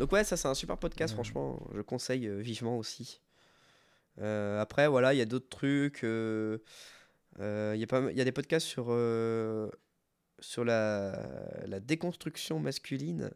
Donc 0.00 0.10
ouais, 0.12 0.24
ça 0.24 0.36
c'est 0.36 0.48
un 0.48 0.54
super 0.54 0.76
podcast, 0.78 1.12
Ouais. 1.12 1.14
franchement, 1.16 1.62
je 1.74 1.80
conseille 1.82 2.26
euh, 2.26 2.40
vivement 2.40 2.76
aussi. 2.76 3.20
Euh, 4.20 4.60
après, 4.60 4.86
voilà, 4.88 5.14
il 5.14 5.18
y 5.18 5.22
a 5.22 5.26
d'autres 5.26 5.48
trucs. 5.48 6.04
euh, 6.04 6.58
euh, 7.40 7.72
Il 7.76 7.80
y, 7.80 7.86
y 8.16 8.20
a 8.20 8.24
des 8.24 8.32
podcasts 8.32 8.66
sur, 8.66 8.86
sur 10.40 10.64
la, 10.64 11.28
la 11.66 11.80
déconstruction 11.80 12.58
masculine. 12.60 13.30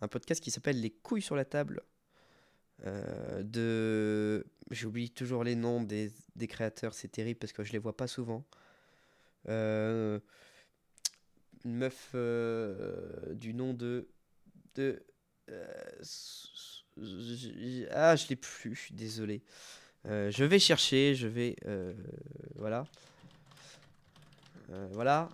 Un 0.00 0.08
podcast 0.08 0.42
qui 0.42 0.50
s'appelle 0.50 0.80
Les 0.80 0.90
couilles 0.90 1.22
sur 1.22 1.36
la 1.36 1.44
table. 1.44 1.82
de... 2.84 4.46
J'oublie 4.70 5.10
toujours 5.10 5.44
les 5.44 5.56
noms 5.56 5.82
des, 5.82 6.10
des 6.36 6.46
créateurs, 6.46 6.94
c'est 6.94 7.08
terrible 7.08 7.38
parce 7.38 7.52
que 7.52 7.64
je 7.64 7.72
les 7.72 7.78
vois 7.78 7.96
pas 7.96 8.06
souvent. 8.06 8.46
Une 9.46 10.20
meuf 11.64 12.14
du 13.32 13.54
nom 13.54 13.74
de... 13.74 14.08
de 14.74 15.02
ah, 17.90 18.16
je 18.16 18.28
l'ai 18.28 18.36
plus, 18.36 18.74
je 18.74 18.80
suis 18.80 18.94
désolé. 18.94 19.42
Euh, 20.06 20.30
je 20.30 20.44
vais 20.44 20.58
chercher, 20.58 21.14
je 21.14 21.26
vais. 21.26 21.56
euh, 21.66 21.94
voilà. 22.56 22.84
Euh, 24.70 24.88
voilà. 24.92 25.28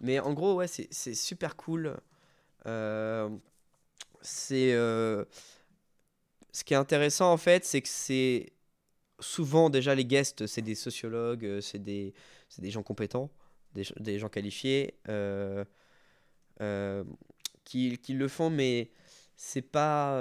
mais 0.00 0.18
en 0.20 0.32
gros, 0.32 0.54
ouais, 0.54 0.66
c'est 0.68 1.14
super 1.14 1.56
cool. 1.56 1.96
C'est. 4.22 4.70
ce 6.52 6.64
qui 6.64 6.74
est 6.74 6.76
intéressant, 6.76 7.32
en 7.32 7.36
fait, 7.36 7.64
c'est 7.64 7.82
que 7.82 7.88
c'est. 7.88 8.52
Souvent, 9.20 9.70
déjà, 9.70 9.94
les 9.94 10.04
guests, 10.04 10.48
c'est 10.48 10.62
des 10.62 10.74
sociologues, 10.74 11.60
c'est 11.60 11.78
des, 11.78 12.12
gens 12.58 12.82
compétents, 12.82 13.30
des, 13.74 14.18
gens 14.18 14.28
qualifiés, 14.28 14.94
qui 17.64 17.98
le 18.08 18.28
font, 18.28 18.50
mais 18.50 18.90
c'est 19.36 19.62
pas. 19.62 20.20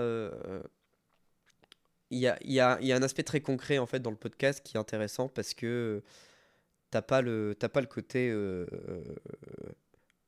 Euh, 2.11 2.15
Il 2.15 2.19
y 2.19 2.27
a, 2.27 2.37
y, 2.43 2.59
a, 2.59 2.79
y 2.81 2.91
a 2.91 2.95
un 2.95 3.03
aspect 3.03 3.23
très 3.23 3.41
concret 3.41 3.77
en 3.77 3.85
fait 3.85 3.99
dans 3.99 4.11
le 4.11 4.17
podcast 4.17 4.61
qui 4.63 4.77
est 4.77 4.79
intéressant 4.79 5.27
parce 5.29 5.53
que 5.53 6.03
t'as 6.91 7.01
pas 7.01 7.21
le 7.21 7.55
t'as 7.57 7.69
pas 7.69 7.81
le 7.81 7.87
côté 7.87 8.29
euh, 8.29 8.65
euh, 8.89 9.03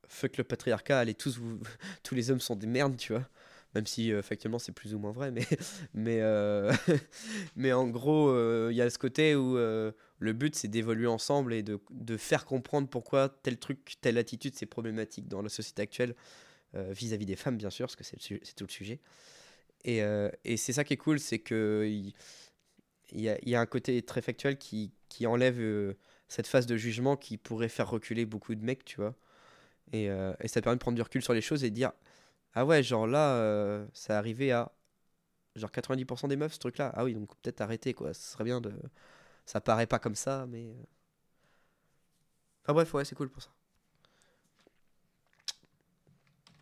fuck 0.08 0.36
le 0.36 0.44
patriarcat, 0.44 0.98
allez 0.98 1.14
tous 1.14 1.40
tous 2.02 2.14
les 2.14 2.30
hommes 2.30 2.40
sont 2.40 2.56
des 2.56 2.66
merdes, 2.66 2.96
tu 2.96 3.12
vois. 3.12 3.28
Même 3.74 3.86
si 3.86 4.12
euh, 4.12 4.22
factuellement 4.22 4.60
c'est 4.60 4.72
plus 4.72 4.94
ou 4.94 4.98
moins 5.00 5.10
vrai, 5.12 5.32
mais 5.32 5.44
mais 5.94 6.20
euh, 6.20 6.72
mais 7.56 7.72
en 7.72 7.88
gros 7.88 8.28
euh, 8.30 8.68
il 8.70 8.76
y 8.76 8.80
a 8.82 8.88
ce 8.88 8.98
côté 8.98 9.34
où 9.34 9.56
euh, 9.58 9.90
le 10.20 10.32
but 10.32 10.54
c'est 10.54 10.68
d'évoluer 10.68 11.08
ensemble 11.08 11.52
et 11.52 11.62
de, 11.64 11.80
de 11.90 12.16
faire 12.16 12.44
comprendre 12.46 12.88
pourquoi 12.88 13.28
tel 13.42 13.58
truc, 13.58 13.96
telle 14.00 14.16
attitude 14.18 14.54
c'est 14.54 14.66
problématique 14.66 15.26
dans 15.28 15.42
la 15.42 15.48
société 15.48 15.82
actuelle 15.82 16.14
euh, 16.76 16.92
vis-à-vis 16.92 17.26
des 17.26 17.36
femmes 17.36 17.56
bien 17.56 17.70
sûr, 17.70 17.86
parce 17.86 17.96
que 17.96 18.04
c'est 18.04 18.54
tout 18.54 18.64
le 18.66 18.72
sujet. 18.72 19.00
Et, 19.84 20.02
euh, 20.02 20.30
et 20.44 20.56
c'est 20.56 20.72
ça 20.72 20.84
qui 20.84 20.94
est 20.94 20.98
cool, 20.98 21.18
c'est 21.20 21.38
que 21.38 21.84
il 21.88 22.14
il 23.12 23.20
y, 23.20 23.28
a, 23.28 23.38
y 23.46 23.54
a 23.54 23.60
un 23.60 23.66
côté 23.66 24.02
très 24.02 24.22
factuel 24.22 24.58
qui, 24.58 24.92
qui 25.08 25.26
enlève 25.26 25.60
euh, 25.60 25.94
cette 26.28 26.46
phase 26.46 26.66
de 26.66 26.76
jugement 26.76 27.16
qui 27.16 27.36
pourrait 27.38 27.68
faire 27.68 27.88
reculer 27.90 28.26
beaucoup 28.26 28.54
de 28.54 28.64
mecs, 28.64 28.84
tu 28.84 28.96
vois. 28.96 29.14
Et, 29.92 30.10
euh, 30.10 30.34
et 30.40 30.48
ça 30.48 30.62
permet 30.62 30.76
de 30.76 30.80
prendre 30.80 30.96
du 30.96 31.02
recul 31.02 31.22
sur 31.22 31.34
les 31.34 31.42
choses 31.42 31.64
et 31.64 31.70
de 31.70 31.76
dire 31.76 31.92
Ah 32.54 32.66
ouais, 32.66 32.82
genre 32.82 33.06
là, 33.06 33.86
ça 33.94 34.18
arrivé 34.18 34.52
à 34.52 34.72
genre 35.56 35.72
90% 35.72 36.28
des 36.28 36.36
meufs, 36.36 36.54
ce 36.54 36.60
truc-là. 36.60 36.92
Ah 36.96 37.04
oui, 37.04 37.14
donc 37.14 37.30
peut-être 37.42 37.60
arrêter, 37.62 37.94
quoi. 37.94 38.14
Ce 38.14 38.32
serait 38.32 38.44
bien 38.44 38.60
de. 38.60 38.72
Ça 39.46 39.60
paraît 39.60 39.86
pas 39.88 39.98
comme 40.00 40.16
ça, 40.16 40.46
mais. 40.48 40.74
Enfin 42.62 42.72
bref, 42.74 42.92
ouais, 42.94 43.04
c'est 43.04 43.14
cool 43.14 43.30
pour 43.30 43.42
ça. 43.42 43.50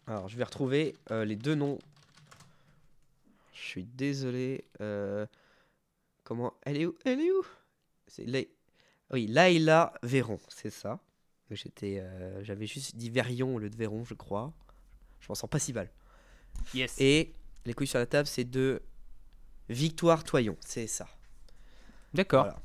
Alors, 0.06 0.28
je 0.28 0.36
vais 0.36 0.44
retrouver 0.44 0.94
les 1.10 1.36
deux 1.36 1.54
noms. 1.54 1.78
Je 3.62 3.68
suis 3.68 3.84
désolé. 3.84 4.64
euh, 4.80 5.24
Comment 6.24 6.54
Elle 6.62 6.78
est 6.78 6.86
où 6.86 6.96
Elle 7.04 7.20
est 7.20 7.30
où? 7.30 7.46
C'est 8.08 8.26
Oui, 9.12 9.26
Laïla 9.28 9.94
Véron, 10.02 10.40
c'est 10.48 10.70
ça. 10.70 10.98
J'étais, 11.50 12.00
euh, 12.00 12.42
j'avais 12.42 12.66
juste 12.66 12.96
dit 12.96 13.08
Verion 13.10 13.54
au 13.54 13.58
lieu 13.58 13.70
de 13.70 13.76
Véron, 13.76 14.04
je 14.04 14.14
crois. 14.14 14.52
Je 15.20 15.28
m'en 15.28 15.34
sens 15.36 15.48
pas 15.48 15.60
si 15.60 15.72
mal. 15.72 15.90
Yes. 16.74 17.00
Et 17.00 17.34
les 17.64 17.72
couilles 17.74 17.86
sur 17.86 17.98
la 18.00 18.06
table, 18.06 18.26
c'est 18.26 18.44
de 18.44 18.82
Victoire 19.68 20.24
Toyon, 20.24 20.56
c'est 20.60 20.88
ça. 20.88 21.06
D'accord. 22.14 22.44
Voilà. 22.44 22.60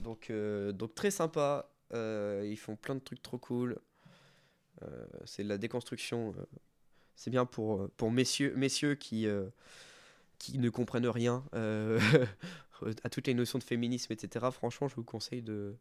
Donc, 0.00 0.28
euh, 0.28 0.72
donc 0.72 0.94
très 0.94 1.10
sympa. 1.10 1.70
Ils 1.92 2.58
font 2.58 2.76
plein 2.76 2.94
de 2.96 3.00
trucs 3.00 3.22
trop 3.22 3.38
cool. 3.38 3.78
C'est 5.24 5.44
de 5.44 5.48
la 5.48 5.56
déconstruction. 5.56 6.34
c'est 7.14 7.30
bien 7.30 7.46
pour, 7.46 7.88
pour 7.96 8.10
messieurs, 8.10 8.52
messieurs 8.56 8.96
qui, 8.96 9.26
euh, 9.26 9.48
qui 10.38 10.58
ne 10.58 10.68
comprennent 10.70 11.06
rien 11.06 11.44
euh, 11.54 12.00
à 13.04 13.10
toutes 13.10 13.26
les 13.26 13.34
notions 13.34 13.58
de 13.58 13.64
féminisme, 13.64 14.12
etc. 14.12 14.46
Franchement, 14.52 14.88
je 14.88 14.94
vous 14.94 15.04
conseille 15.04 15.42
de, 15.42 15.76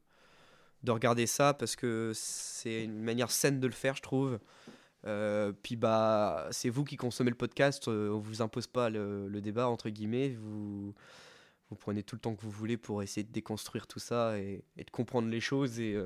de 0.84 0.92
regarder 0.92 1.28
ça 1.28 1.54
parce 1.54 1.76
que 1.76 2.12
c'est 2.14 2.84
une 2.84 3.02
manière 3.02 3.32
saine 3.32 3.60
de 3.60 3.68
le 3.68 3.74
faire, 3.74 3.96
je 3.96 4.02
trouve. 4.02 4.40
Euh, 5.06 5.52
puis 5.64 5.76
bah, 5.76 6.48
c'est 6.52 6.70
vous 6.70 6.86
qui 6.86 6.96
consommez 6.96 7.30
le 7.30 7.36
podcast, 7.36 7.90
euh, 7.90 8.10
on 8.12 8.20
vous 8.20 8.42
impose 8.42 8.68
pas 8.68 8.90
le, 8.90 9.28
le 9.28 9.42
débat 9.42 9.68
entre 9.68 9.90
guillemets, 9.90 10.30
vous, 10.30 10.94
vous 11.70 11.76
prenez 11.76 12.04
tout 12.04 12.16
le 12.16 12.22
temps 12.22 12.36
que 12.36 12.42
vous 12.42 12.52
voulez 12.52 12.78
pour 12.78 13.04
essayer 13.04 13.26
de 13.26 13.32
déconstruire 13.32 13.86
tout 13.86 14.00
ça 14.00 14.40
et, 14.40 14.64
de 14.78 14.90
comprendre 14.92 15.28
les 15.28 15.42
choses 15.42 15.82
et, 15.82 16.02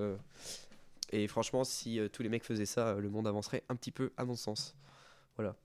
et 1.11 1.27
franchement 1.27 1.63
si 1.63 1.99
tous 2.11 2.23
les 2.23 2.29
mecs 2.29 2.43
faisaient 2.43 2.65
ça, 2.65 2.95
le 2.95 3.09
monde 3.11 3.27
avancerait 3.27 3.63
un 3.69 3.75
petit 3.75 3.91
peu 3.91 4.11
à 4.17 4.25
mon 4.25 4.35
sens. 4.35 4.75
Voilà. 5.35 5.55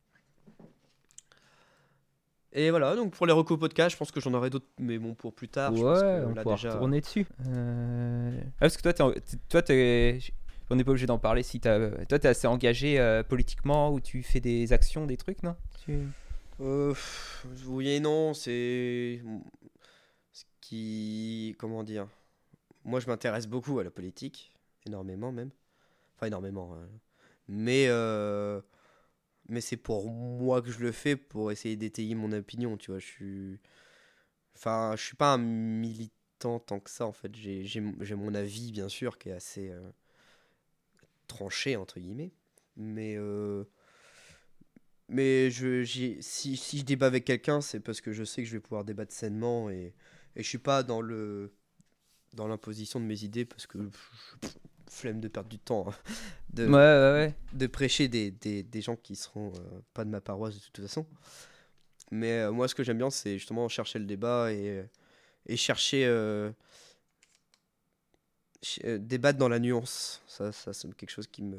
Et 2.55 2.70
voilà, 2.70 2.94
donc 2.96 3.12
pour 3.14 3.26
les 3.26 3.32
recos 3.32 3.59
podcast, 3.59 3.92
je 3.92 3.96
pense 3.96 4.11
que 4.11 4.20
j'en 4.20 4.34
aurai 4.34 4.50
d'autres, 4.50 4.66
mais 4.78 4.98
bon, 4.98 5.14
pour 5.14 5.32
plus 5.34 5.48
tard. 5.48 5.72
ouais, 5.72 5.78
je 5.78 5.82
pense 5.84 6.00
que 6.03 6.24
on 6.26 6.34
pourra 6.42 6.55
déjà... 6.57 6.72
retourner 6.74 7.00
dessus. 7.00 7.26
Euh, 7.48 8.40
ah, 8.46 8.53
parce 8.61 8.76
que 8.76 8.82
toi, 8.82 8.92
t'es 8.92 9.03
en- 9.03 9.12
t'es- 9.12 9.36
toi, 9.48 9.62
t'es- 9.62 10.18
on 10.70 10.76
n'est 10.76 10.84
pas 10.84 10.90
obligé 10.90 11.07
d'en 11.07 11.18
parler 11.18 11.42
si 11.42 11.61
t'as. 11.61 11.90
Toi, 12.07 12.18
t'es 12.18 12.28
assez 12.28 12.46
engagé 12.46 12.98
euh, 13.00 13.22
politiquement 13.22 13.90
ou 13.90 14.00
tu 14.00 14.22
fais 14.22 14.40
des 14.40 14.72
actions, 14.72 15.07
des 15.07 15.16
trucs, 15.16 15.42
non? 15.42 15.57
Tu- 15.84 16.07
Euh, 16.61 16.94
oui 17.66 17.88
et 17.88 18.00
non, 18.00 18.34
c'est 18.34 19.20
ce 20.32 20.44
qui, 20.61 21.55
comment 21.59 21.82
dire. 21.82 22.07
Moi, 22.84 23.00
je 23.00 23.07
m'intéresse 23.07 23.46
beaucoup 23.46 23.78
à 23.78 23.84
la 23.84 23.90
politique, 23.90 24.53
énormément 24.86 25.32
même. 25.32 25.50
Enfin, 26.16 26.26
énormément. 26.26 26.74
hein. 26.74 26.86
Mais, 27.48 27.86
euh, 27.88 28.61
mais 29.49 29.61
c'est 29.61 29.76
pour 29.76 30.11
moi 30.11 30.62
que 30.62 30.70
je 30.70 30.80
le 30.80 30.93
fais 30.93 31.16
pour 31.16 31.53
essayer 31.53 31.76
d'étayer 31.76 32.14
mon 32.14 32.32
opinion, 32.32 32.76
tu 32.76 32.90
vois. 32.90 33.01
Je 33.01 33.07
suis, 33.07 33.61
enfin, 34.57 34.95
je 34.97 35.03
suis 35.05 35.16
pas 35.16 35.34
un 35.34 35.38
militant 35.38 36.61
tant 36.61 36.80
que 36.80 36.90
ça 36.90 37.07
en 37.07 37.12
fait. 37.12 37.34
J'ai, 37.34 37.80
mon 37.80 38.34
avis 38.34 38.72
bien 38.72 38.88
sûr 38.88 39.18
qui 39.18 39.28
est 39.30 39.32
assez 39.32 39.70
euh, 39.70 39.80
tranché 41.26 41.76
entre 41.76 42.01
guillemets, 42.01 42.32
mais 42.76 43.16
euh, 43.16 43.64
mais 45.09 45.51
je, 45.51 45.84
si, 46.20 46.57
si 46.57 46.78
je 46.78 46.84
débat 46.84 47.07
avec 47.07 47.24
quelqu'un, 47.24 47.61
c'est 47.61 47.80
parce 47.80 48.01
que 48.01 48.12
je 48.12 48.24
sais 48.24 48.43
que 48.43 48.49
je 48.49 48.55
vais 48.57 48.61
pouvoir 48.61 48.84
débattre 48.84 49.12
sainement 49.12 49.70
et, 49.70 49.95
et 50.36 50.43
je 50.43 50.49
suis 50.49 50.59
pas 50.59 50.82
dans 50.82 51.01
le 51.01 51.53
dans 52.34 52.49
l'imposition 52.49 52.99
de 52.99 53.05
mes 53.05 53.24
idées 53.24 53.45
parce 53.45 53.66
que 53.66 53.78
flemme 54.93 55.20
de 55.20 55.28
perdre 55.28 55.49
du 55.51 55.59
temps 55.59 55.86
hein, 55.88 55.95
de, 56.55 56.66
Ouais, 56.66 56.72
ouais, 56.72 57.12
ouais. 57.12 57.34
de 57.53 57.66
prêcher 57.68 58.09
des, 58.09 58.30
des, 58.30 58.62
des 58.62 58.82
gens 58.82 58.97
qui 58.97 59.16
seront 59.16 59.53
euh, 59.57 59.80
pas 59.95 60.05
de 60.05 60.11
ma 60.11 60.20
paroisse 60.20 60.55
de 60.57 60.61
toute 60.61 60.80
façon. 60.80 61.07
Mais 62.11 62.40
euh, 62.40 62.53
moi, 62.53 62.68
ce 62.68 62.74
que 62.74 62.82
j'aime 62.84 62.99
bien, 62.99 63.11
c'est 63.11 63.38
justement 63.38 63.68
chercher 63.68 63.99
le 63.99 64.05
débat 64.05 64.53
et, 64.53 64.84
et 65.47 65.57
chercher. 65.59 66.07
euh, 66.07 66.53
ch- 68.62 68.80
euh, 68.84 68.99
débattre 68.99 69.38
dans 69.38 69.49
la 69.49 69.59
nuance. 69.59 70.22
Ça, 70.26 70.53
ça 70.53 70.72
c'est 70.72 70.93
quelque 70.95 71.11
chose 71.11 71.26
qui 71.26 71.43
me. 71.43 71.59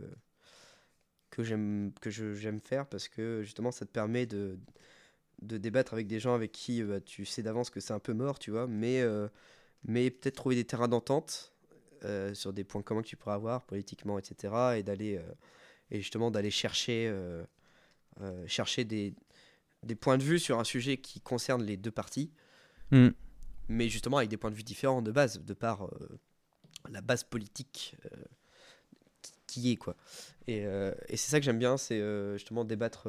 que 1.29 1.43
j'aime 1.43 1.91
que 2.01 2.09
je- 2.09 2.33
j'aime 2.35 2.59
faire 2.61 2.85
parce 2.87 3.07
que 3.07 3.41
justement, 3.43 3.71
ça 3.71 3.85
te 3.85 3.91
permet 3.91 4.25
de, 4.25 4.57
de 5.41 5.57
débattre 5.57 5.93
avec 5.93 6.07
des 6.07 6.19
gens 6.19 6.35
avec 6.35 6.51
qui 6.51 6.83
bah, 6.83 7.01
tu 7.01 7.25
sais 7.25 7.43
d'avance 7.43 7.69
que 7.71 7.79
c'est 7.79 7.93
un 7.93 7.99
peu 7.99 8.13
mort, 8.13 8.39
tu 8.39 8.51
vois, 8.51 8.67
mais, 8.67 9.03
mais 9.85 10.11
peut-être 10.11 10.35
trouver 10.37 10.55
des 10.55 10.65
terrains 10.65 10.89
d'entente 10.89 11.52
euh, 12.05 12.33
sur 12.33 12.53
des 12.53 12.63
points 12.63 12.81
communs 12.81 13.01
que 13.01 13.07
tu 13.07 13.17
pourras 13.17 13.35
avoir 13.35 13.63
politiquement, 13.63 14.17
etc. 14.19 14.77
Et 14.77 14.83
d'aller 14.83 15.17
euh, 15.17 15.21
et 15.91 15.97
justement 15.99 16.31
d'aller 16.31 16.51
chercher, 16.51 17.07
euh, 17.09 17.43
chercher 18.47 18.83
des, 18.85 19.13
des 19.83 19.95
points 19.95 20.17
de 20.17 20.23
vue 20.23 20.39
sur 20.39 20.59
un 20.59 20.63
sujet 20.63 20.97
qui 20.97 21.21
concerne 21.21 21.63
les 21.63 21.77
deux 21.77 21.91
parties, 21.91 22.31
Hmm. 22.91 23.09
mais 23.69 23.89
justement 23.89 24.17
avec 24.17 24.29
des 24.29 24.37
points 24.37 24.51
de 24.51 24.55
vue 24.55 24.63
différents 24.63 25.01
de 25.01 25.11
base, 25.11 25.39
de 25.43 25.53
par 25.53 25.89
la 26.89 27.01
base 27.01 27.23
politique 27.23 27.95
qui- 29.47 29.71
est 29.71 29.75
quoi. 29.75 29.95
Et, 30.47 30.59
et 30.63 31.17
c'est 31.17 31.29
ça 31.31 31.39
que 31.39 31.45
j'aime 31.45 31.59
bien, 31.59 31.77
c'est 31.77 32.01
justement 32.33 32.65
débattre, 32.65 33.07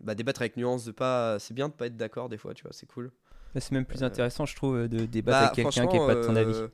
bah, 0.00 0.14
débattre 0.14 0.42
avec 0.42 0.56
nuance, 0.56 0.84
de 0.84 0.92
pas, 0.92 1.38
c'est 1.38 1.54
bien 1.54 1.68
de 1.68 1.74
pas 1.74 1.86
être 1.86 1.96
d'accord 1.96 2.28
des 2.28 2.38
fois, 2.38 2.54
tu 2.54 2.62
vois, 2.62 2.72
c'est 2.72 2.86
cool. 2.86 3.10
Bah, 3.54 3.60
C'est 3.60 3.72
même 3.72 3.84
plus 3.84 4.02
intéressant, 4.02 4.46
je 4.46 4.54
trouve, 4.54 4.88
de 4.88 5.06
débattre 5.06 5.38
Bah, 5.40 5.46
avec 5.46 5.54
quelqu'un 5.56 5.86
qui 5.86 5.98
n'est 5.98 6.06
pas 6.06 6.14
de 6.14 6.26
ton 6.26 6.36
avis. 6.36 6.52
euh, 6.54 6.68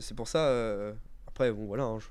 c'est 0.00 0.14
pour 0.14 0.28
ça. 0.28 0.48
euh, 0.48 0.92
après, 1.26 1.52
bon, 1.52 1.66
voilà, 1.66 1.84
hein, 1.84 1.98
je, 2.00 2.06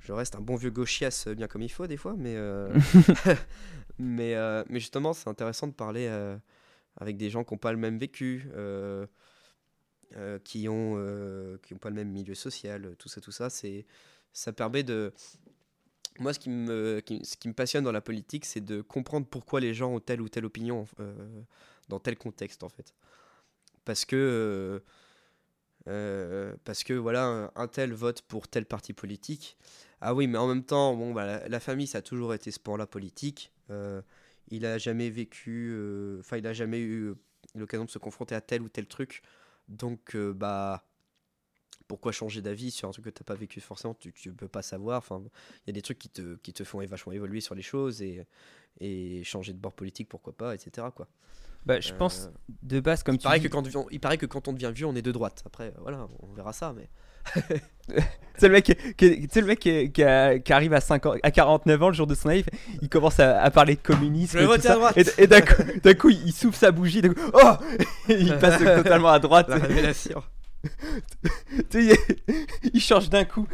je 0.00 0.12
reste 0.12 0.36
un 0.36 0.40
bon 0.40 0.56
vieux 0.56 0.70
gauchias 0.70 1.24
euh, 1.26 1.34
bien 1.34 1.48
comme 1.48 1.62
il 1.62 1.70
faut 1.70 1.86
des 1.86 1.96
fois, 1.96 2.14
mais 2.16 2.34
euh, 2.36 2.68
mais 3.98 4.34
euh, 4.34 4.64
mais 4.68 4.80
justement, 4.80 5.12
c'est 5.12 5.28
intéressant 5.28 5.66
de 5.68 5.72
parler 5.72 6.06
euh, 6.08 6.36
avec 6.96 7.16
des 7.16 7.30
gens 7.30 7.44
qui 7.44 7.54
n'ont 7.54 7.58
pas 7.58 7.72
le 7.72 7.78
même 7.78 7.98
vécu, 7.98 8.48
euh, 8.54 9.06
euh, 10.16 10.38
qui 10.38 10.68
ont 10.68 10.94
euh, 10.96 11.58
qui 11.62 11.74
ont 11.74 11.78
pas 11.78 11.90
le 11.90 11.96
même 11.96 12.10
milieu 12.10 12.34
social, 12.34 12.94
tout 12.98 13.08
ça, 13.08 13.20
tout 13.20 13.32
ça. 13.32 13.50
C'est 13.50 13.86
ça 14.32 14.52
permet 14.52 14.82
de 14.82 15.12
moi, 16.18 16.32
ce 16.32 16.38
qui 16.38 16.48
me, 16.50 17.00
qui- 17.00 17.24
ce 17.24 17.36
qui 17.36 17.48
me 17.48 17.52
passionne 17.54 17.84
dans 17.84 17.92
la 17.92 18.00
politique, 18.00 18.44
c'est 18.46 18.64
de 18.64 18.80
comprendre 18.80 19.26
pourquoi 19.28 19.60
les 19.60 19.74
gens 19.74 19.92
ont 19.94 20.00
telle 20.00 20.20
ou 20.22 20.28
telle 20.28 20.46
opinion 20.46 20.86
euh, 21.00 21.14
dans 21.88 22.00
tel 22.00 22.16
contexte, 22.16 22.62
en 22.62 22.68
fait. 22.70 22.94
Parce 23.84 24.04
que, 24.04 24.82
euh, 25.88 26.54
parce 26.64 26.84
que 26.84 26.92
voilà, 26.92 27.50
un, 27.54 27.68
tel 27.68 27.92
vote 27.92 28.22
pour 28.22 28.48
tel 28.48 28.66
parti 28.66 28.92
politique. 28.92 29.56
Ah 30.00 30.14
oui, 30.14 30.26
mais 30.26 30.38
en 30.38 30.48
même 30.48 30.64
temps, 30.64 30.94
bon, 30.94 31.12
bah, 31.12 31.48
la, 31.48 31.60
famille, 31.60 31.86
ça 31.86 31.98
a 31.98 32.02
toujours 32.02 32.34
été 32.34 32.50
ce 32.50 32.60
point-là 32.60 32.86
politique. 32.86 33.52
Euh, 33.70 34.02
il 34.48 34.66
a 34.66 34.78
jamais 34.78 35.10
vécu, 35.10 35.70
euh, 35.72 36.20
enfin, 36.20 36.36
il 36.36 36.46
a 36.46 36.52
jamais 36.52 36.80
eu 36.80 37.14
l'occasion 37.54 37.84
de 37.84 37.90
se 37.90 37.98
confronter 37.98 38.34
à 38.34 38.40
tel 38.40 38.62
ou 38.62 38.68
tel 38.68 38.86
truc. 38.86 39.22
Donc, 39.68 40.16
bah, 40.16 40.84
pourquoi 41.88 42.12
changer 42.12 42.42
d'avis 42.42 42.70
sur 42.70 42.88
un 42.88 42.92
truc 42.92 43.04
que 43.04 43.10
tu 43.10 43.22
n'as 43.22 43.26
pas 43.26 43.34
vécu 43.34 43.60
forcément? 43.60 43.94
Tu 43.94 44.12
ne 44.26 44.32
peux 44.32 44.48
pas 44.48 44.62
savoir. 44.62 44.98
Enfin, 44.98 45.22
il 45.64 45.68
y 45.68 45.70
a 45.70 45.72
des 45.72 45.82
trucs 45.82 45.98
qui 45.98 46.08
te, 46.08 46.36
qui 46.36 46.52
te 46.52 46.64
font 46.64 46.84
vachement 46.84 47.12
évoluer 47.12 47.40
sur 47.40 47.54
les 47.54 47.62
choses 47.62 48.02
et, 48.02 48.26
et 48.80 49.24
changer 49.24 49.52
de 49.52 49.58
bord 49.58 49.74
politique, 49.74 50.08
pourquoi 50.08 50.36
pas, 50.36 50.54
etc. 50.54 50.88
Quoi. 50.94 51.08
Bah, 51.66 51.80
je 51.80 51.92
pense, 51.92 52.28
Euh, 52.28 52.52
de 52.62 52.80
base, 52.80 53.02
comme 53.02 53.16
il, 53.16 53.18
tu 53.18 53.24
paraît 53.24 53.40
dis, 53.40 53.46
que 53.48 53.52
quand, 53.52 53.64
on- 53.76 53.86
il 53.90 54.00
paraît 54.00 54.18
que 54.18 54.26
quand 54.26 54.46
on 54.48 54.52
devient 54.52 54.70
vieux, 54.74 54.86
on 54.86 54.94
est 54.94 55.02
de 55.02 55.12
droite. 55.12 55.42
Après, 55.46 55.64
euh, 55.64 55.70
voilà, 55.82 56.06
on 56.22 56.32
verra 56.32 56.52
ça. 56.52 56.72
Mais 56.76 56.88
c'est 58.38 58.46
le 58.46 58.52
mec, 58.54 58.64
qui, 58.64 58.74
qui- 58.94 59.20
tu 59.22 59.28
sais, 59.32 59.40
le 59.40 59.48
mec 59.48 59.58
qui, 59.58 59.90
qui 59.90 60.04
a- 60.04 60.38
qui 60.38 60.52
arrive 60.52 60.72
à, 60.72 60.80
50 60.80 61.16
à 61.24 61.30
49 61.32 61.82
ans, 61.82 61.88
le 61.88 61.94
jour 61.94 62.06
de 62.06 62.14
son 62.14 62.28
life, 62.28 62.46
il 62.82 62.88
commence 62.88 63.18
à, 63.18 63.42
à 63.42 63.50
parler 63.50 63.74
de 63.74 63.80
communisme. 63.82 64.38
Et 64.38 64.42
tout 64.42 64.46
voter 64.46 64.68
à 64.68 64.72
ça, 64.72 64.74
droite. 64.76 64.96
Et, 65.18 65.24
et 65.24 65.26
d'un 65.26 65.94
coup, 65.94 66.08
il 66.10 66.32
souffle 66.32 66.56
sa 66.56 66.70
bougie. 66.70 67.02
d'un 67.02 67.12
coup, 67.12 67.20
oh 67.34 67.52
Il 68.08 68.36
passe 68.38 68.62
totalement 68.62 69.08
à 69.10 69.18
droite. 69.18 69.48
la 69.48 69.56
révélation. 69.56 70.22
Il, 72.72 72.80
change 72.80 73.08
d'un 73.10 73.24
coup. 73.24 73.46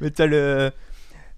Mais 0.00 0.10
t'as 0.10 0.26
le. 0.26 0.70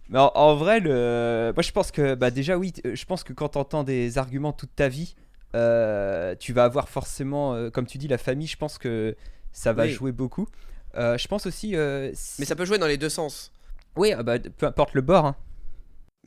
Mais 0.09 0.19
en, 0.19 0.33
en 0.35 0.55
vrai, 0.57 0.81
le. 0.81 1.53
Moi, 1.55 1.63
je 1.63 1.73
pense 1.73 1.91
que, 1.91 2.15
bah, 2.15 2.31
déjà, 2.31 2.57
oui, 2.57 2.73
t- 2.73 2.97
je 2.97 3.05
pense 3.05 3.25
que 3.25 3.33
quand 3.33 3.51
t'entends 3.51 3.85
des 3.85 4.17
arguments 4.19 4.53
toute 4.53 4.75
ta 4.75 4.89
vie, 4.89 5.15
euh, 5.55 6.35
tu 6.39 6.53
vas 6.53 6.65
avoir 6.65 6.89
forcément, 6.89 7.55
euh, 7.55 7.71
comme 7.71 7.87
tu 7.87 7.99
dis, 7.99 8.09
la 8.09 8.19
famille. 8.19 8.47
Je 8.47 8.57
pense 8.57 8.79
que 8.79 9.17
ça 9.53 9.73
va 9.73 9.85
Oui. 9.85 9.93
jouer 9.93 10.13
beaucoup. 10.13 10.49
Euh, 10.97 11.19
je 11.19 11.29
pense 11.29 11.47
aussi. 11.47 11.77
euh, 11.77 12.11
si- 12.15 12.41
mais 12.41 12.47
ça 12.47 12.57
peut 12.57 12.65
jouer 12.65 12.79
dans 12.79 12.87
les 12.87 12.97
deux 12.97 13.09
sens. 13.11 13.53
Oui, 13.97 14.13
ah 14.13 14.23
bah, 14.23 14.39
peu 14.39 14.67
importe 14.67 14.95
le 14.95 15.03
bord. 15.03 15.27
hein. 15.27 15.37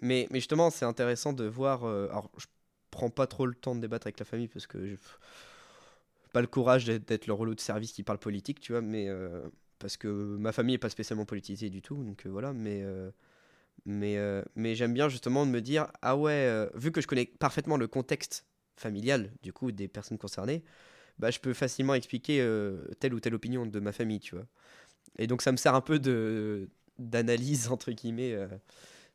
Mais, 0.02 0.28
mais 0.32 0.40
justement, 0.40 0.70
c'est 0.70 0.86
intéressant 0.86 1.34
de 1.34 1.46
voir. 1.46 1.84
euh, 1.86 2.08
alors, 2.10 2.32
je 2.38 2.46
prends 2.92 3.10
pas 3.10 3.28
trop 3.28 3.46
le 3.46 3.54
temps 3.56 3.76
de 3.76 3.82
débattre 3.82 4.08
avec 4.08 4.20
la 4.20 4.26
famille 4.26 4.48
parce 4.48 4.68
que 4.68 4.86
j'ai 4.86 4.98
pas 6.34 6.42
le 6.42 6.48
courage 6.48 6.86
d'être 6.86 7.28
le 7.28 7.34
relou 7.34 7.56
de 7.56 7.60
service 7.60 7.92
qui 7.92 8.04
parle 8.04 8.20
politique, 8.20 8.60
tu 8.60 8.72
vois. 8.72 8.82
Mais 8.82 9.08
euh, 9.10 9.42
parce 9.80 9.98
que 9.98 10.08
ma 10.08 10.52
famille 10.52 10.76
est 10.76 10.80
pas 10.80 10.90
spécialement 10.90 11.26
politisée 11.26 11.70
du 11.70 11.82
tout, 11.82 11.96
donc 12.04 12.26
euh, 12.26 12.30
voilà. 12.30 12.54
Mais 12.54 12.82
euh, 12.84 13.12
mais 13.86 14.18
euh, 14.18 14.44
mais 14.56 14.76
j'aime 14.76 14.94
bien 14.94 15.10
justement 15.10 15.46
de 15.46 15.52
me 15.52 15.62
dire 15.62 15.88
ah 16.02 16.16
ouais, 16.16 16.32
euh, 16.32 16.70
vu 16.76 16.92
que 16.92 17.02
je 17.02 17.08
connais 17.08 17.26
parfaitement 17.26 17.78
le 17.78 17.88
contexte 17.88 18.46
familial 18.76 19.32
du 19.42 19.54
coup 19.54 19.72
des 19.72 19.88
personnes 19.88 20.18
concernées, 20.18 20.64
bah 21.20 21.32
je 21.32 21.40
peux 21.40 21.54
facilement 21.54 21.94
expliquer 21.96 22.42
euh, 22.42 22.84
telle 23.00 23.14
ou 23.14 23.20
telle 23.20 23.36
opinion 23.36 23.66
de 23.66 23.80
ma 23.80 23.92
famille, 23.92 24.20
tu 24.20 24.36
vois. 24.36 24.46
Et 25.18 25.28
donc 25.28 25.42
ça 25.42 25.52
me 25.52 25.58
sert 25.58 25.76
un 25.76 25.82
peu 25.82 26.00
de 26.00 26.70
d'analyse 27.00 27.70
entre 27.70 27.92
guillemets. 27.92 28.38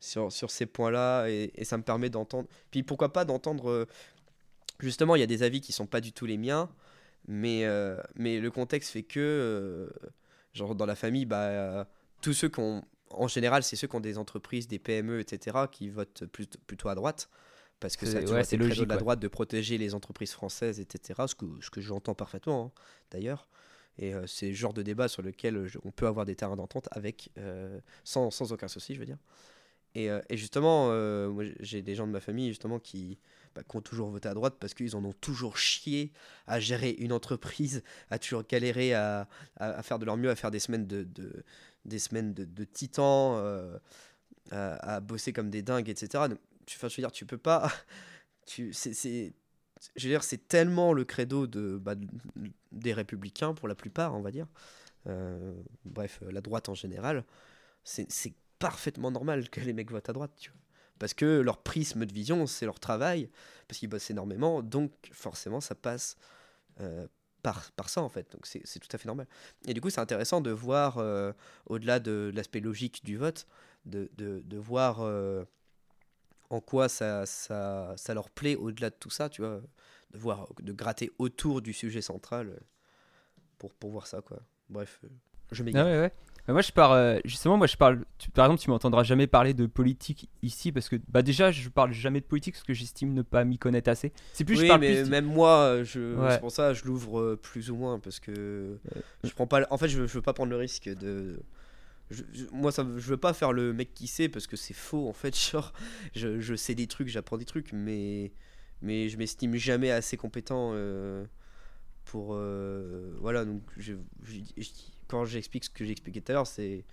sur, 0.00 0.30
sur 0.30 0.50
ces 0.50 0.66
points-là 0.66 1.26
et, 1.28 1.64
ça 1.64 1.78
me 1.78 1.82
permet 1.82 2.11
d'entendre. 2.11 2.48
Puis 2.70 2.82
pourquoi 2.82 3.12
pas 3.12 3.24
d'entendre. 3.24 3.86
justement, 4.80 5.16
il 5.16 5.20
y 5.20 5.22
a 5.22 5.26
des 5.26 5.42
avis 5.42 5.61
qui 5.61 5.72
sont 5.72 5.86
pas 5.86 6.00
du 6.00 6.12
tout 6.12 6.26
les 6.26 6.36
miens, 6.36 6.70
mais, 7.28 7.64
mais 8.14 8.40
le 8.40 8.50
contexte 8.50 8.90
fait 8.90 9.04
que, 9.04 9.90
genre 10.52 10.74
dans 10.74 10.86
la 10.86 10.96
famille, 10.96 11.26
bah, 11.26 11.88
tous 12.22 12.34
ceux 12.34 12.48
qui 12.48 12.61
ont. 12.61 12.84
En 13.11 13.28
général, 13.28 13.62
c'est 13.62 13.76
ceux 13.76 13.86
qui 13.86 13.96
ont 13.96 14.00
des 14.00 14.18
entreprises, 14.18 14.66
des 14.68 14.78
PME, 14.78 15.20
etc., 15.20 15.57
qui 15.70 15.88
votent 15.88 16.26
plutôt, 16.26 16.59
plutôt 16.66 16.88
à 16.88 16.94
droite. 16.94 17.28
Parce 17.78 17.96
que 17.96 18.07
C'est- 18.07 18.28
ouais, 18.30 18.42
logique, 18.57 18.84
de 18.84 18.88
la 18.88 18.94
ouais. 18.94 19.00
droite 19.00 19.20
de 19.20 19.28
protéger 19.28 19.76
les 19.78 19.94
entreprises 19.94 20.32
françaises, 20.32 20.80
etc. 20.80 21.26
Ce 21.28 21.34
que, 21.34 21.44
ce 21.61 21.68
que 21.70 21.80
j'entends 21.80 22.14
parfaitement, 22.14 22.72
hein, 22.74 22.80
d'ailleurs. 23.11 23.48
Et 23.98 24.14
euh, 24.14 24.26
c'est 24.26 24.48
le 24.48 24.54
genre 24.54 24.72
de 24.74 24.82
débat 24.82 25.09
sur 25.09 25.22
lequel 25.22 25.66
je- 25.66 25.78
on 25.84 25.90
peut 25.90 26.07
avoir 26.07 26.24
des 26.26 26.34
terrains 26.36 26.57
d'entente 26.57 26.88
avec, 26.90 27.30
euh, 27.38 27.78
sans, 28.04 28.30
sans 28.30 28.52
aucun 28.52 28.68
souci, 28.68 28.94
je 28.94 29.00
veux 29.00 29.07
dire. 29.07 29.18
Et, 29.94 30.11
euh, 30.11 30.20
et 30.28 30.36
justement, 30.36 30.90
j'ai 31.61 31.80
des 31.82 31.94
gens 31.94 32.07
de 32.07 32.12
ma 32.12 32.20
famille 32.20 32.48
justement 32.48 32.78
qui, 32.78 33.18
bah, 33.57 33.62
qui 33.68 33.76
ont 33.76 33.80
toujours 33.80 34.11
voté 34.11 34.28
à 34.28 34.34
droite 34.34 34.57
parce 34.61 34.74
qu'ils 34.74 34.94
en 34.96 35.04
ont 35.04 35.14
toujours 35.14 35.57
chié 35.57 36.12
à 36.46 36.61
gérer 36.61 36.90
une 36.90 37.12
entreprise, 37.12 37.82
à 38.11 38.18
toujours 38.18 38.42
galérer 38.46 38.92
à, 38.92 39.26
faire 39.82 39.98
de 39.98 40.04
leur 40.04 40.18
mieux, 40.18 40.28
à 40.30 40.36
faire 40.36 40.50
des 40.50 40.59
semaines 40.61 40.86
de, 40.86 41.04
de- 41.04 41.42
des 41.86 41.98
semaines 41.98 42.34
de, 42.34 42.64
titans, 42.64 43.36
euh, 43.38 43.78
à, 44.50 45.00
bosser 45.00 45.32
comme 45.32 45.48
des 45.50 45.62
dingues, 45.62 45.88
etc. 45.88 46.28
Donc, 46.28 46.38
tu- 46.66 46.78
je 46.78 46.86
veux 46.86 46.90
dire, 47.02 47.12
tu 47.12 47.24
peux 47.26 47.38
pas. 47.38 47.72
C'est, 48.46 49.32
je 49.96 50.04
veux 50.04 50.11
dire, 50.12 50.22
c'est 50.24 50.48
tellement 50.48 50.92
le 50.92 51.04
credo 51.04 51.46
de, 51.46 51.78
bah, 51.78 51.94
de- 51.96 52.07
des 52.72 52.92
républicains 52.92 53.54
pour 53.54 53.68
la 53.68 53.74
plupart, 53.74 54.14
on 54.14 54.20
va 54.20 54.30
dire. 54.30 54.46
Euh, 55.09 55.52
bref, 55.84 56.20
la 56.30 56.40
droite 56.40 56.68
en 56.68 56.74
général. 56.74 57.24
C'est 57.84 58.34
parfaitement 58.59 59.11
normal 59.11 59.48
que 59.50 59.61
les 59.61 59.72
mecs 59.72 59.90
votent 59.90 60.09
à 60.09 60.12
droite, 60.12 60.32
tu 60.38 60.50
vois. 60.50 60.61
Parce 60.99 61.14
que 61.14 61.40
leur 61.40 61.59
prisme 61.59 62.07
de 62.07 62.12
vision, 62.12 62.47
c'est 62.47 62.64
leur 62.66 62.80
travail, 62.80 63.28
parce 63.68 63.78
qu'ils 63.78 63.88
bossent 63.88 64.11
énormément, 64.11 64.62
donc 64.62 64.92
forcément, 65.12 65.61
ça 65.61 65.74
passe 65.74 66.16
euh, 66.80 67.07
par, 67.42 67.70
par 67.72 67.88
ça, 67.88 68.01
en 68.03 68.09
fait. 68.09 68.30
Donc 68.32 68.47
c'est 68.47 68.78
tout 68.78 68.88
à 68.92 68.99
fait 68.99 69.07
normal. 69.07 69.26
Et 69.66 69.74
du 69.74 69.80
coup, 69.80 69.90
c'est 69.90 70.01
intéressant 70.01 70.40
de 70.40 70.51
voir, 70.51 70.99
euh, 70.99 71.32
au-delà 71.66 72.01
de 72.01 72.30
l'aspect 72.34 72.61
logique 72.61 73.05
du 73.05 73.16
vote, 73.16 73.47
de, 73.84 74.11
de, 74.16 74.40
de 74.44 74.57
voir 74.57 75.01
euh, 75.01 75.44
en 76.51 76.61
quoi 76.61 76.88
ça, 76.88 77.26
ça, 77.26 77.92
ça 77.97 78.14
leur 78.14 78.30
plaît 78.30 78.57
au-delà 78.57 78.90
de 78.90 78.97
tout 78.99 79.11
ça, 79.11 79.28
tu 79.28 79.42
vois. 79.42 79.61
De 80.12 80.18
voir, 80.18 80.49
de 80.61 80.72
gratter 80.72 81.11
autour 81.18 81.61
du 81.61 81.72
sujet 81.72 82.01
central 82.01 82.59
pour, 83.59 83.74
pour 83.74 83.90
voir 83.90 84.07
ça, 84.07 84.20
quoi. 84.22 84.38
Bref, 84.70 85.01
je 85.53 85.61
Ah 85.62 85.64
m'égare. 85.64 85.86
ouais. 85.86 86.12
Moi, 86.49 86.62
je 86.62 86.70
parle. 86.72 86.97
euh, 86.97 87.20
justement, 87.24 87.57
moi, 87.57 87.66
je 87.66 87.76
parle. 87.76 88.05
tu- 88.18 88.30
par 88.30 88.47
exemple, 88.47 88.62
tu 88.62 88.70
m'entendras 88.70 89.03
jamais 89.03 89.26
parler 89.26 89.53
de 89.55 89.66
politique 89.66 90.28
ici 90.42 90.70
parce 90.72 90.88
que, 90.88 90.97
bah, 91.09 91.22
déjà, 91.22 91.51
je 91.51 91.68
parle 91.68 91.92
jamais 91.92 92.20
de 92.20 92.24
politique 92.26 92.55
parce 92.55 92.64
que 92.64 92.72
j'estime 92.74 93.12
ne 93.14 93.22
pas 93.22 93.44
m'y 93.44 93.59
connaître 93.59 93.90
assez. 93.90 94.12
C'est 94.32 94.44
plus, 94.44 94.57
je 94.57 94.62
oui, 94.62 94.68
parle 94.68 94.80
mais 94.80 95.03
plus. 95.03 95.11
même 95.11 95.24
moi, 95.24 95.59
euh, 95.59 95.84
je, 95.84 96.14
Ouais. 96.14 96.30
c'est 96.32 96.40
pour 96.40 96.53
ça 96.53 96.72
je 96.72 96.84
l'ouvre 96.84 97.18
euh, 97.20 97.36
plus 97.36 97.70
ou 97.70 97.76
moins 97.76 97.99
parce 97.99 98.20
que 98.20 98.78
je 99.24 99.30
prends 99.32 99.47
pas. 99.49 99.66
En 99.70 99.76
fait, 99.78 99.88
je, 99.88 100.07
je 100.07 100.12
veux 100.14 100.22
pas 100.22 100.32
prendre 100.34 100.51
le 100.51 100.57
risque 100.57 100.88
de. 100.88 101.40
je- 102.11 102.22
je- 102.32 102.44
moi, 102.53 102.70
ça, 102.70 102.86
je 102.97 103.09
veux 103.09 103.16
pas 103.16 103.32
faire 103.32 103.53
le 103.53 103.72
mec 103.72 103.92
qui 103.94 104.07
sait 104.07 104.28
parce 104.28 104.47
que 104.47 104.57
c'est 104.57 104.74
faux 104.74 105.09
en 105.09 105.12
fait. 105.12 105.34
Genre, 105.53 105.72
je, 106.14 106.38
je 106.40 106.55
sais 106.55 106.74
des 106.76 106.86
trucs, 106.86 107.09
j'apprends 107.09 107.38
des 107.38 107.44
trucs, 107.44 107.72
mais 107.72 108.30
mais 108.82 109.09
je 109.09 109.16
m'estime 109.18 109.57
jamais 109.57 109.90
assez 109.90 110.16
compétent 110.16 110.70
euh, 110.74 111.24
pour 112.05 112.34
euh, 112.34 113.16
voilà. 113.20 113.44
Donc, 113.44 113.62
je- 113.78 113.94
je- 114.22 114.40
je- 114.59 114.68
quand 115.09 115.24
j'explique 115.24 115.64
ce 115.64 115.70
que 115.70 115.84
j'ai 115.84 115.92
expliqué 115.92 116.20
tout 116.20 116.32
à 116.32 116.34
l'heure, 116.34 116.46
c'est 116.46 116.84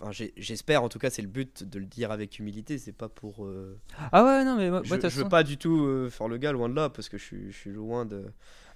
Enfin, 0.00 0.10
j'espère 0.36 0.82
en 0.82 0.88
tout 0.88 0.98
cas, 0.98 1.10
c'est 1.10 1.22
le 1.22 1.28
but 1.28 1.62
de 1.62 1.78
le 1.78 1.84
dire 1.84 2.10
avec 2.10 2.38
humilité. 2.38 2.78
C'est 2.78 2.92
pas 2.92 3.08
pour. 3.08 3.44
euh, 3.44 3.78
Ah 4.12 4.24
ouais, 4.24 4.44
non, 4.44 4.56
mais 4.56 4.70
moi, 4.70 4.80
je, 4.82 4.88
je 5.08 5.22
veux 5.22 5.28
pas 5.28 5.42
du 5.44 5.56
tout 5.56 5.84
euh, 5.84 6.10
faire 6.10 6.26
le 6.26 6.36
gars, 6.38 6.52
loin 6.52 6.68
de 6.68 6.74
là, 6.74 6.88
parce 6.88 7.08
que 7.08 7.16
je 7.18 7.24
suis, 7.24 7.52
je 7.52 7.56
suis 7.56 7.70
loin 7.70 8.04
de. 8.04 8.24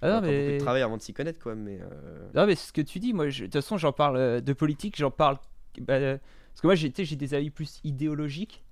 Ah 0.00 0.08
non, 0.10 0.14
beaucoup 0.16 0.26
mais. 0.28 0.52
de 0.52 0.58
travail 0.58 0.82
avant 0.82 0.96
de 0.96 1.02
s'y 1.02 1.14
connaître, 1.14 1.40
quoi. 1.40 1.54
Mais. 1.54 1.80
euh, 1.80 2.28
Non, 2.34 2.46
mais 2.46 2.54
ce 2.54 2.72
que 2.72 2.82
tu 2.82 3.00
dis, 3.00 3.12
moi, 3.14 3.30
je- 3.30 3.40
de 3.40 3.46
toute 3.46 3.54
façon, 3.54 3.78
j'en 3.78 3.92
parle 3.92 4.42
de 4.42 4.52
politique, 4.52 4.96
j'en 4.96 5.10
parle. 5.10 5.38
bah, 5.80 5.98
parce 5.98 6.60
que 6.60 6.66
moi, 6.66 6.74
j'ai 6.74 6.90
des 6.90 7.34
avis 7.34 7.50
plus 7.50 7.80
idéologiques, 7.84 8.62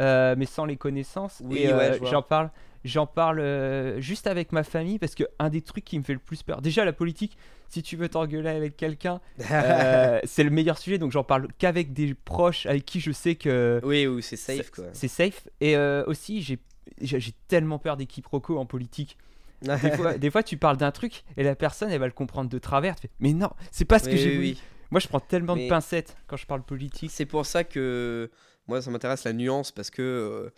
mais 0.00 0.46
sans 0.46 0.66
les 0.66 0.76
connaissances. 0.76 1.40
Oui, 1.44 1.60
et 1.60 1.72
ouais, 1.72 1.98
j'en 2.02 2.20
parle, 2.22 2.50
j'en 2.84 3.06
parle 3.06 4.00
juste 4.00 4.26
avec 4.26 4.52
ma 4.52 4.64
famille, 4.64 4.98
parce 4.98 5.14
que 5.14 5.24
un 5.38 5.48
des 5.50 5.62
trucs 5.62 5.84
qui 5.84 5.98
me 5.98 6.04
fait 6.04 6.14
le 6.14 6.18
plus 6.18 6.42
peur, 6.42 6.60
déjà 6.60 6.84
la 6.84 6.92
politique, 6.92 7.38
si 7.68 7.82
tu 7.82 7.96
veux 7.96 8.08
t'engueuler 8.08 8.50
avec 8.50 8.76
quelqu'un, 8.76 9.20
euh, 9.50 10.20
c'est 10.24 10.44
le 10.44 10.50
meilleur 10.50 10.78
sujet, 10.78 10.98
donc 10.98 11.12
j'en 11.12 11.24
parle 11.24 11.48
qu'avec 11.58 11.92
des 11.92 12.14
proches 12.14 12.66
avec 12.66 12.84
qui 12.84 13.00
je 13.00 13.12
sais 13.12 13.34
que 13.34 13.80
oui, 13.84 14.06
oui, 14.06 14.22
c'est 14.22 14.36
safe, 14.36 14.70
quoi. 14.70 14.84
c'est 14.92 15.08
safe. 15.08 15.48
Et 15.60 15.76
euh, 15.76 16.04
aussi, 16.06 16.42
j'ai 16.42 17.32
tellement 17.48 17.78
peur 17.78 17.96
des 17.96 18.06
quiproquos 18.06 18.58
en 18.58 18.66
politique. 18.66 19.18
Des 19.62 19.90
fois, 19.92 20.18
des 20.18 20.30
fois, 20.30 20.42
tu 20.42 20.58
parles 20.58 20.76
d'un 20.76 20.90
truc 20.90 21.24
et 21.38 21.42
la 21.42 21.56
personne, 21.56 21.90
elle 21.90 21.98
va 21.98 22.06
le 22.06 22.12
comprendre 22.12 22.50
de 22.50 22.58
travers. 22.58 22.94
Tu 22.94 23.02
fais, 23.02 23.10
mais 23.20 23.32
non, 23.32 23.48
c'est 23.72 23.86
pas 23.86 23.98
ce 23.98 24.04
que 24.04 24.10
Oui, 24.10 24.18
j'ai 24.18 24.38
oui. 24.38 24.62
Moi, 24.90 25.00
je 25.00 25.08
prends 25.08 25.18
tellement 25.18 25.56
Mais- 25.56 25.64
de 25.64 25.68
pincettes 25.70 26.14
quand 26.26 26.36
je 26.36 26.44
parle 26.46 26.62
politique. 26.62 27.10
C'est 27.10 27.24
pour 27.24 27.46
ça 27.46 27.64
que 27.64 28.30
moi, 28.68 28.82
ça 28.82 28.90
m'intéresse 28.90 29.24
la 29.24 29.32
nuance, 29.32 29.72
parce 29.72 29.88
que. 29.90 30.02
euh, 30.02 30.50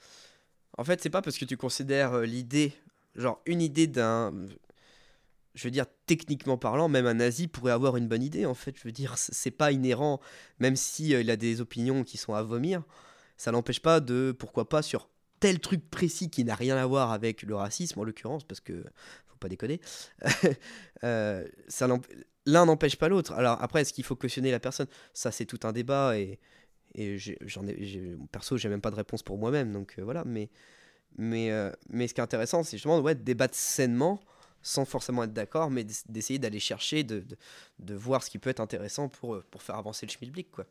en 0.77 0.85
fait, 0.85 1.01
c'est 1.01 1.11
pas 1.11 1.23
parce 1.23 1.39
que 1.39 1.45
tu 1.45 1.57
considères 1.57 2.19
l'idée, 2.23 2.73
genre 3.15 3.41
une 3.47 3.63
idée 3.63 3.87
d'un. 3.87 4.33
Je 5.59 5.65
veux 5.65 5.73
dire, 5.73 5.87
techniquement 6.07 6.57
parlant, 6.57 6.89
même 6.89 7.07
un 7.07 7.15
nazi 7.15 7.49
pourrait 7.49 7.73
avoir 7.73 7.97
une 7.97 8.07
bonne 8.07 8.23
idée, 8.23 8.47
en 8.47 8.55
fait. 8.55 8.77
Je 8.79 8.85
veux 8.85 8.93
dire, 8.93 9.15
c'est 9.17 9.51
pas 9.51 9.73
inhérent, 9.73 10.21
même 10.61 10.77
si 10.77 11.15
euh, 11.15 11.21
il 11.21 11.31
a 11.31 11.37
des 11.37 11.61
opinions 11.61 12.05
qui 12.05 12.17
sont 12.17 12.35
à 12.35 12.43
vomir, 12.43 12.85
ça 13.37 13.51
l'empêche 13.51 13.81
pas 13.81 13.99
de, 13.99 14.35
pourquoi 14.39 14.69
pas, 14.69 14.83
sur 14.83 15.09
tel 15.41 15.59
truc 15.59 15.91
précis 15.91 16.31
qui 16.31 16.45
n'a 16.45 16.55
rien 16.55 16.77
à 16.77 16.87
voir 16.87 17.11
avec 17.11 17.43
le 17.43 17.57
racisme, 17.57 17.99
en 17.99 18.05
l'occurrence, 18.05 18.45
parce 18.45 18.61
que 18.61 18.85
faut 19.27 19.39
pas 19.41 19.49
déconner, 19.49 19.81
euh, 21.05 21.45
l'un 22.47 22.67
n'empêche 22.67 22.97
pas 22.97 23.09
l'autre. 23.09 23.33
Alors 23.33 23.61
après, 23.61 23.81
est-ce 23.81 23.93
qu'il 23.93 24.05
faut 24.05 24.17
cautionner 24.17 24.53
la 24.53 24.61
personne? 24.61 24.87
Ça, 25.13 25.33
c'est 25.33 25.45
tout 25.45 25.61
un 25.65 25.73
débat 25.73 26.17
et, 26.17 26.39
et 26.95 27.19
j'en 27.19 27.67
ai, 27.67 28.17
perso, 28.31 28.57
j'ai 28.57 28.69
même 28.69 28.81
pas 28.81 28.91
de 28.91 28.97
réponse 28.97 29.23
pour 29.23 29.39
moi-même, 29.39 29.73
donc 29.73 29.97
euh, 29.99 30.03
voilà. 30.03 30.25
Mais, 30.25 30.51
mais, 31.17 31.51
euh, 31.51 31.71
mais 31.91 32.09
ce 32.09 32.15
qui 32.15 32.21
est 32.21 32.25
intéressant, 32.25 32.63
c'est 32.63 32.77
justement 32.77 33.01
ouais, 33.01 33.15
de 33.15 33.23
débattre 33.23 33.57
sainement, 33.57 34.21
sans 34.63 34.85
forcément 34.85 35.25
être 35.25 35.33
d'accord, 35.33 35.71
mais 35.71 35.85
d'ess- 35.85 36.07
d'essayer 36.09 36.39
d'aller 36.39 36.61
chercher, 36.61 37.05
de, 37.05 37.21
de, 37.21 37.37
de 37.81 37.95
voir 37.95 38.23
ce 38.23 38.31
qui 38.31 38.39
peut 38.39 38.51
être 38.51 38.61
intéressant 38.61 39.09
pour, 39.09 39.35
euh, 39.37 39.45
pour 39.51 39.63
faire 39.63 39.77
avancer 39.77 40.07
le 40.07 40.13
schmilblick, 40.13 40.51
quoi. 40.51 40.67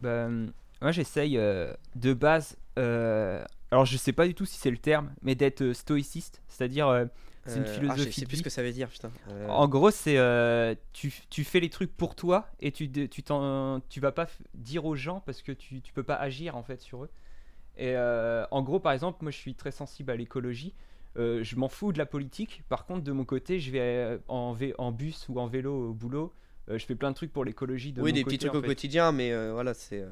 Bah, 0.00 0.26
hum, 0.26 0.52
moi, 0.80 0.92
j'essaye 0.92 1.36
euh, 1.36 1.72
de 1.94 2.14
base. 2.14 2.56
euh, 2.78 3.44
alors, 3.70 3.84
je 3.84 3.96
sais 3.96 4.12
pas 4.12 4.26
du 4.26 4.34
tout 4.34 4.46
si 4.46 4.56
c'est 4.58 4.70
le 4.70 4.78
terme, 4.78 5.12
mais 5.22 5.34
d'être 5.34 5.62
euh, 5.62 5.74
stoïciste, 5.74 6.42
c'est-à-dire. 6.48 6.88
euh, 6.88 7.04
C'est 7.46 7.58
une 7.58 7.64
Euh, 7.64 7.74
ah, 7.88 7.96
philosophie 7.96 8.12
je 8.12 8.16
sais 8.20 8.26
plus 8.26 8.36
ce 8.38 8.42
que 8.42 8.50
ça 8.50 8.62
veut 8.62 8.72
dire, 8.72 8.88
putain. 8.88 9.10
Euh, 9.28 9.46
En 9.48 9.66
gros, 9.68 9.90
c'est 9.90 10.18
euh, 10.18 10.74
tu, 10.92 11.12
tu 11.30 11.44
fais 11.44 11.60
les 11.60 11.70
trucs 11.70 11.96
pour 11.96 12.14
toi 12.14 12.48
et 12.60 12.70
tu 12.72 12.90
tu 12.90 13.22
tu 13.88 14.00
vas 14.00 14.12
pas 14.12 14.28
dire 14.54 14.84
aux 14.84 14.94
gens 14.94 15.20
parce 15.20 15.42
que 15.42 15.52
tu, 15.52 15.80
tu 15.80 15.92
peux 15.92 16.02
pas 16.02 16.16
agir 16.16 16.56
en 16.56 16.62
fait 16.62 16.80
sur 16.80 17.04
eux. 17.04 17.10
Et 17.76 17.94
euh, 17.96 18.46
en 18.50 18.62
gros, 18.62 18.80
par 18.80 18.92
exemple, 18.92 19.18
moi 19.22 19.30
je 19.32 19.38
suis 19.38 19.54
très 19.54 19.72
sensible 19.72 20.10
à 20.10 20.16
l'écologie. 20.16 20.74
Euh, 21.16 21.42
je 21.42 21.56
m'en 21.56 21.68
fous 21.68 21.92
de 21.92 21.98
la 21.98 22.06
politique. 22.06 22.62
Par 22.68 22.86
contre, 22.86 23.02
de 23.02 23.12
mon 23.12 23.24
côté, 23.24 23.58
je 23.58 23.70
vais 23.70 23.80
euh, 23.80 24.18
en, 24.28 24.92
bus 24.92 25.26
ou 25.28 25.40
en 25.40 25.46
vélo 25.46 25.90
au 25.90 25.92
boulot. 25.92 26.32
Euh, 26.70 26.78
je 26.78 26.86
fais 26.86 26.94
plein 26.94 27.10
de 27.10 27.16
trucs 27.16 27.32
pour 27.32 27.44
l'écologie. 27.44 27.92
de 27.92 28.00
oui, 28.00 28.10
mon 28.10 28.14
des 28.14 28.22
côté, 28.22 28.36
petits 28.36 28.46
trucs 28.46 28.58
au 28.58 28.62
fait. 28.62 28.68
quotidien, 28.68 29.12
mais 29.12 29.32
euh, 29.32 29.52
voilà, 29.52 29.74
c'est. 29.74 30.04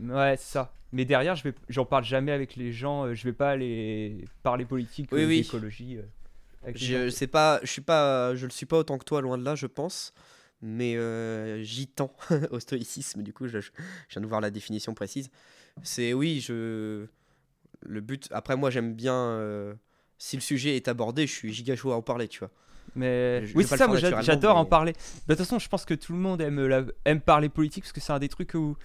Ouais, 0.00 0.36
c'est 0.38 0.52
ça. 0.52 0.72
Mais 0.92 1.04
derrière, 1.04 1.34
je 1.34 1.42
vais, 1.42 1.54
j'en 1.68 1.84
parle 1.84 2.04
jamais 2.04 2.32
avec 2.32 2.56
les 2.56 2.72
gens. 2.72 3.12
Je 3.12 3.24
vais 3.24 3.32
pas 3.32 3.50
aller 3.50 4.24
parler 4.42 4.64
politique, 4.64 5.08
Oui, 5.12 5.22
euh, 5.22 5.26
oui. 5.26 5.42
d'écologie. 5.42 5.98
Je 6.74 7.10
sais 7.10 7.26
pas, 7.26 7.60
je 7.62 7.70
suis 7.70 7.82
pas, 7.82 8.34
je 8.34 8.46
le 8.46 8.52
suis 8.52 8.66
pas 8.66 8.78
autant 8.78 8.98
que 8.98 9.04
toi, 9.04 9.20
loin 9.20 9.38
de 9.38 9.44
là, 9.44 9.54
je 9.54 9.66
pense. 9.66 10.12
Mais 10.62 10.96
j'y 11.64 11.88
tends 11.88 12.14
au 12.50 12.60
stoïcisme. 12.60 13.22
Du 13.22 13.32
coup, 13.32 13.48
je, 13.48 13.60
je 13.60 13.70
viens 14.10 14.22
de 14.22 14.26
voir 14.26 14.40
la 14.40 14.50
définition 14.50 14.94
précise. 14.94 15.30
C'est 15.82 16.12
oui, 16.12 16.40
je. 16.40 17.06
Le 17.82 18.00
but. 18.00 18.28
Après, 18.30 18.56
moi, 18.56 18.70
j'aime 18.70 18.94
bien. 18.94 19.76
Si 20.18 20.36
le 20.36 20.42
sujet 20.42 20.76
est 20.76 20.88
abordé, 20.88 21.26
je 21.26 21.32
suis 21.32 21.52
giga 21.52 21.76
chaud 21.76 21.92
à 21.92 21.96
en 21.96 22.02
parler, 22.02 22.28
tu 22.28 22.38
vois. 22.40 22.50
Mais 22.94 23.44
Je- 23.46 23.54
oui, 23.56 23.64
c'est 23.68 23.76
ça, 23.76 23.86
moi 23.88 23.98
j'adore 23.98 24.56
en 24.56 24.64
mais- 24.64 24.68
parler. 24.70 24.92
De 24.92 24.98
toute 25.34 25.38
façon, 25.38 25.58
je 25.58 25.68
pense 25.68 25.84
que 25.84 25.94
tout 25.94 26.12
le 26.12 26.18
monde 26.18 26.40
aime, 26.40 26.64
la- 26.66 26.84
aime 27.04 27.20
parler 27.20 27.48
politique 27.48 27.84
parce 27.84 27.92
que 27.92 28.00
c'est 28.00 28.12
un 28.12 28.18
des 28.18 28.28
trucs 28.28 28.54
où 28.54 28.76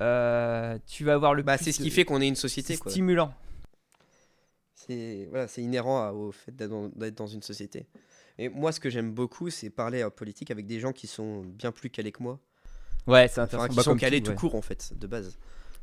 euh, 0.00 0.78
tu 0.86 1.04
vas 1.04 1.14
avoir 1.14 1.34
le 1.34 1.42
Bah, 1.42 1.56
c'est 1.58 1.72
ce 1.72 1.78
de- 1.78 1.84
qui 1.84 1.90
fait 1.90 2.04
qu'on 2.04 2.20
est 2.20 2.28
une 2.28 2.36
société, 2.36 2.76
quoi. 2.76 2.90
stimulant. 2.90 3.32
C'est 4.74 5.26
voilà, 5.30 5.46
inhérent 5.56 6.02
à- 6.06 6.12
au 6.12 6.30
fait 6.32 6.54
d'être 6.54 6.70
dans, 7.14 7.26
une 7.26 7.42
société. 7.42 7.86
Et 8.38 8.48
moi, 8.48 8.70
ce 8.72 8.78
que 8.80 8.90
j'aime 8.90 9.12
beaucoup, 9.12 9.50
c'est 9.50 9.70
parler 9.70 10.04
en 10.04 10.10
politique 10.10 10.50
avec 10.50 10.66
des 10.66 10.78
gens 10.78 10.92
qui 10.92 11.06
sont 11.06 11.42
bien 11.42 11.72
plus 11.72 11.90
calés 11.90 12.12
que 12.12 12.22
moi. 12.22 12.38
Ouais, 13.06 13.26
c'est 13.26 13.40
Enfin, 13.40 13.42
intéressant. 13.42 13.68
qui 13.70 13.76
Bah, 13.76 13.82
sont 13.82 13.96
calés 13.96 14.22
tout, 14.22 14.34
court 14.34 14.54
en 14.54 14.62
fait, 14.62 14.92
de 14.96 15.06
base. 15.06 15.36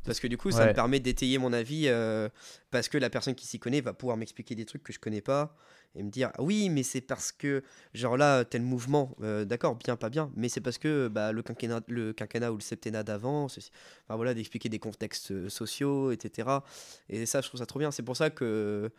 Parce 0.05 0.19
que 0.19 0.27
du 0.27 0.37
coup, 0.37 0.51
ça 0.51 0.59
Ouais. 0.59 0.67
me 0.69 0.73
permet 0.73 0.99
d'étayer 0.99 1.37
mon 1.39 1.51
avis 1.51 1.85
euh, 1.87 2.29
parce 2.71 2.87
que 2.89 2.97
la 2.97 3.09
personne 3.09 3.33
qui 3.35 3.47
s'y 3.47 3.59
connaît 3.59 3.81
va 3.81 3.93
pouvoir 3.93 4.17
m'expliquer 4.17 4.53
des 4.55 4.65
trucs 4.65 4.83
que 4.83 4.93
je 4.93 4.99
connais 4.99 5.21
pas 5.21 5.55
et 5.95 6.03
me 6.03 6.09
dire 6.11 6.29
ah 6.35 6.43
oui, 6.43 6.69
mais 6.69 6.83
c'est 6.83 7.01
parce 7.01 7.31
que 7.31 7.63
genre 7.93 8.15
là 8.17 8.45
tel 8.45 8.61
mouvement, 8.61 9.15
euh, 9.21 9.45
d'accord, 9.45 9.75
bien 9.75 9.95
pas 9.95 10.09
bien, 10.09 10.31
mais 10.35 10.47
c'est 10.49 10.61
parce 10.61 10.77
que 10.77 11.07
bah, 11.07 11.31
le 11.31 11.41
quinquennat, 11.41 11.81
le 11.87 12.13
quinquennat 12.13 12.51
ou 12.51 12.55
le 12.57 12.61
septennat 12.61 13.03
d'avant. 13.03 13.45
Enfin 13.45 14.15
voilà, 14.15 14.33
d'expliquer 14.33 14.69
des 14.69 14.79
contextes 14.79 15.31
euh, 15.31 15.49
sociaux, 15.49 16.11
etc. 16.11 16.63
Et 17.09 17.25
ça, 17.25 17.41
je 17.41 17.47
trouve 17.47 17.59
ça 17.59 17.65
trop 17.65 17.79
bien. 17.79 17.91
C'est 17.91 18.03
pour 18.03 18.15
ça 18.17 18.29
que 18.29 18.91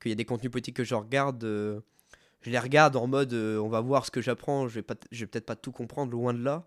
qu'il 0.00 0.10
y 0.10 0.12
a 0.12 0.16
des 0.16 0.24
contenus 0.24 0.50
politiques 0.50 0.76
que 0.76 0.84
je 0.84 0.94
regarde. 0.94 1.44
euh, 1.44 1.80
je 2.42 2.50
les 2.50 2.58
regarde 2.58 2.94
en 2.96 3.06
mode 3.06 3.32
on 3.32 3.68
va 3.68 3.80
voir 3.80 4.04
ce 4.04 4.10
que 4.10 4.20
j'apprends, 4.20 4.68
je 4.68 4.74
vais, 4.76 4.82
pas 4.82 4.94
je 5.10 5.20
vais 5.20 5.26
peut-être 5.26 5.46
pas 5.46 5.56
tout 5.56 5.72
comprendre, 5.72 6.12
loin 6.12 6.34
de 6.34 6.42
là. 6.44 6.66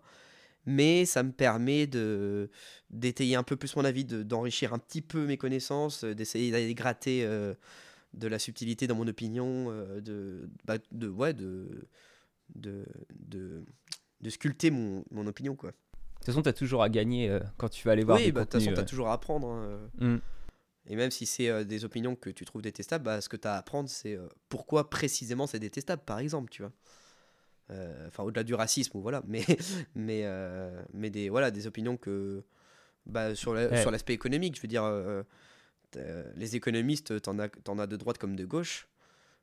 Mais 0.70 1.06
ça 1.06 1.22
me 1.22 1.32
permet 1.32 1.86
de 1.86 2.50
d'étayer 2.90 3.36
un 3.36 3.42
peu 3.42 3.56
plus 3.56 3.74
mon 3.74 3.86
avis, 3.86 4.04
de- 4.04 4.22
d'enrichir 4.22 4.74
un 4.74 4.78
petit 4.78 5.00
peu 5.00 5.26
mes 5.26 5.38
connaissances, 5.38 6.04
euh, 6.04 6.14
d'essayer 6.14 6.50
d'aller 6.50 6.74
gratter 6.74 7.24
euh, 7.24 7.54
de 8.12 8.28
la 8.28 8.38
subtilité 8.38 8.86
dans 8.86 8.94
mon 8.94 9.08
opinion, 9.08 9.70
euh, 9.70 10.00
de, 10.02 10.50
bah, 10.66 10.76
de, 10.92 11.08
ouais, 11.08 11.32
de, 11.32 11.88
de, 12.54 12.84
de, 13.18 13.64
de 14.20 14.30
sculpter 14.30 14.70
mon, 14.70 15.04
mon 15.10 15.26
opinion. 15.26 15.56
Quoi. 15.56 15.70
De 15.70 15.76
toute 16.16 16.26
façon, 16.26 16.42
t'as 16.42 16.52
toujours 16.52 16.82
à 16.82 16.90
gagner 16.90 17.30
euh, 17.30 17.40
quand 17.56 17.70
tu 17.70 17.86
vas 17.86 17.92
aller 17.92 18.04
voir 18.04 18.18
oui, 18.18 18.30
bah, 18.30 18.40
de 18.40 18.44
toute 18.50 18.60
façon, 18.60 18.74
tu 18.74 18.80
as 18.80 18.84
toujours 18.84 19.08
à 19.08 19.14
apprendre. 19.14 19.48
hein. 19.48 19.88
Mm. 19.98 20.16
Et 20.90 20.96
même 20.96 21.10
si 21.10 21.24
c'est 21.24 21.64
des 21.64 21.84
opinions 21.86 22.14
que 22.14 22.28
tu 22.28 22.44
trouves 22.44 22.62
détestables, 22.62 23.04
bah, 23.04 23.22
ce 23.22 23.30
que 23.30 23.36
tu 23.38 23.48
as 23.48 23.54
à 23.54 23.58
apprendre, 23.58 23.88
c'est 23.88 24.18
pourquoi 24.50 24.90
précisément 24.90 25.46
c'est 25.46 25.58
détestable, 25.60 26.02
par 26.04 26.18
exemple, 26.18 26.50
tu 26.50 26.60
vois. 26.62 26.72
Euh, 27.70 28.06
Enfin, 28.08 28.22
au-delà 28.22 28.44
du 28.44 28.54
racisme, 28.54 28.96
ou 28.96 29.00
voilà, 29.02 29.22
mais, 29.26 29.42
mais, 29.94 30.22
euh, 30.24 30.82
mais 30.92 31.10
des, 31.10 31.28
voilà, 31.28 31.50
des 31.50 31.66
opinions 31.66 31.96
que. 31.96 32.42
Bah, 33.06 33.34
sur 33.34 33.54
la- 33.54 33.68
Ouais. 33.68 33.80
sur 33.80 33.90
l'aspect 33.90 34.12
économique, 34.14 34.56
je 34.56 34.60
veux 34.62 34.68
dire, 34.68 34.84
euh, 34.84 35.22
les 36.36 36.56
économistes, 36.56 37.20
t'en 37.22 37.38
as, 37.38 37.48
t'en 37.48 37.78
as 37.78 37.86
de 37.86 37.96
droite 37.96 38.18
comme 38.18 38.36
de 38.36 38.44
gauche. 38.44 38.88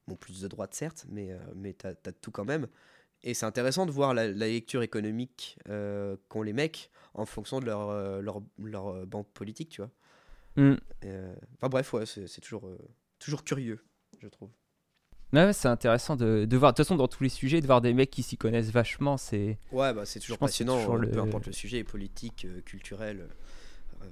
Bon, 0.08 0.16
plus 0.16 0.42
de 0.42 0.48
droite, 0.48 0.76
certes, 0.76 1.06
mais, 1.10 1.32
mais 1.56 1.74
t'as 1.74 1.94
as 2.06 2.12
tout 2.12 2.30
quand 2.32 2.46
même. 2.46 2.68
Et 3.24 3.34
c'est 3.34 3.48
intéressant 3.48 3.88
de 3.88 3.92
voir 3.92 4.14
la, 4.14 4.28
la 4.28 4.48
lecture 4.48 4.84
économique 4.84 5.58
qu'ont 6.30 6.44
les 6.44 6.54
mecs 6.54 6.92
en 7.16 7.26
fonction 7.26 7.60
de 7.60 7.66
leur, 7.66 8.22
leur, 8.22 8.42
leur 8.60 9.08
banque 9.08 9.28
politique, 9.34 9.70
tu 9.70 9.82
vois. 9.82 9.92
Mm. 10.64 10.76
Enfin 11.56 11.70
bref, 11.70 11.92
ouais, 11.94 12.06
c'est 12.06 12.42
toujours, 12.42 12.70
toujours 13.18 13.44
curieux, 13.44 13.84
je 14.20 14.28
trouve. 14.28 14.50
Ouais, 15.34 15.52
c'est 15.54 15.68
intéressant 15.68 16.16
de, 16.16 16.46
de 16.46 16.58
voir. 16.58 16.72
De 16.72 16.78
toute 16.78 16.86
façon, 16.86 16.96
dans 16.96 17.08
tous 17.08 17.24
les 17.24 17.30
sujets, 17.30 17.60
de 17.62 17.66
voir 17.66 17.82
des 17.82 17.94
mecs 17.94 18.10
qui 18.12 18.24
s'y 18.24 18.38
connaissent 18.38 18.70
vachement, 18.72 19.18
c'est. 19.18 19.58
Ouais, 19.72 19.94
bah 19.94 20.06
c'est 20.06 20.20
toujours 20.20 20.38
passionnant, 20.38 20.78
toujours 20.78 20.96
euh, 20.96 21.00
le- 21.00 21.12
peu 21.12 21.20
importe 21.20 21.48
le 21.48 21.52
sujet, 21.54 21.84
politique, 21.84 22.46
euh, 22.46 22.62
culturel. 22.62 23.28
euh, 24.02 24.06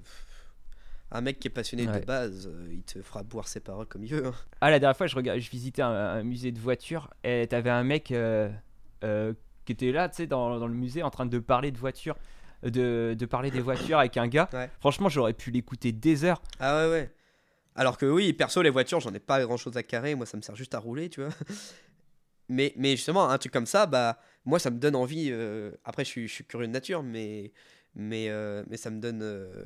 un 1.11 1.21
mec 1.21 1.39
qui 1.39 1.47
est 1.47 1.51
passionné 1.51 1.87
Ouais. 1.87 1.99
de 2.01 2.05
base, 2.05 2.47
euh, 2.51 2.67
il 2.71 2.81
te 2.81 3.01
fera 3.03 3.21
boire 3.23 3.47
ses 3.47 3.59
paroles 3.59 3.85
comme 3.85 4.03
il 4.03 4.09
veut. 4.09 4.25
hein. 4.25 4.33
Ah, 4.61 4.71
la 4.71 4.79
dernière 4.79 4.97
fois, 4.97 5.05
je, 5.07 5.15
regard... 5.15 5.39
je 5.39 5.49
visitais 5.51 5.83
un, 5.83 5.89
un 5.91 6.23
musée 6.23 6.51
de 6.51 6.59
voitures 6.59 7.09
et 7.23 7.45
t'avais 7.47 7.69
un 7.69 7.83
mec 7.83 8.05
qui 9.65 9.71
était 9.71 9.91
là, 9.91 10.09
tu 10.09 10.15
sais, 10.15 10.27
dans, 10.27 10.57
dans 10.59 10.67
le 10.67 10.73
musée 10.73 11.03
en 11.03 11.11
train 11.11 11.27
de 11.27 11.37
parler 11.39 11.71
de 11.71 11.77
voitures, 11.77 12.15
de, 12.63 13.15
de 13.17 13.25
parler 13.27 13.51
des 13.51 13.61
voitures 13.61 13.99
avec 13.99 14.17
un 14.17 14.27
gars. 14.27 14.49
Ouais. 14.53 14.69
Franchement, 14.79 15.07
j'aurais 15.07 15.33
pu 15.33 15.51
l'écouter 15.51 15.91
des 15.91 16.23
heures. 16.25 16.41
Ah 16.59 16.77
ouais, 16.85 16.91
ouais. 16.91 17.11
Alors 17.75 17.97
que 17.97 18.05
oui, 18.05 18.33
perso, 18.33 18.61
les 18.61 18.69
voitures, 18.69 18.99
j'en 18.99 19.13
ai 19.13 19.19
pas 19.19 19.43
grand 19.43 19.57
chose 19.57 19.75
à 19.77 19.83
carrer. 19.83 20.15
Moi, 20.15 20.25
ça 20.25 20.37
me 20.37 20.41
sert 20.41 20.55
juste 20.55 20.75
à 20.75 20.79
rouler, 20.79 21.09
tu 21.09 21.21
vois. 21.21 21.33
Mais, 22.49 22.73
mais 22.75 22.91
justement, 22.97 23.29
un 23.29 23.37
truc 23.37 23.53
comme 23.53 23.65
ça, 23.65 23.85
bah, 23.85 24.19
moi, 24.45 24.59
ça 24.59 24.69
me 24.69 24.77
donne 24.77 24.95
envie. 24.97 25.29
euh, 25.31 25.71
Après, 25.85 26.03
je 26.03 26.09
suis, 26.09 26.27
je 26.27 26.33
suis 26.33 26.43
curieux 26.45 26.67
de 26.67 26.73
nature, 26.73 27.01
mais, 27.01 27.53
mais, 27.95 28.29
euh, 28.29 28.63
mais 28.67 28.75
ça 28.75 28.89
me 28.89 28.99
donne. 28.99 29.21
euh, 29.23 29.65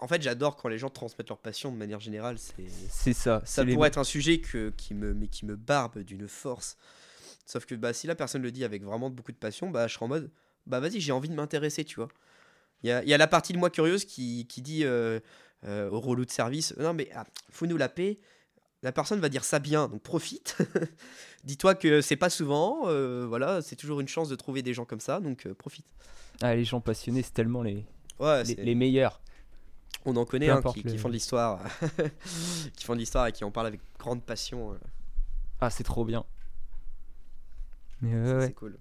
En 0.00 0.08
fait, 0.08 0.22
j'adore 0.22 0.56
quand 0.56 0.68
les 0.68 0.78
gens 0.78 0.88
transmettent 0.88 1.28
leur 1.28 1.38
passion 1.38 1.70
de 1.70 1.76
manière 1.76 2.00
générale. 2.00 2.38
C'est 2.38 2.64
C'est 2.88 3.12
ça. 3.12 3.42
ça 3.44 3.64
les- 3.64 3.74
pourrait 3.74 3.88
être 3.88 3.98
un 3.98 4.04
sujet 4.04 4.38
que, 4.40 4.70
qui, 4.76 4.94
me, 4.94 5.12
mais 5.12 5.28
qui 5.28 5.44
me 5.44 5.56
barbe 5.56 5.98
d'une 5.98 6.26
force. 6.26 6.78
Sauf 7.44 7.66
que 7.66 7.74
bah, 7.74 7.92
si 7.92 8.06
la 8.06 8.14
personne 8.14 8.40
le 8.42 8.50
dit 8.50 8.64
avec 8.64 8.82
vraiment 8.82 9.10
beaucoup 9.10 9.32
de 9.32 9.36
passion, 9.36 9.68
bah, 9.70 9.86
je 9.86 9.92
serai 9.94 10.06
en 10.06 10.08
mode, 10.08 10.30
bah 10.66 10.80
vas-y, 10.80 11.00
j'ai 11.00 11.12
envie 11.12 11.28
de 11.28 11.34
m'intéresser, 11.34 11.84
tu 11.84 11.96
vois. 11.96 12.08
Il 12.82 12.88
y 12.88 12.92
a, 12.92 13.04
y 13.04 13.12
a 13.12 13.18
la 13.18 13.26
partie 13.26 13.52
de 13.52 13.58
moi 13.58 13.68
curieuse 13.68 14.06
qui, 14.06 14.46
qui 14.48 14.62
dit 14.62 14.84
euh, 14.84 15.20
euh, 15.64 15.90
au 15.90 16.00
relou 16.00 16.24
de 16.24 16.30
service, 16.30 16.74
non 16.78 16.92
mais 16.94 17.08
ah, 17.14 17.24
faut 17.50 17.66
nous 17.66 17.76
la 17.76 17.88
paix. 17.88 18.18
La 18.82 18.92
personne 18.92 19.18
va 19.18 19.30
dire 19.30 19.44
ça 19.44 19.60
bien, 19.60 19.88
donc 19.88 20.02
profite. 20.02 20.58
Dis-toi 21.44 21.74
que 21.74 22.02
c'est 22.02 22.16
pas 22.16 22.28
souvent, 22.28 22.82
euh, 22.86 23.24
voilà, 23.26 23.62
c'est 23.62 23.76
toujours 23.76 24.00
une 24.00 24.08
chance 24.08 24.28
de 24.28 24.36
trouver 24.36 24.60
des 24.60 24.74
gens 24.74 24.84
comme 24.84 25.00
ça, 25.00 25.20
donc 25.20 25.46
euh, 25.46 25.54
profite. 25.54 25.86
Ah, 26.42 26.54
les 26.54 26.64
gens 26.64 26.80
passionnés, 26.82 27.22
c'est 27.22 27.32
tellement 27.32 27.62
les, 27.62 27.86
Ouais, 28.18 28.44
les, 28.44 28.74
meilleurs. 28.74 29.22
on 30.04 30.14
en 30.16 30.26
connaît 30.26 30.50
hein, 30.50 30.60
qui, 30.72 30.82
le- 30.82 30.90
qui 30.90 30.98
font 30.98 31.08
de 31.08 31.14
l'histoire, 31.14 31.60
qui 32.76 32.84
font 32.84 32.92
de 32.94 32.98
l'histoire 32.98 33.26
et 33.26 33.32
qui 33.32 33.42
en 33.44 33.50
parlent 33.50 33.68
avec 33.68 33.80
grande 33.98 34.22
passion. 34.22 34.78
Ah, 35.60 35.70
c'est 35.70 35.84
trop 35.84 36.04
bien. 36.04 36.24
Mais 38.02 38.14
ouais, 38.14 38.26
ça, 38.26 38.36
ouais. 38.38 38.46
c'est 38.48 38.52
cool. 38.54 38.76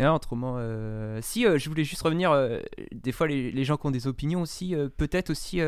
Et 0.00 0.04
là, 0.04 0.14
autrement, 0.14 0.54
euh, 0.58 1.18
si 1.22 1.46
euh, 1.46 1.58
je 1.58 1.68
voulais 1.68 1.84
juste 1.84 2.02
revenir, 2.02 2.30
euh, 2.32 2.60
des 2.92 3.12
fois 3.12 3.26
les, 3.26 3.50
les 3.52 3.64
gens 3.64 3.76
qui 3.76 3.86
ont 3.86 3.90
des 3.90 4.06
opinions 4.06 4.40
aussi, 4.42 4.74
euh, 4.74 4.88
peut-être 4.88 5.30
aussi, 5.30 5.60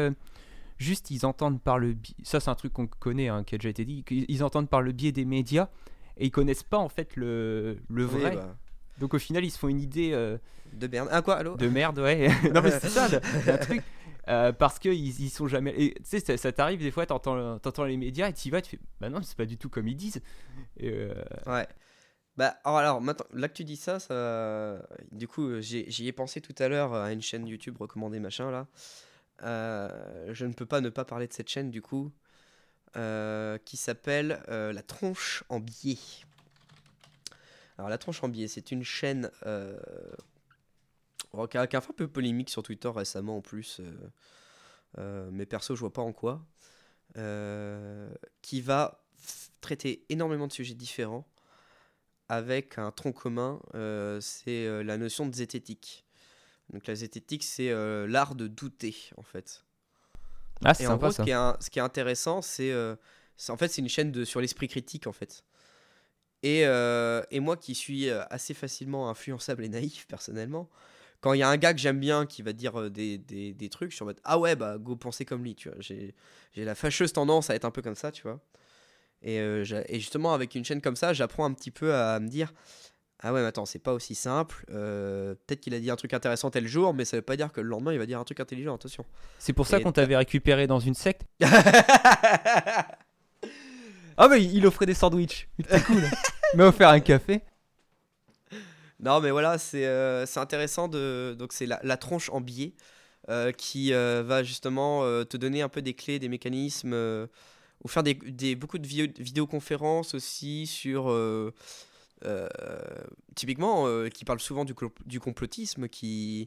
juste 0.78 1.10
ils 1.10 1.24
entendent 1.26 1.60
par 1.62 1.78
le 1.78 1.92
biais, 1.92 2.14
ça 2.22 2.40
c'est 2.40 2.50
un 2.50 2.54
truc 2.54 2.72
qu'on 2.72 2.86
connaît, 2.86 3.28
hein, 3.28 3.44
qui 3.44 3.54
a 3.54 3.58
déjà 3.58 3.68
été 3.68 3.84
dit, 3.84 4.04
ils 4.10 4.42
entendent 4.42 4.68
par 4.70 4.82
le 4.82 4.92
biais 4.92 5.12
des 5.12 5.24
médias 5.24 5.68
et 6.16 6.26
ils 6.26 6.30
connaissent 6.30 6.62
pas 6.62 6.78
en 6.78 6.88
fait 6.88 7.16
le, 7.16 7.78
le 7.90 8.06
Oui, 8.06 8.20
vrai. 8.20 8.34
bah, 8.36 8.56
Donc 8.98 9.14
au 9.14 9.18
final 9.18 9.44
ils 9.44 9.50
se 9.50 9.58
font 9.58 9.68
une 9.68 9.80
idée 9.80 10.10
de 10.72 10.86
Berne. 10.86 11.08
Ah 11.12 11.22
quoi, 11.22 11.36
allô 11.36 11.56
de 11.56 11.68
merde, 11.68 11.98
ouais. 12.00 12.28
non 12.54 12.62
mais 12.62 12.70
c'est 12.72 12.88
ça, 12.88 13.08
un 13.46 13.56
truc. 13.58 13.82
Euh, 14.26 14.52
parce 14.52 14.78
qu'ils 14.78 15.20
ils 15.20 15.28
sont 15.28 15.46
jamais. 15.48 15.74
Tu 15.74 15.94
sais, 16.02 16.18
ça, 16.20 16.36
ça 16.38 16.50
t'arrive 16.50 16.80
des 16.80 16.90
fois, 16.90 17.04
t'entends, 17.04 17.58
t'entends 17.58 17.84
les 17.84 17.98
médias 17.98 18.30
et 18.30 18.32
tu 18.32 18.50
vas, 18.50 18.62
tu 18.62 18.70
fais, 18.70 18.78
bah 18.98 19.10
non, 19.10 19.20
c'est 19.22 19.36
pas 19.36 19.44
du 19.44 19.58
tout 19.58 19.68
comme 19.68 19.86
ils 19.86 19.96
disent. 19.96 20.22
Et, 20.78 20.88
euh, 20.88 21.12
Ouais. 21.46 21.66
Bah, 22.36 22.58
alors, 22.64 23.00
maintenant, 23.00 23.26
là 23.32 23.48
que 23.48 23.54
tu 23.54 23.64
dis 23.64 23.76
ça, 23.76 24.00
ça... 24.00 24.82
du 25.12 25.28
coup, 25.28 25.46
euh, 25.46 25.60
j'y 25.60 26.08
ai 26.08 26.12
pensé 26.12 26.40
tout 26.40 26.54
à 26.58 26.68
l'heure 26.68 26.92
à 26.92 27.12
une 27.12 27.22
chaîne 27.22 27.46
YouTube 27.46 27.76
recommandée, 27.78 28.18
machin, 28.18 28.50
là. 28.50 28.66
Euh, 29.42 30.32
je 30.32 30.44
ne 30.46 30.52
peux 30.52 30.66
pas 30.66 30.80
ne 30.80 30.88
pas 30.88 31.04
parler 31.04 31.28
de 31.28 31.32
cette 31.32 31.48
chaîne, 31.48 31.70
du 31.70 31.80
coup, 31.80 32.12
euh, 32.96 33.58
qui 33.64 33.76
s'appelle 33.76 34.42
euh, 34.48 34.72
La 34.72 34.82
Tronche 34.82 35.44
en 35.48 35.60
biais. 35.60 35.98
Alors, 37.78 37.88
La 37.88 37.98
Tronche 37.98 38.22
en 38.24 38.28
biais, 38.28 38.48
c'est 38.48 38.72
une 38.72 38.82
chaîne 38.84 39.30
euh, 39.46 39.78
qui, 41.50 41.58
a, 41.58 41.66
qui 41.68 41.76
a 41.76 41.80
fait 41.80 41.90
un 41.90 41.94
peu 41.94 42.08
polémique 42.08 42.50
sur 42.50 42.64
Twitter 42.64 42.88
récemment, 42.88 43.36
en 43.36 43.42
plus. 43.42 43.78
euh, 43.80 43.92
euh, 44.98 45.28
mais 45.32 45.46
perso, 45.46 45.74
je 45.76 45.80
vois 45.80 45.92
pas 45.92 46.02
en 46.02 46.12
quoi. 46.12 46.44
Euh, 47.16 48.12
qui 48.42 48.60
va 48.60 49.04
traiter 49.60 50.04
énormément 50.08 50.48
de 50.48 50.52
sujets 50.52 50.74
différents 50.74 51.28
avec 52.28 52.78
un 52.78 52.90
tronc 52.90 53.12
commun, 53.12 53.60
euh, 53.74 54.20
c'est 54.20 54.66
euh, 54.66 54.82
la 54.82 54.96
notion 54.98 55.26
de 55.26 55.34
zététique. 55.34 56.04
Donc 56.72 56.86
la 56.86 56.94
zététique, 56.96 57.44
c'est 57.44 57.70
euh, 57.70 58.06
l'art 58.08 58.34
de 58.36 58.48
douter, 58.48 58.96
en 59.16 59.22
fait. 59.24 59.64
Ah, 60.64 60.74
c'est 60.74 60.84
sympa 60.84 60.98
gros, 60.98 61.10
ça. 61.10 61.12
ce 61.12 61.20
qui 61.20 61.30
est, 61.30 61.34
un- 61.34 61.56
ce 61.60 61.70
qui 61.70 61.78
est 61.78 61.82
intéressant, 61.82 62.42
c'est 62.42 62.72
en 63.48 63.56
fait 63.56 63.68
c'est 63.68 63.82
une 63.82 63.88
chaîne 63.88 64.12
de, 64.12 64.24
sur 64.24 64.40
l'esprit 64.40 64.68
critique, 64.68 65.06
en 65.06 65.12
fait. 65.12 65.44
Et, 66.42 66.66
euh, 66.66 67.22
et 67.30 67.40
moi 67.40 67.56
qui 67.56 67.74
suis 67.74 68.10
assez 68.10 68.54
facilement 68.54 69.08
influençable 69.08 69.64
et 69.64 69.68
naïf, 69.68 70.06
personnellement, 70.08 70.68
quand 71.20 71.32
il 71.32 71.40
y 71.40 71.42
a 71.42 71.48
un 71.48 71.56
gars 71.56 71.72
que 71.74 71.80
j'aime 71.80 72.00
bien 72.00 72.26
qui 72.26 72.42
va 72.42 72.52
dire 72.52 72.90
des, 72.90 73.18
des, 73.18 73.54
des 73.54 73.68
trucs, 73.70 73.90
je 73.92 73.96
suis 73.96 74.02
en 74.02 74.06
mode 74.06 74.20
Ah 74.24 74.38
ouais, 74.38 74.56
bah 74.56 74.78
go 74.78 74.96
penser 74.96 75.24
comme 75.24 75.42
lui, 75.44 75.54
tu 75.54 75.70
vois. 75.70 75.78
J'ai 75.80 76.14
la 76.56 76.74
fâcheuse 76.74 77.12
tendance 77.14 77.50
à 77.50 77.54
être 77.54 77.64
un 77.64 77.70
peu 77.70 77.82
comme 77.82 77.94
ça, 77.94 78.12
tu 78.12 78.22
vois. 78.24 78.40
Et, 79.24 79.40
euh, 79.40 79.64
et 79.88 79.98
justement, 79.98 80.34
avec 80.34 80.54
une 80.54 80.64
chaîne 80.64 80.80
comme 80.82 80.96
ça, 80.96 81.12
j'apprends 81.14 81.46
un 81.46 81.52
petit 81.52 81.70
peu 81.70 81.94
à 81.94 82.20
me 82.20 82.28
dire 82.28 82.52
Ah 83.20 83.32
ouais, 83.32 83.40
mais 83.40 83.46
attends, 83.46 83.64
c'est 83.64 83.78
pas 83.78 83.94
aussi 83.94 84.14
simple. 84.14 84.64
euh, 84.70 85.34
Peut-être 85.46 85.60
qu'il 85.60 85.74
a 85.74 85.80
dit 85.80 85.90
un 85.90 85.96
truc 85.96 86.12
intéressant 86.12 86.50
tel 86.50 86.66
jour, 86.68 86.92
mais 86.92 87.04
ça 87.06 87.16
veut 87.16 87.22
pas 87.22 87.36
dire 87.36 87.50
que 87.50 87.60
le 87.62 87.68
lendemain 87.68 87.92
il 87.92 87.98
va 87.98 88.04
dire 88.06 88.20
un 88.20 88.24
truc 88.24 88.40
intelligent, 88.40 88.74
attention. 88.74 89.04
C'est 89.38 89.54
pour 89.54 89.66
ça 89.66 89.80
qu'on 89.80 89.92
t'avait 89.92 90.16
récupéré 90.16 90.66
dans 90.66 90.78
une 90.80 90.94
secte. 90.94 91.22
Ah 94.16 94.28
bah 94.28 94.38
il 94.38 94.64
offrait 94.66 94.86
des 94.86 94.94
sandwichs. 94.94 95.48
C'était 95.60 95.80
cool. 95.80 96.02
M'a 96.54 96.66
offert 96.66 96.88
un 96.90 97.00
café. 97.00 97.42
Non, 99.00 99.20
mais 99.20 99.32
voilà, 99.32 99.58
c'est 99.58 99.86
euh, 99.86 100.24
intéressant 100.36 100.86
de. 100.86 101.34
Donc, 101.36 101.52
c'est 101.52 101.66
la, 101.66 101.80
la 101.82 101.96
tronche 101.96 102.30
en 102.30 102.40
biais 102.40 102.74
euh, 103.28 103.50
qui 103.50 103.90
va 103.92 104.44
justement 104.44 105.00
te 105.24 105.36
donner 105.36 105.62
un 105.62 105.68
peu 105.68 105.82
des 105.82 105.94
clés, 105.94 106.20
des 106.20 106.28
mécanismes, 106.28 106.94
ou 107.84 107.88
faire 107.88 108.02
des, 108.02 108.14
des- 108.14 108.56
beaucoup 108.56 108.78
de 108.78 108.86
vidéo- 108.86 109.12
vidéoconférences 109.18 110.14
aussi 110.14 110.66
sur. 110.66 111.10
euh, 111.10 111.52
euh, 112.24 112.48
typiquement, 113.34 113.86
euh, 113.86 114.08
qui 114.08 114.24
parle 114.24 114.40
souvent 114.40 114.64
du, 114.64 114.74
du 115.04 115.20
complotisme, 115.20 115.88
qui, 115.88 116.46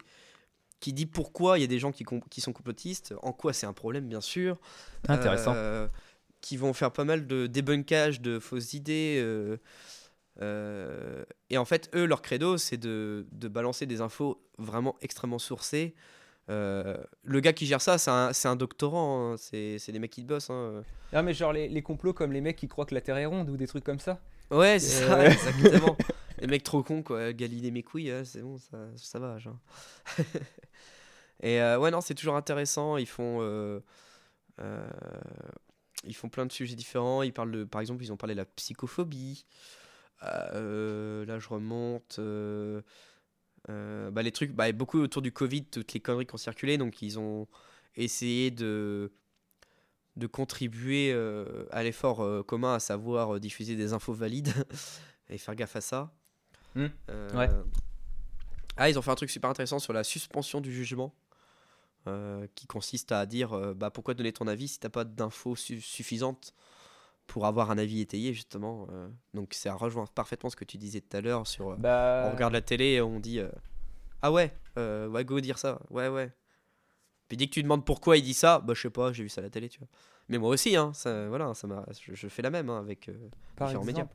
qui 0.79 0.91
dit 0.91 1.05
pourquoi 1.05 1.59
il 1.59 1.61
y 1.61 1.63
a 1.63 1.67
des 1.67 1.77
gens 1.77 1.91
qui, 1.91 2.03
qui 2.31 2.41
sont 2.41 2.53
complotistes, 2.53 3.13
en 3.21 3.31
quoi 3.31 3.53
c'est 3.53 3.67
un 3.67 3.73
problème, 3.73 4.07
bien 4.07 4.21
sûr. 4.21 4.57
Intéressant. 5.07 5.53
Euh, 5.55 5.87
qui 6.41 6.57
vont 6.57 6.73
faire 6.73 6.91
pas 6.91 7.03
mal 7.03 7.27
de 7.27 7.47
débunkage 7.47 8.21
de 8.21 8.39
fausses 8.39 8.73
idées. 8.73 9.19
euh, 9.21 9.57
euh, 10.41 11.23
et 11.49 11.57
en 11.57 11.65
fait, 11.65 11.89
eux, 11.95 12.05
leur 12.05 12.21
credo, 12.21 12.57
c'est 12.57 12.77
de, 12.77 13.27
de 13.31 13.47
balancer 13.47 13.85
des 13.85 14.01
infos 14.01 14.41
vraiment 14.57 14.95
extrêmement 15.01 15.39
sourcées. 15.39 15.93
Euh, 16.49 16.95
le 17.23 17.39
gars 17.41 17.51
qui 17.53 17.65
gère 17.65 17.81
ça, 17.81 17.97
c'est 17.97 18.47
un, 18.47 18.55
doctorant, 18.55 19.33
hein, 19.33 19.35
c'est 19.37 19.91
des 19.91 19.99
mecs 19.99 20.11
qui 20.11 20.23
bossent. 20.23 20.49
hein. 20.49 20.83
Ah 21.13 21.21
mais 21.21 21.33
genre 21.33 21.53
les, 21.53 21.67
les 21.67 21.81
complots 21.81 22.13
comme 22.13 22.31
les 22.31 22.41
mecs 22.41 22.55
qui 22.55 22.67
croient 22.67 22.85
que 22.85 22.95
la 22.95 23.01
Terre 23.01 23.17
est 23.17 23.25
ronde 23.25 23.49
ou 23.49 23.57
des 23.57 23.67
trucs 23.67 23.83
comme 23.83 23.99
ça. 23.99 24.19
Ouais, 24.49 24.79
c'est 24.79 25.05
ça, 25.05 25.19
Euh. 25.19 25.29
exactement. 25.29 25.97
les 26.39 26.47
mecs 26.47 26.63
trop 26.63 26.83
cons, 26.83 27.03
quoi. 27.03 27.33
Galilée 27.33 27.71
mes 27.71 27.83
couilles, 27.83 28.13
c'est 28.23 28.41
bon, 28.41 28.57
ça, 28.57 28.77
ça 28.95 29.19
va. 29.19 29.37
Genre. 29.39 29.57
et 31.41 31.61
euh, 31.61 31.77
ouais, 31.79 31.91
non, 31.91 31.99
c'est 32.01 32.15
toujours 32.15 32.35
intéressant. 32.35 32.95
Ils 32.97 33.07
font. 33.07 33.41
ils 36.05 36.15
font 36.15 36.29
plein 36.29 36.45
de 36.45 36.51
sujets 36.51 36.75
différents. 36.75 37.23
Ils 37.23 37.33
parlent 37.33 37.51
de, 37.51 37.63
par 37.65 37.81
exemple, 37.81 38.03
ils 38.03 38.11
ont 38.13 38.17
parlé 38.17 38.35
de 38.35 38.39
la 38.39 38.45
psychophobie. 38.45 39.45
Là, 40.21 41.39
je 41.39 41.47
remonte. 41.49 42.19
Euh, 43.69 44.11
bah, 44.11 44.23
les 44.23 44.31
trucs, 44.31 44.51
bah, 44.53 44.71
beaucoup 44.71 44.99
autour 44.99 45.21
du 45.21 45.31
Covid, 45.31 45.65
toutes 45.65 45.93
les 45.93 45.99
conneries 45.99 46.25
qui 46.25 46.33
ont 46.33 46.37
circulé. 46.37 46.77
Donc, 46.77 47.01
ils 47.01 47.19
ont 47.19 47.47
essayé 47.95 48.51
de, 48.51 49.11
de 50.15 50.27
contribuer 50.27 51.11
euh, 51.13 51.65
à 51.71 51.83
l'effort 51.83 52.21
euh, 52.21 52.43
commun, 52.43 52.73
à 52.73 52.79
savoir 52.79 53.39
diffuser 53.39 53.75
des 53.75 53.93
infos 53.93 54.13
valides 54.13 54.53
et 55.29 55.37
faire 55.37 55.55
gaffe 55.55 55.75
à 55.75 55.81
ça. 55.81 56.13
Hmm. 56.75 56.87
Ouais. 57.33 57.49
Ah, 58.77 58.89
ils 58.89 58.97
ont 58.97 59.01
fait 59.01 59.11
un 59.11 59.15
truc 59.15 59.29
super 59.29 59.49
intéressant 59.49 59.79
sur 59.79 59.93
la 59.93 60.03
suspension 60.03 60.61
du 60.61 60.71
jugement. 60.73 61.13
euh, 62.07 62.47
qui 62.55 62.67
consiste 62.67 63.11
à 63.11 63.25
dire 63.25 63.51
euh, 63.53 63.73
bah, 63.73 63.91
pourquoi 63.91 64.13
donner 64.13 64.31
ton 64.31 64.47
avis 64.47 64.69
si 64.69 64.79
t'as 64.79 64.89
pas 64.89 65.03
d'infos 65.03 65.55
su- 65.57 65.81
suffisantes 65.81 66.53
pour 67.27 67.45
avoir 67.45 67.69
un 67.71 67.77
avis 67.77 68.01
étayé 68.01 68.33
justement 68.33 68.87
euh. 68.91 69.07
donc 69.33 69.53
ça 69.53 69.73
rejoint 69.75 70.05
parfaitement 70.07 70.49
ce 70.49 70.55
que 70.55 70.65
tu 70.65 70.77
disais 70.77 71.01
tout 71.01 71.15
à 71.15 71.21
l'heure 71.21 71.45
sur 71.45 71.71
euh, 71.71 71.75
Bah. 71.77 72.25
on 72.27 72.31
regarde 72.33 72.53
la 72.53 72.61
télé 72.61 72.85
et 72.93 73.01
on 73.01 73.19
dit 73.19 73.39
euh, 73.39 73.49
ah 74.21 74.31
ouais 74.31 74.53
ouais 74.77 75.25
go 75.25 75.39
dire 75.39 75.57
ça 75.57 75.79
ouais 75.89 76.07
ouais 76.07 76.31
puis 77.27 77.37
dès 77.37 77.47
que 77.47 77.51
tu 77.51 77.61
demandes 77.63 77.85
pourquoi 77.85 78.17
il 78.17 78.23
dit 78.23 78.33
ça 78.33 78.59
bah 78.59 78.73
je 78.73 78.81
sais 78.81 78.89
pas 78.89 79.11
j'ai 79.11 79.23
vu 79.23 79.29
ça 79.29 79.41
à 79.41 79.43
la 79.43 79.49
télé 79.49 79.67
tu 79.69 79.79
vois 79.79 79.87
mais 80.29 80.37
moi 80.37 80.49
aussi 80.49 80.75
hein 80.75 80.91
ça 80.93 81.27
voilà 81.27 81.53
ça 81.53 81.67
m'a 81.67 81.85
je, 82.01 82.13
je 82.15 82.27
fais 82.27 82.41
la 82.41 82.49
même 82.49 82.69
hein, 82.69 82.79
avec 82.79 83.11
Par 83.55 83.67
différents 83.67 83.83
exemple, 83.83 83.85
médias. 83.87 84.07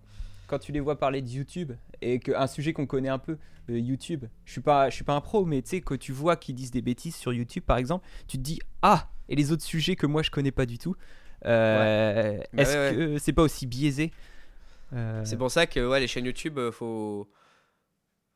quand 0.47 0.59
tu 0.59 0.73
les 0.73 0.81
vois 0.81 0.99
parler 0.99 1.21
de 1.23 1.29
YouTube 1.29 1.73
et 2.01 2.19
qu'un 2.19 2.47
sujet 2.47 2.73
qu'on 2.73 2.87
connaît 2.87 3.09
un 3.09 3.19
peu, 3.19 3.37
YouTube, 3.69 4.25
je 4.45 4.53
suis 4.53 4.61
pas, 4.61 4.91
je 4.91 4.95
suis 4.97 5.05
pas 5.05 5.15
un 5.15 5.21
pro, 5.21 5.45
mais 5.47 5.63
tu 5.63 5.69
sais 5.71 5.81
que 5.81 5.95
tu 5.95 6.11
vois 6.13 6.35
qu'ils 6.37 6.55
disent 6.57 6.73
des 6.73 6.83
bêtises 6.83 7.15
sur 7.15 7.33
YouTube 7.33 7.63
par 7.65 7.77
exemple, 7.77 8.07
tu 8.27 8.37
te 8.37 8.43
dis 8.43 8.59
ah 8.83 9.09
et 9.29 9.37
les 9.37 9.53
autres 9.53 9.63
sujets 9.63 9.95
que 9.97 10.05
moi 10.07 10.23
je 10.23 10.31
connais 10.31 10.51
pas 10.51 10.67
du 10.67 10.79
tout. 10.79 10.97
Euh, 11.45 12.39
Bah 12.53 12.63
Est-ce 12.63 12.73
ouais, 12.77 12.91
ouais. 12.91 13.07
que 13.15 13.19
c'est 13.19 13.33
pas 13.33 13.43
aussi 13.43 13.67
biaisé 13.67 14.13
Euh, 14.93 15.23
C'est 15.25 15.37
pour 15.37 15.51
ça 15.51 15.67
que 15.67 15.81
ouais, 15.87 16.01
les 16.01 16.07
chaînes 16.07 16.25
YouTube, 16.27 16.59
euh, 16.59 16.71
faut. 16.73 17.29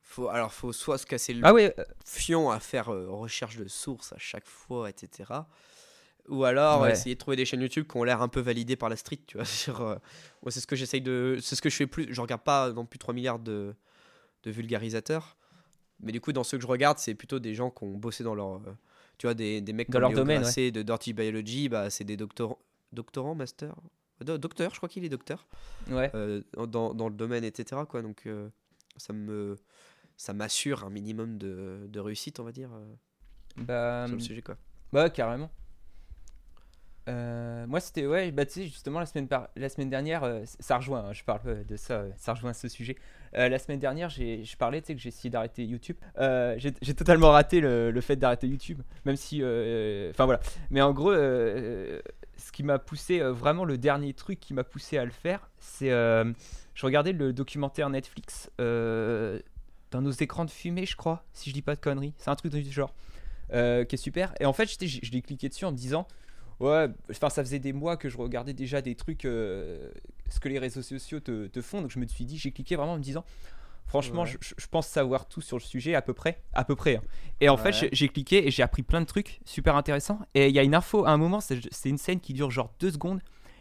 faut 0.02 0.28
alors, 0.28 0.52
faut 0.52 0.72
soit 0.72 0.98
se 0.98 1.06
casser 1.06 1.34
le 1.34 1.40
Ah 1.44 1.52
ouais, 1.52 1.74
euh, 1.78 1.84
fion 2.04 2.50
à 2.50 2.60
faire 2.60 2.88
euh, 2.92 3.06
recherche 3.10 3.56
de 3.56 3.68
sources 3.68 4.12
à 4.12 4.18
chaque 4.18 4.46
fois, 4.46 4.88
etc. 4.90 5.32
Ou 6.28 6.44
alors 6.44 6.82
Ouais. 6.82 6.92
essayer 6.92 7.14
de 7.14 7.20
trouver 7.20 7.36
des 7.36 7.44
chaînes 7.44 7.60
YouTube 7.60 7.86
qui 7.88 7.96
ont 7.96 8.02
l'air 8.04 8.20
un 8.22 8.28
peu 8.28 8.40
validées 8.40 8.74
par 8.76 8.88
la 8.88 8.96
street, 8.96 9.20
tu 9.26 9.36
vois. 9.36 9.44
Sur, 9.44 9.98
c'est 10.48 10.60
ce 10.60 10.66
que 10.66 10.74
j'essaye 10.76 11.00
de. 11.00 11.38
C'est 11.40 11.54
ce 11.56 11.62
que 11.62 11.70
je 11.70 11.76
fais 11.76 11.86
plus. 11.86 12.12
Je 12.12 12.20
regarde 12.20 12.42
pas 12.42 12.72
non 12.72 12.84
plus 12.86 12.98
3 12.98 13.14
milliards 13.14 13.38
de, 13.38 13.74
de 14.42 14.50
vulgarisateurs. 14.50 15.36
Mais 16.00 16.12
du 16.12 16.20
coup, 16.20 16.32
dans 16.32 16.44
ceux 16.44 16.58
que 16.58 16.62
je 16.62 16.66
regarde, 16.68 16.98
c'est 16.98 17.14
plutôt 17.14 17.38
des 17.38 17.54
gens 17.54 17.70
qui 17.70 17.84
ont 17.84 17.92
bossé 17.92 18.24
dans 18.24 18.34
leur. 18.34 18.60
tu 19.18 19.26
vois, 19.26 19.34
des, 19.34 19.60
des 19.60 19.72
mecs 19.72 19.88
Dans 19.88 19.94
comme 20.00 20.00
leur 20.02 20.12
domaine, 20.12 20.42
Grasset 20.42 20.70
de 20.72 20.82
Dirty 20.82 21.12
Biology, 21.12 21.68
bah, 21.68 21.88
c'est 21.90 22.04
des 22.04 22.16
doctorants, 22.18 22.58
doctorants, 22.96 23.34
master. 23.36 23.74
Do- 24.24 24.38
Docteur, 24.38 24.72
je 24.72 24.78
crois 24.78 24.88
qu'il 24.88 25.04
est 25.04 25.08
docteur 25.10 25.46
ouais. 25.90 26.10
euh, 26.14 26.40
dans, 26.66 26.94
dans 26.94 27.08
le 27.08 27.14
domaine, 27.14 27.44
etc. 27.44 27.82
Quoi. 27.88 28.02
Donc 28.02 28.26
euh, 28.26 28.48
ça 28.96 29.12
me 29.12 29.56
ça 30.16 30.32
m'assure 30.32 30.84
un 30.84 30.90
minimum 30.90 31.36
de, 31.38 31.86
de 31.88 32.00
réussite, 32.00 32.40
on 32.40 32.44
va 32.44 32.52
dire, 32.52 32.70
euh, 32.72 32.94
Bah, 33.58 34.06
sur 34.06 34.16
le 34.16 34.22
sujet. 34.22 34.40
Quoi. 34.42 34.56
bah 34.92 35.10
carrément. 35.10 35.50
Euh, 37.08 37.66
moi 37.68 37.78
c'était 37.78 38.04
ouais 38.04 38.32
bah 38.32 38.44
tu 38.44 38.52
sais 38.52 38.64
justement 38.64 38.98
la 38.98 39.06
semaine 39.06 39.90
dernière 39.90 40.24
euh, 40.24 40.42
ça 40.58 40.78
rejoint 40.78 41.04
hein, 41.04 41.12
je 41.12 41.22
parle 41.22 41.40
euh, 41.46 41.62
de 41.62 41.76
ça 41.76 42.02
ça 42.16 42.34
rejoint 42.34 42.52
ce 42.52 42.68
sujet. 42.68 42.96
La 43.32 43.58
semaine 43.58 43.78
dernière 43.78 44.08
je 44.08 44.56
parlais 44.56 44.80
tu 44.80 44.86
sais 44.86 44.94
que 44.94 45.00
j'ai 45.00 45.10
essayé 45.10 45.28
d'arrêter 45.28 45.62
YouTube. 45.64 45.96
J'ai 46.16 46.94
totalement 46.94 47.30
raté 47.30 47.60
le, 47.60 47.90
le 47.90 48.00
fait 48.00 48.16
d'arrêter 48.16 48.48
YouTube 48.48 48.80
même 49.04 49.16
si 49.16 49.42
enfin 50.10 50.24
voilà. 50.24 50.40
Mais 50.70 50.80
en 50.80 50.92
gros 50.92 51.12
ce 51.12 52.52
qui 52.52 52.62
m'a 52.62 52.78
poussé 52.78 53.20
vraiment 53.20 53.64
le 53.64 53.76
dernier 53.76 54.14
truc 54.14 54.40
qui 54.40 54.54
m'a 54.54 54.64
poussé 54.64 54.96
à 54.96 55.04
le 55.04 55.10
faire 55.10 55.50
c'est 55.58 55.90
je 55.90 56.86
regardais 56.86 57.12
le 57.12 57.34
documentaire 57.34 57.90
Netflix 57.90 58.50
dans 58.58 60.00
nos 60.00 60.12
écrans 60.12 60.46
de 60.46 60.50
fumée 60.50 60.86
je 60.86 60.96
crois 60.96 61.24
si 61.34 61.50
je 61.50 61.54
dis 61.54 61.62
pas 61.62 61.74
de 61.74 61.80
conneries. 61.80 62.14
C'est 62.16 62.30
un 62.30 62.36
truc 62.36 62.52
du 62.52 62.72
genre 62.72 62.94
qui 63.50 63.54
est 63.58 63.96
super. 63.96 64.32
Et 64.40 64.46
en 64.46 64.54
fait 64.54 64.66
je 64.66 65.10
l'ai 65.12 65.20
cliqué 65.20 65.50
dessus 65.50 65.66
en 65.66 65.72
me 65.72 65.76
disant 65.76 66.08
Ouais, 66.60 66.88
enfin 67.10 67.28
ça 67.28 67.44
faisait 67.44 67.58
des 67.58 67.72
mois 67.74 67.96
que 67.98 68.08
je 68.08 68.16
regardais 68.16 68.54
déjà 68.54 68.80
des 68.80 68.94
trucs, 68.94 69.24
euh, 69.26 69.90
ce 70.30 70.40
que 70.40 70.48
les 70.48 70.58
réseaux 70.58 70.80
sociaux 70.82 71.20
te, 71.20 71.48
te 71.48 71.60
font, 71.60 71.82
donc 71.82 71.90
je 71.90 71.98
me 71.98 72.06
suis 72.06 72.24
dit, 72.24 72.38
j'ai 72.38 72.50
cliqué 72.50 72.76
vraiment 72.76 72.94
en 72.94 72.96
me 72.96 73.02
disant, 73.02 73.24
franchement, 73.86 74.22
Ouais. 74.22 74.36
je, 74.40 74.66
pense 74.70 74.86
savoir 74.86 75.28
tout 75.28 75.42
sur 75.42 75.58
le 75.58 75.62
sujet 75.62 75.94
à 75.94 76.00
peu 76.02 76.14
près, 76.14 76.40
à 76.54 76.64
peu 76.64 76.74
près. 76.74 76.96
hein. 76.96 77.02
Et 77.42 77.48
en 77.50 77.56
fait, 77.58 77.66
Ouais. 77.68 77.72
j'ai- 77.72 77.88
j'ai 77.92 78.08
cliqué 78.08 78.46
et 78.46 78.50
j'ai 78.50 78.62
appris 78.62 78.82
plein 78.82 79.00
de 79.02 79.06
trucs 79.06 79.40
super 79.44 79.76
intéressants. 79.76 80.18
Et 80.34 80.48
il 80.48 80.54
y 80.54 80.58
a 80.58 80.62
une 80.62 80.74
info, 80.74 81.04
à 81.04 81.10
un 81.10 81.18
moment, 81.18 81.40
c'est 81.40 81.60
c'est 81.70 81.90
une 81.90 81.98
scène 81.98 82.20
qui 82.20 82.32
dure 82.32 82.50
genre 82.50 82.72
deux 82.80 82.90
secondes, 82.90 83.20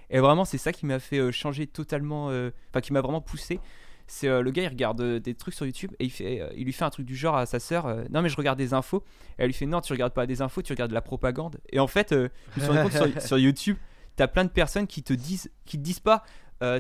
et 0.10 0.20
vraiment 0.20 0.46
c'est 0.46 0.58
ça 0.58 0.72
qui 0.72 0.86
m'a 0.86 1.00
fait 1.00 1.20
euh, 1.20 1.32
changer 1.34 1.68
totalement, 1.68 2.30
euh, 2.30 2.52
enfin 2.72 2.80
qui 2.80 2.94
m'a 2.94 3.02
vraiment 3.02 3.22
poussé. 3.22 3.60
C'est 4.08 4.28
euh, 4.28 4.42
le 4.42 4.52
gars, 4.52 4.64
il 4.64 4.68
regarde 4.68 5.02
euh, 5.02 5.20
des 5.20 5.34
trucs 5.34 5.54
sur 5.56 5.66
YouTube 5.66 5.92
et 6.00 6.06
il, 6.06 6.12
fait, 6.12 6.40
euh, 6.42 6.50
il 6.56 6.66
lui 6.66 6.74
fait 6.74 6.86
un 6.86 6.90
truc 6.92 7.06
du 7.08 7.16
genre 7.16 7.36
à 7.36 7.46
sa 7.46 7.60
sœur, 7.60 7.88
non 8.12 8.22
mais 8.22 8.30
je 8.30 8.38
regarde 8.38 8.58
des 8.58 8.74
infos. 8.74 9.04
Et 9.38 9.42
elle 9.44 9.48
lui 9.48 9.54
fait 9.54 9.66
non, 9.66 9.82
tu 9.82 9.94
regardes 9.94 10.14
pas 10.14 10.26
des 10.28 10.42
infos, 10.42 10.62
tu 10.62 10.74
regardes 10.74 10.92
de 10.92 10.96
la 10.96 11.02
propagande. 11.02 11.58
Et 11.72 11.80
en 11.80 11.88
fait, 11.88 12.10
je 12.12 12.18
me 12.18 12.30
suis 12.62 12.68
rendu 12.72 12.82
compte 12.98 13.12
sur, 13.14 13.22
sur 13.22 13.38
YouTube, 13.38 13.78
t'as 14.16 14.28
plein 14.28 14.46
de 14.46 14.50
personnes 14.52 14.86
qui 14.88 15.02
te 15.04 15.14
disent, 15.14 15.50
qui 15.66 15.78
te 15.78 15.84
disent 15.84 16.00
pas, 16.00 16.24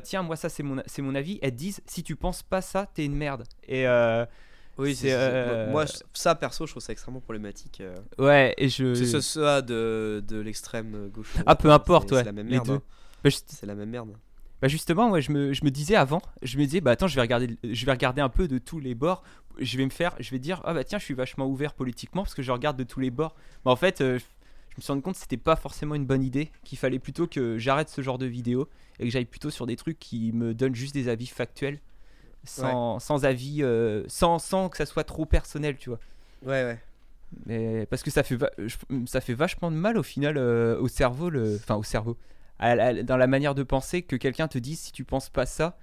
tiens, 0.03 0.21
moi 0.23 0.35
ça 0.35 0.49
c'est 0.49 0.63
mon, 0.63 0.81
c'est 0.85 1.01
mon 1.01 1.15
avis. 1.15 1.39
Elles 1.41 1.51
te 1.51 1.55
disent, 1.57 1.81
si 1.87 2.03
tu 2.03 2.15
penses 2.15 2.43
pas 2.43 2.61
ça, 2.61 2.87
t'es 2.93 3.05
une 3.05 3.15
merde. 3.15 3.43
Et 3.67 3.85
Oui, 4.77 4.93
C'est, 4.93 5.07
c'est 5.07 5.13
euh, 5.15 5.71
moi 5.71 5.85
ça 6.13 6.35
perso, 6.35 6.65
je 6.67 6.73
trouve 6.73 6.83
ça 6.83 6.91
extrêmement 6.91 7.21
problématique. 7.21 7.81
ouais, 8.19 8.53
et 8.57 8.69
je. 8.69 8.83
Que 8.93 9.05
ce 9.05 9.21
soit 9.21 9.61
de, 9.61 10.23
de 10.27 10.39
l'extrême 10.39 11.07
gauche. 11.09 11.33
Ah, 11.45 11.55
peu 11.55 11.71
importe, 11.71 12.09
c'est- 12.09 12.15
ouais, 12.15 12.21
C'est 12.21 12.25
la 12.25 12.31
même 12.33 12.47
les 12.47 12.51
merde. 12.57 12.67
deux. 12.67 12.73
hein. 12.75 12.81
Bah, 13.23 13.29
je- 13.29 13.37
C'est 13.47 13.65
la 13.65 13.73
même 13.75 13.89
merde. 13.89 14.09
Bah 14.65 14.69
justement, 14.69 15.09
moi, 15.09 15.19
je 15.19 15.31
me, 15.31 15.53
je 15.53 15.63
me 15.63 15.69
disais 15.69 15.95
avant, 15.95 16.23
je 16.41 16.57
me 16.57 16.63
disais, 16.63 16.81
bah 16.81 16.89
attends, 16.89 17.05
je 17.05 17.13
vais 17.13 17.21
regarder, 17.21 17.55
je 17.63 17.85
vais 17.85 17.91
regarder 17.91 18.19
un 18.19 18.29
peu 18.29 18.47
de 18.47 18.57
tous 18.57 18.79
les 18.79 18.95
bords. 18.95 19.21
Je 19.59 19.77
vais 19.77 19.85
me 19.85 19.91
faire, 19.91 20.15
je 20.19 20.31
vais 20.31 20.39
dire, 20.39 20.59
ah 20.63 20.73
bah 20.73 20.83
tiens, 20.83 20.97
je 20.97 21.03
suis 21.03 21.13
vachement 21.13 21.45
ouvert 21.45 21.75
politiquement 21.75 22.23
parce 22.23 22.33
que 22.33 22.41
je 22.41 22.51
regarde 22.51 22.75
de 22.75 22.83
tous 22.83 22.99
les 22.99 23.11
bords. 23.11 23.35
Mais 23.63 23.69
en 23.69 23.75
fait, 23.75 24.01
euh, 24.01 24.17
je 24.17 24.77
me 24.77 24.81
suis 24.81 24.91
rendu 24.91 25.03
compte 25.03 25.13
que 25.13 25.19
c'était 25.19 25.37
pas 25.37 25.55
forcément 25.55 25.93
une 25.93 26.07
bonne 26.07 26.23
idée, 26.23 26.49
qu'il 26.63 26.79
fallait 26.79 26.97
plutôt 26.97 27.27
que 27.27 27.59
j'arrête 27.59 27.89
ce 27.89 28.01
genre 28.01 28.17
de 28.17 28.25
vidéos 28.25 28.67
et 28.99 29.03
que 29.03 29.11
j'aille 29.11 29.25
plutôt 29.25 29.51
sur 29.51 29.67
des 29.67 29.75
trucs 29.75 29.99
qui 29.99 30.31
me 30.33 30.55
donnent 30.55 30.73
juste 30.73 30.95
des 30.95 31.09
avis 31.09 31.27
factuels, 31.27 31.79
sans, 32.43 32.97
sans 32.97 33.23
avis, 33.23 33.61
euh, 33.61 34.03
sans, 34.07 34.39
sans 34.39 34.69
que 34.69 34.77
ça 34.77 34.87
soit 34.87 35.03
trop 35.03 35.27
personnel, 35.27 35.77
tu 35.77 35.89
vois. 35.89 35.99
Ouais, 36.43 36.63
ouais. 36.63 36.79
Mais 37.45 37.85
parce 37.85 38.01
que 38.01 38.09
ça 38.09 38.23
fait, 38.23 38.39
ça 39.05 39.21
fait 39.21 39.35
vachement 39.35 39.69
de 39.69 39.77
mal 39.77 39.95
au 39.95 40.03
final 40.03 40.39
euh, 40.39 40.79
au 40.79 40.87
cerveau, 40.87 41.29
le, 41.29 41.57
enfin 41.57 41.75
au 41.75 41.83
cerveau, 41.83 42.17
à 42.59 42.75
la- 42.75 43.03
dans 43.03 43.17
la 43.17 43.27
manière 43.27 43.55
de 43.55 43.63
penser 43.63 44.01
que 44.03 44.15
quelqu'un 44.15 44.47
te 44.47 44.57
dise 44.57 44.79
si 44.79 44.91
tu 44.91 45.03
penses 45.03 45.29
pas 45.29 45.45
ça. 45.45 45.77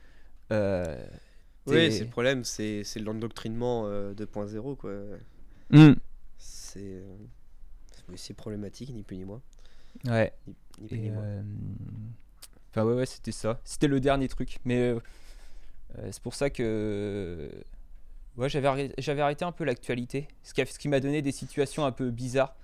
euh, 0.52 1.04
Oui, 1.66 1.92
c'est 1.92 2.04
le 2.04 2.10
problème, 2.10 2.44
c'est 2.44 2.82
l'endoctrinement 3.00 3.84
euh, 3.86 4.14
2.0, 4.14 4.76
quoi. 4.76 4.92
Hmm, 5.70 5.92
C'est 6.38 6.80
euh, 6.80 7.16
c'est- 8.16 8.34
problématique, 8.34 8.90
ni 8.92 9.02
plus 9.02 9.16
ni 9.16 9.24
moins. 9.24 9.40
ouais. 10.06 10.32
Ni, 10.46 10.54
ni 10.80 10.88
plus 10.88 10.96
Et, 10.96 11.00
ni 11.00 11.10
moins. 11.10 11.22
euh, 11.22 11.42
Enfin 12.70 12.84
ouais 12.84 12.94
ouais 12.94 13.06
c'était 13.06 13.32
ça. 13.32 13.60
C'était 13.64 13.86
le 13.88 14.00
dernier 14.00 14.28
truc. 14.28 14.58
Mais 14.64 14.94
c'est 16.10 16.22
pour 16.22 16.34
ça 16.34 16.48
que 16.48 17.50
ouais 18.38 18.48
j'avais 18.48 19.20
arrêté, 19.20 19.44
un 19.44 19.52
peu 19.52 19.64
l'actualité. 19.64 20.26
Ce 20.42 20.54
qui, 20.54 20.62
a- 20.62 20.66
ce 20.66 20.78
qui 20.78 20.88
m'a 20.88 21.00
donné 21.00 21.20
des 21.20 21.32
situations 21.32 21.84
un 21.84 21.92
peu 21.92 22.10
bizarres. 22.10 22.56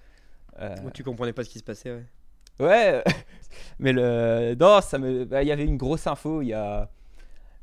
Euh, 0.61 0.75
Où 0.85 0.91
tu 0.91 1.05
comprenais 1.05 1.33
pas 1.35 1.45
ce 1.45 1.51
qui 1.51 1.59
se 1.59 1.65
passait, 1.65 1.93
ouais. 1.93 2.05
Ouais, 2.61 3.05
mais 3.79 3.93
le 3.93 4.57
non, 4.59 4.81
ça 4.81 4.99
me, 4.99 5.25
bah, 5.25 5.43
il 5.43 5.49
y 5.49 5.53
avait 5.53 5.65
une 5.65 5.77
grosse 5.77 6.07
info. 6.07 6.43
Il 6.43 6.49
y 6.49 6.55
a, 6.55 6.91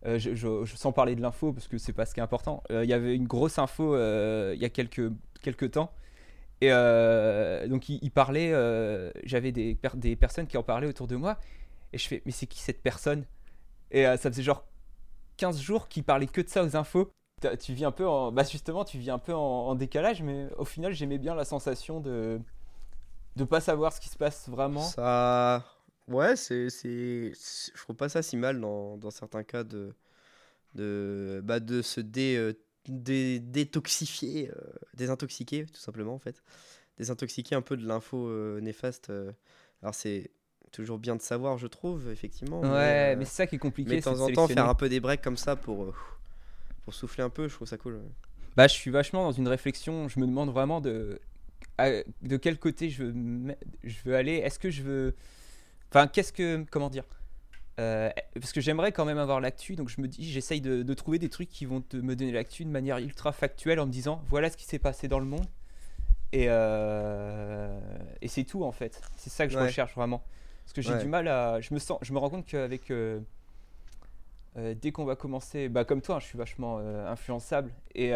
euh, 0.05 0.19
je, 0.19 0.35
je, 0.35 0.65
sans 0.75 0.91
parler 0.93 1.15
de 1.15 1.21
l'info 1.21 1.53
parce 1.53 1.67
que 1.67 1.77
c'est 1.79 1.93
pas 1.93 2.05
ce 2.05 2.13
qui 2.15 2.21
est 2.21 2.23
important. 2.23 2.63
euh, 2.71 2.83
il 2.85 2.89
y 2.89 2.93
avait 2.93 3.15
une 3.15 3.27
grosse 3.27 3.59
info 3.59 3.95
euh, 3.95 4.53
il 4.55 4.61
y 4.61 4.65
a 4.65 4.69
quelques 4.69 5.11
quelques 5.43 5.71
temps. 5.71 5.91
Et 6.61 6.69
donc 7.69 7.89
il, 7.89 8.11
parlait, 8.11 8.51
j'avais 9.23 9.51
des, 9.51 9.77
des 9.95 10.15
personnes 10.15 10.47
qui 10.47 10.57
en 10.57 10.63
parlaient 10.63 10.87
autour 10.87 11.07
de 11.07 11.15
moi. 11.15 11.39
Et 11.93 11.97
je 11.99 12.07
fais, 12.07 12.23
mais 12.25 12.31
c'est 12.31 12.47
qui 12.47 12.59
cette 12.59 12.81
personne? 12.83 13.25
Et 13.91 14.03
ça 14.05 14.17
faisait 14.31 14.43
genre 14.43 14.65
15 15.37 15.61
jours 15.61 15.87
qu'il 15.89 16.03
parlait 16.03 16.27
que 16.27 16.41
de 16.41 16.49
ça 16.49 16.63
aux 16.63 16.75
infos. 16.77 17.11
Tu 17.61 17.73
vis 17.73 17.85
un 17.85 17.91
peu 17.91 18.07
en, 18.07 18.31
bah 18.31 18.43
justement, 18.49 18.85
tu 18.85 18.97
vis 18.99 19.11
un 19.11 19.19
peu 19.19 19.33
en 19.35 19.75
décalage, 19.75 20.23
mais 20.23 20.47
au 20.57 20.65
final 20.65 20.93
j'aimais 20.93 21.17
bien 21.19 21.35
la 21.35 21.45
sensation 21.45 21.99
de 22.01 22.39
de 23.35 23.43
pas 23.43 23.61
savoir 23.61 23.93
ce 23.93 23.99
qui 24.01 24.09
se 24.09 24.17
passe 24.17 24.47
vraiment. 24.49 24.81
Ça. 24.81 25.65
Ouais, 26.07 26.35
c'est. 26.35 26.69
c'est- 26.69 27.33
Je 27.33 27.81
trouve 27.83 27.95
pas 27.95 28.09
ça 28.09 28.21
si 28.21 28.37
mal 28.37 28.59
dans, 28.59 28.97
dans 28.97 29.11
certains 29.11 29.43
cas 29.43 29.63
de. 29.63 29.93
de, 30.75 31.41
bah, 31.43 31.59
de 31.59 31.81
se 31.81 32.01
dé, 32.01 32.35
euh, 32.37 32.53
dé- 32.87 33.39
détoxifier, 33.39 34.49
euh, 34.51 34.61
désintoxiquer, 34.93 35.65
tout 35.65 35.79
simplement, 35.79 36.13
en 36.13 36.19
fait. 36.19 36.43
Désintoxiquer 36.97 37.55
un 37.55 37.61
peu 37.61 37.77
de 37.77 37.85
l'info 37.87 38.27
euh, 38.29 38.59
néfaste. 38.61 39.11
Alors, 39.81 39.95
c'est 39.95 40.31
toujours 40.71 40.99
bien 40.99 41.15
de 41.15 41.21
savoir, 41.21 41.57
je 41.57 41.67
trouve, 41.67 42.09
effectivement. 42.11 42.61
Ouais, 42.61 42.69
mais, 42.69 43.15
mais, 43.17 43.25
c'est 43.25 43.35
ça 43.35 43.47
qui 43.47 43.55
est 43.55 43.59
compliqué. 43.59 43.89
mais 43.89 43.97
de 43.97 44.03
temps 44.03 44.19
en 44.19 44.29
temps, 44.29 44.47
faire 44.47 44.69
un 44.69 44.75
peu 44.75 44.89
des 44.89 44.99
breaks 44.99 45.21
comme 45.21 45.37
ça 45.37 45.55
pour. 45.55 45.93
pour 46.83 46.93
souffler 46.93 47.23
un 47.23 47.29
peu, 47.29 47.47
je 47.47 47.55
trouve 47.55 47.67
ça 47.67 47.77
cool. 47.77 47.95
ouais. 47.95 48.01
Bah, 48.55 48.67
je 48.67 48.73
suis 48.73 48.91
vachement 48.91 49.23
dans 49.23 49.31
une 49.33 49.47
réflexion. 49.47 50.07
Je 50.07 50.19
me 50.19 50.25
demande 50.25 50.51
vraiment 50.51 50.79
de 50.79 51.19
de 51.79 52.37
quel 52.37 52.57
côté 52.57 52.89
je 52.89 53.03
veux, 53.03 53.13
me- 53.13 53.55
je 53.83 53.95
veux 54.05 54.15
aller? 54.15 54.35
Est-ce 54.35 54.59
que 54.59 54.69
je 54.69 54.81
veux. 54.83 55.15
Enfin, 55.91 56.07
qu'est-ce 56.07 56.33
que. 56.33 56.65
Comment 56.71 56.89
dire? 56.89 57.03
Euh, 57.79 58.09
Parce 58.35 58.53
que 58.53 58.61
j'aimerais 58.61 58.91
quand 58.93 59.03
même 59.05 59.17
avoir 59.17 59.41
l'actu, 59.41 59.75
donc 59.75 59.89
je 59.89 59.99
me 59.99 60.07
dis, 60.07 60.31
j'essaye 60.31 60.61
de, 60.61 60.81
de 60.83 60.93
trouver 60.93 61.19
des 61.19 61.27
trucs 61.29 61.49
qui 61.49 61.65
vont 61.65 61.81
te, 61.81 61.97
me 61.97 62.15
donner 62.15 62.31
l'actu 62.31 62.63
de 62.63 62.69
manière 62.69 62.97
ultra 62.99 63.33
factuelle 63.33 63.79
en 63.81 63.85
me 63.85 63.91
disant, 63.91 64.21
voilà 64.27 64.49
ce 64.49 64.55
qui 64.55 64.63
s'est 64.65 64.79
passé 64.79 65.09
dans 65.09 65.19
le 65.19 65.25
monde. 65.25 65.45
Et, 66.31 66.45
euh, 66.47 67.77
et 68.21 68.27
c'est 68.29 68.45
tout 68.45 68.63
en 68.63 68.71
fait. 68.71 69.01
C'est 69.17 69.29
ça 69.29 69.45
que 69.45 69.51
je 69.53 69.57
Ouais. 69.57 69.65
recherche 69.65 69.93
vraiment. 69.95 70.23
Parce 70.63 70.73
que 70.73 70.81
j'ai 70.81 70.93
Ouais. 70.93 71.01
du 71.03 71.07
mal 71.07 71.27
à. 71.27 71.59
Je 71.61 71.73
me, 71.73 71.79
sens, 71.79 71.99
je 72.01 72.13
me 72.13 72.17
rends 72.19 72.29
compte 72.29 72.45
qu'avec. 72.45 72.89
euh, 72.91 73.19
dès 74.55 74.91
qu'on 74.93 75.03
va 75.05 75.15
commencer, 75.17 75.67
bah 75.67 75.83
comme 75.83 76.01
toi, 76.01 76.15
hein, 76.15 76.19
je 76.21 76.27
suis 76.27 76.37
vachement 76.37 76.77
influençable 76.79 77.71
et 77.93 78.11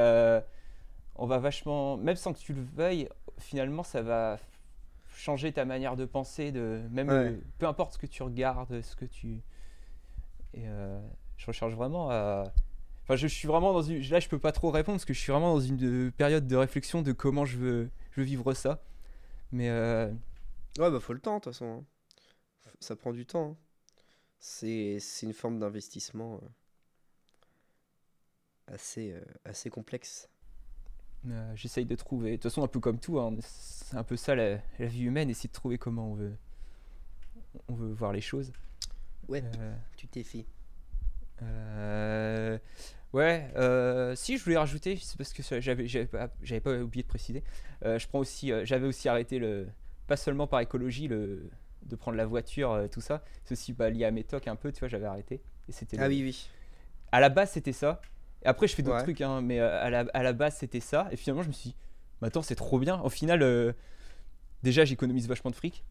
on 1.19 1.27
va 1.27 1.37
vachement, 1.39 1.97
même 1.97 2.15
sans 2.15 2.33
que 2.33 2.39
tu 2.39 2.53
le 2.53 2.61
veuilles, 2.61 3.09
finalement 3.37 3.83
ça 3.83 4.01
va 4.01 4.37
changer 5.15 5.51
ta 5.51 5.65
manière 5.65 5.95
de 5.95 6.05
penser, 6.05 6.51
de 6.51 6.81
même 6.91 7.07
Ouais. 7.09 7.39
peu 7.57 7.67
importe 7.67 7.93
ce 7.93 7.97
que 7.97 8.05
tu 8.07 8.23
regardes, 8.23 8.81
ce 8.81 8.95
que 8.95 9.05
tu 9.05 9.41
et 10.53 10.63
euh, 10.67 10.99
je 11.37 11.45
recherche 11.45 11.73
vraiment 11.73 12.09
à, 12.09 12.51
enfin 13.03 13.15
je, 13.15 13.27
suis 13.27 13.47
vraiment 13.47 13.73
dans 13.73 13.81
une, 13.83 14.01
là 14.09 14.19
je 14.19 14.27
peux 14.29 14.39
pas 14.39 14.51
trop 14.51 14.71
répondre 14.71 14.97
parce 14.97 15.05
que 15.05 15.13
je 15.13 15.19
suis 15.19 15.31
vraiment 15.31 15.53
dans 15.53 15.59
une 15.59 16.07
euh, 16.07 16.11
période 16.11 16.47
de 16.47 16.55
réflexion 16.55 17.01
de 17.01 17.11
comment 17.11 17.45
je 17.45 17.57
veux, 17.57 17.89
je 18.11 18.21
veux 18.21 18.25
vivre 18.25 18.53
ça, 18.53 18.81
mais 19.51 19.69
euh, 19.69 20.11
Ouais, 20.79 20.89
bah 20.89 20.99
faut 20.99 21.13
le 21.13 21.19
temps, 21.19 21.35
de 21.37 21.43
toute 21.43 21.53
façon. 21.53 21.85
hein. 22.65 22.71
Ça 22.79 22.95
prend 22.95 23.11
du 23.11 23.25
temps. 23.25 23.51
hein. 23.51 23.57
C'est 24.39 24.99
une 25.23 25.33
forme 25.33 25.59
d'investissement 25.59 26.39
assez, 28.67 29.13
assez 29.45 29.69
complexe. 29.69 30.29
Euh, 31.27 31.51
J'essaye 31.55 31.85
de 31.85 31.95
trouver. 31.95 32.31
De 32.31 32.35
toute 32.37 32.43
façon, 32.43 32.63
un 32.63 32.67
peu 32.67 32.79
comme 32.79 32.99
tout, 32.99 33.19
hein, 33.19 33.35
c'est 33.41 33.97
un 33.97 34.03
peu 34.03 34.15
ça 34.15 34.35
la, 34.35 34.57
la 34.79 34.85
vie 34.85 35.03
humaine, 35.03 35.29
essayer 35.29 35.49
de 35.49 35.53
trouver 35.53 35.77
comment 35.77 36.11
on 36.11 36.15
veut, 36.15 36.33
on 37.67 37.73
veut 37.73 37.91
voir 37.91 38.13
les 38.13 38.21
choses. 38.21 38.51
Ouais, 39.27 39.43
Euh, 39.59 39.75
tu 39.95 40.07
t'es 40.07 40.23
fait. 40.23 40.45
euh, 41.41 42.57
ouais, 43.13 43.47
si 44.15 44.37
je 44.37 44.43
voulais 44.43 44.57
rajouter, 44.57 44.97
c'est 45.01 45.17
parce 45.17 45.33
que 45.33 45.43
j'avais 45.61 46.05
pas, 46.05 46.27
pas 46.63 46.77
oublié 46.79 47.03
de 47.03 47.07
préciser. 47.07 47.43
je 47.83 48.07
prends 48.07 48.19
aussi, 48.19 48.51
j'avais 48.63 48.87
aussi 48.87 49.07
arrêté 49.09 49.39
le, 49.39 49.67
pas 50.07 50.17
seulement 50.17 50.47
par 50.47 50.59
écologie, 50.61 51.07
le, 51.07 51.49
de 51.83 51.95
prendre 51.95 52.17
la 52.17 52.25
voiture, 52.25 52.87
tout 52.91 53.01
ça. 53.01 53.23
C'est 53.43 53.53
aussi 53.53 53.73
bah, 53.73 53.89
lié 53.89 54.05
à 54.05 54.11
mes 54.11 54.23
tocs 54.23 54.47
un 54.47 54.55
peu, 54.55 54.71
tu 54.71 54.79
vois, 54.79 54.87
j'avais 54.87 55.05
arrêté. 55.05 55.41
Et 55.67 55.71
c'était 55.71 55.97
Ah 55.99 56.07
le- 56.07 56.13
oui, 56.15 56.23
oui. 56.23 56.49
à 57.11 57.19
la 57.19 57.29
base 57.29 57.51
c'était 57.51 57.73
ça. 57.73 58.01
Et 58.43 58.47
après 58.47 58.67
je 58.67 58.75
fais 58.75 58.81
d'autres 58.83 58.97
Ouais. 58.97 59.03
trucs, 59.03 59.21
hein, 59.21 59.41
mais 59.41 59.59
euh, 59.59 59.81
à, 59.83 59.89
la, 59.89 60.05
à 60.13 60.23
la 60.23 60.33
base 60.33 60.55
c'était 60.57 60.79
ça. 60.79 61.07
Et 61.11 61.15
finalement 61.17 61.43
je 61.43 61.47
me 61.49 61.53
suis 61.53 61.71
dit, 61.71 61.75
mais 62.21 62.27
attends 62.29 62.41
c'est 62.41 62.55
trop 62.55 62.79
bien. 62.79 62.99
Au 63.01 63.09
final, 63.09 63.41
euh, 63.43 63.73
déjà 64.63 64.85
j'économise 64.85 65.27
vachement 65.27 65.51
de 65.51 65.55
fric. 65.55 65.83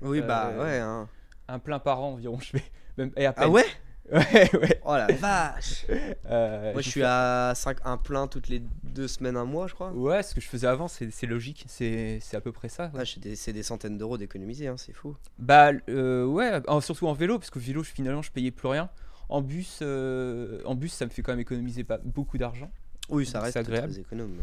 Oui, 0.00 0.20
bah 0.20 0.48
Euh, 0.52 0.62
ouais. 0.64 0.78
Hein. 0.78 1.08
Un 1.48 1.58
plein 1.58 1.78
par 1.78 2.00
an 2.00 2.12
environ, 2.12 2.38
je 2.40 2.50
fais. 2.58 2.64
Même, 2.98 3.12
et 3.16 3.26
à 3.26 3.34
Ah 3.36 3.48
ouais? 3.48 3.64
Ouais, 4.12 4.50
ouais. 4.58 4.80
Oh 4.84 4.94
la 4.96 5.06
vache 5.06 5.86
Euh, 6.26 6.72
Moi, 6.72 6.82
je 6.82 6.90
suis 6.90 7.00
fait- 7.00 7.06
à 7.06 7.52
5, 7.54 7.78
un 7.84 7.96
plein 7.96 8.26
toutes 8.26 8.48
les 8.48 8.60
deux 8.82 9.06
semaines, 9.06 9.36
un 9.36 9.44
mois, 9.44 9.68
je 9.68 9.74
crois. 9.74 9.92
Ouais, 9.92 10.22
ce 10.24 10.34
que 10.34 10.40
je 10.40 10.48
faisais 10.48 10.66
avant, 10.66 10.88
c'est 10.88 11.26
logique, 11.26 11.64
c'est 11.68 12.18
c'est 12.20 12.36
à 12.36 12.40
peu 12.40 12.50
près 12.52 12.68
ça. 12.68 12.90
ouais. 12.94 13.04
Ah, 13.06 13.32
c'est 13.36 13.52
des 13.52 13.62
centaines 13.62 13.96
d'euros 13.98 14.18
d'économiser, 14.18 14.66
hein, 14.66 14.74
c'est 14.76 14.92
fou. 14.92 15.16
Bah 15.38 15.70
euh, 15.88 16.24
ouais, 16.26 16.50
surtout 16.80 17.06
en 17.06 17.12
vélo, 17.12 17.38
parce 17.38 17.50
qu'au 17.50 17.60
vélo, 17.60 17.84
finalement, 17.84 18.22
je 18.22 18.32
payais 18.32 18.50
plus 18.50 18.66
rien. 18.68 18.90
En 19.32 19.40
bus, 19.40 19.78
euh, 19.80 20.60
en 20.66 20.74
bus, 20.74 20.92
ça 20.92 21.06
me 21.06 21.10
fait 21.10 21.22
quand 21.22 21.32
même 21.32 21.40
économiser 21.40 21.84
pas 21.84 21.98
beaucoup 21.98 22.36
d'argent. 22.36 22.70
Oui, 23.08 23.24
ça 23.24 23.40
reste 23.40 23.56
agréable. 23.56 23.90
très 23.92 24.00
économe. 24.00 24.36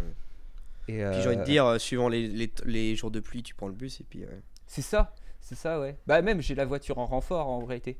Et 0.87 0.93
Puis 0.93 1.01
euh, 1.03 1.21
j'ai 1.21 1.27
envie 1.27 1.37
de 1.37 1.43
dire, 1.43 1.65
euh, 1.65 1.77
suivant 1.77 2.09
les, 2.09 2.27
les, 2.27 2.51
les 2.65 2.95
jours 2.95 3.11
de 3.11 3.19
pluie, 3.19 3.43
tu 3.43 3.53
prends 3.53 3.67
le 3.67 3.73
bus 3.73 4.01
et 4.01 4.03
puis. 4.03 4.23
c'est 4.65 4.81
ça, 4.81 5.13
c'est 5.41 5.53
ça, 5.53 5.79
ouais. 5.79 5.95
Bah 6.07 6.23
même, 6.23 6.41
j'ai 6.41 6.55
la 6.55 6.65
voiture 6.65 6.97
en 6.97 7.05
renfort 7.05 7.47
en 7.47 7.63
réalité. 7.65 7.97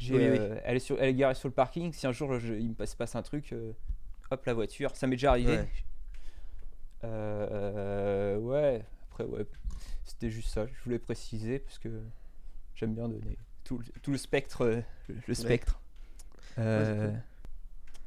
Oui, 0.00 0.28
oui. 0.30 0.38
Elle, 0.64 0.76
est 0.76 0.80
sur, 0.80 0.96
elle 1.02 1.08
est 1.08 1.14
garée 1.14 1.34
sur 1.34 1.48
le 1.48 1.54
parking. 1.54 1.92
Si 1.92 2.06
un 2.06 2.12
jour 2.12 2.38
je- 2.38 2.54
il 2.54 2.68
me 2.68 2.74
passe, 2.74 2.94
passe 2.94 3.16
un 3.16 3.22
truc, 3.22 3.52
hop 4.30 4.46
la 4.46 4.54
voiture, 4.54 4.94
ça 4.94 5.08
m'est 5.08 5.16
déjà 5.16 5.30
arrivé. 5.30 5.58
Ouais. 7.02 8.36
Ouais, 8.40 8.84
après 9.10 9.24
ouais, 9.24 9.44
c'était 10.04 10.30
juste 10.30 10.50
ça. 10.50 10.66
Je 10.66 10.84
voulais 10.84 10.98
préciser 11.00 11.58
parce 11.58 11.78
que 11.78 11.88
j'aime 12.76 12.94
bien 12.94 13.08
donner 13.08 13.36
tout, 13.64 13.78
le- 13.78 14.00
tout 14.02 14.12
le 14.12 14.18
spectre, 14.18 14.64
le, 15.08 15.16
le 15.26 15.34
spectre. 15.34 15.80
Euh, 16.58 17.10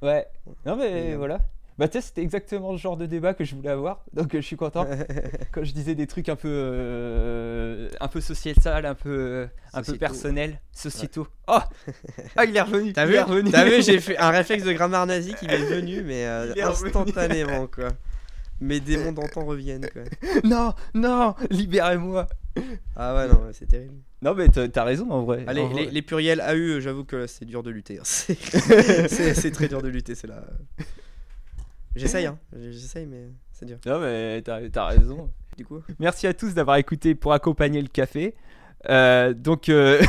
ouais. 0.01 0.27
Non 0.65 0.75
mais 0.75 1.13
euh, 1.13 1.17
voilà. 1.17 1.39
Bah 1.81 1.87
tu 1.87 1.93
sais, 1.93 2.01
c'était 2.01 2.21
exactement 2.21 2.73
le 2.73 2.77
genre 2.77 2.95
de 2.95 3.07
débat 3.07 3.33
que 3.33 3.43
je 3.43 3.55
voulais 3.55 3.69
avoir, 3.69 4.03
donc 4.13 4.35
euh, 4.35 4.41
je 4.41 4.45
suis 4.45 4.55
content. 4.55 4.85
Quand 5.51 5.63
je 5.63 5.71
disais 5.71 5.95
des 5.95 6.05
trucs 6.05 6.29
un 6.29 6.35
peu, 6.35 6.47
euh, 6.47 7.89
un 7.99 8.07
peu 8.07 8.21
sociétal, 8.21 8.85
un 8.85 8.93
peu, 8.93 9.47
un 9.73 9.81
peu 9.81 9.97
personnel, 9.97 10.59
sociétaux. 10.73 11.27
Oh, 11.47 11.57
ah 12.35 12.45
il 12.45 12.55
est 12.55 12.61
revenu. 12.61 12.93
T'as 12.93 13.07
vu, 13.07 13.15
est 13.15 13.21
revenu. 13.23 13.49
T'as 13.49 13.65
vu, 13.65 13.81
j'ai 13.81 13.99
fait 14.01 14.15
un 14.17 14.29
réflexe 14.29 14.63
de 14.63 14.73
grammaire 14.73 15.07
nazi 15.07 15.33
qui 15.33 15.47
m'est 15.47 15.57
venu, 15.57 16.03
mais 16.03 16.25
euh, 16.27 16.53
instantanément, 16.61 17.65
quoi. 17.65 17.87
Mes 18.61 18.79
démons 18.79 19.11
d'antan 19.13 19.43
reviennent, 19.45 19.87
quoi. 19.91 20.03
non, 20.43 20.73
non, 20.93 21.35
libérez-moi. 21.49 22.27
Ah 22.95 23.15
ouais, 23.15 23.27
non, 23.27 23.41
c'est 23.53 23.65
terrible. 23.67 23.95
Non 24.21 24.35
mais 24.35 24.49
t'as 24.49 24.83
raison 24.83 25.09
en 25.09 25.23
vrai. 25.23 25.43
Allez, 25.47 25.61
En 25.61 25.69
vrai. 25.69 25.85
les, 25.85 25.91
les 25.91 26.01
pluriels 26.03 26.41
AU, 26.41 26.79
j'avoue 26.79 27.03
que 27.03 27.25
c'est 27.27 27.45
dur 27.45 27.63
de 27.63 27.71
lutter. 27.71 27.97
hein. 27.97 28.03
C'est 29.07 29.51
très 29.51 29.67
dur 29.67 29.81
de 29.81 29.87
lutter, 29.87 30.13
c'est 30.15 30.27
là. 30.27 30.43
J'essaye, 31.95 32.25
hein. 32.27 32.37
J'essaye, 32.55 33.05
mais 33.07 33.29
c'est 33.51 33.65
dur. 33.65 33.77
Non 33.85 33.99
mais 33.99 34.41
t'as 34.43 34.69
t'as 34.69 34.85
raison. 34.87 35.29
Du 35.57 35.65
coup, 35.65 35.81
Merci 35.99 36.27
à 36.27 36.33
tous 36.33 36.53
d'avoir 36.53 36.77
écouté 36.77 37.15
pour 37.15 37.33
accompagner 37.33 37.81
le 37.81 37.87
café. 37.89 38.35
Euh, 38.89 39.33
donc, 39.33 39.67
euh, 39.69 40.01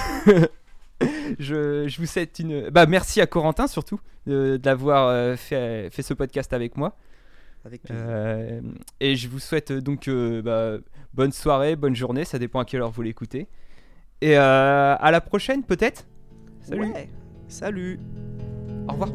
je, 1.39 1.89
je 1.89 1.99
vous 1.99 2.07
souhaite 2.07 2.39
une. 2.39 2.71
Bah, 2.71 2.87
merci 2.87 3.21
à 3.21 3.27
Corentin 3.27 3.67
surtout 3.67 4.01
euh, 4.29 4.59
d'avoir 4.59 5.09
euh, 5.09 5.37
fait, 5.37 5.89
fait 5.91 6.03
ce 6.03 6.15
podcast 6.15 6.53
avec 6.53 6.77
moi. 6.77 6.97
Avec. 7.65 7.91
Euh, 7.91 8.61
et 9.01 9.17
je 9.17 9.29
vous 9.29 9.39
souhaite 9.39 9.71
euh, 9.71 9.81
donc 9.81 10.09
euh, 10.09 10.43
bah, 10.43 10.79
bonne 11.15 11.33
soirée, 11.33 11.77
bonne 11.77 11.97
journée, 11.97 12.25
ça 12.25 12.39
dépend 12.39 12.61
à 12.61 12.65
quelle 12.65 12.83
heure 12.83 12.91
vous 12.91 13.03
l'écoutez. 13.03 13.49
Et 14.21 14.37
euh, 14.37 14.97
à 14.99 15.11
la 15.11 15.21
prochaine 15.21 15.63
peut-être? 15.63 16.07
Salut. 16.61 16.93
Ouais. 16.93 17.09
Salut. 17.49 17.99
Au 18.89 18.93
revoir. 18.93 19.11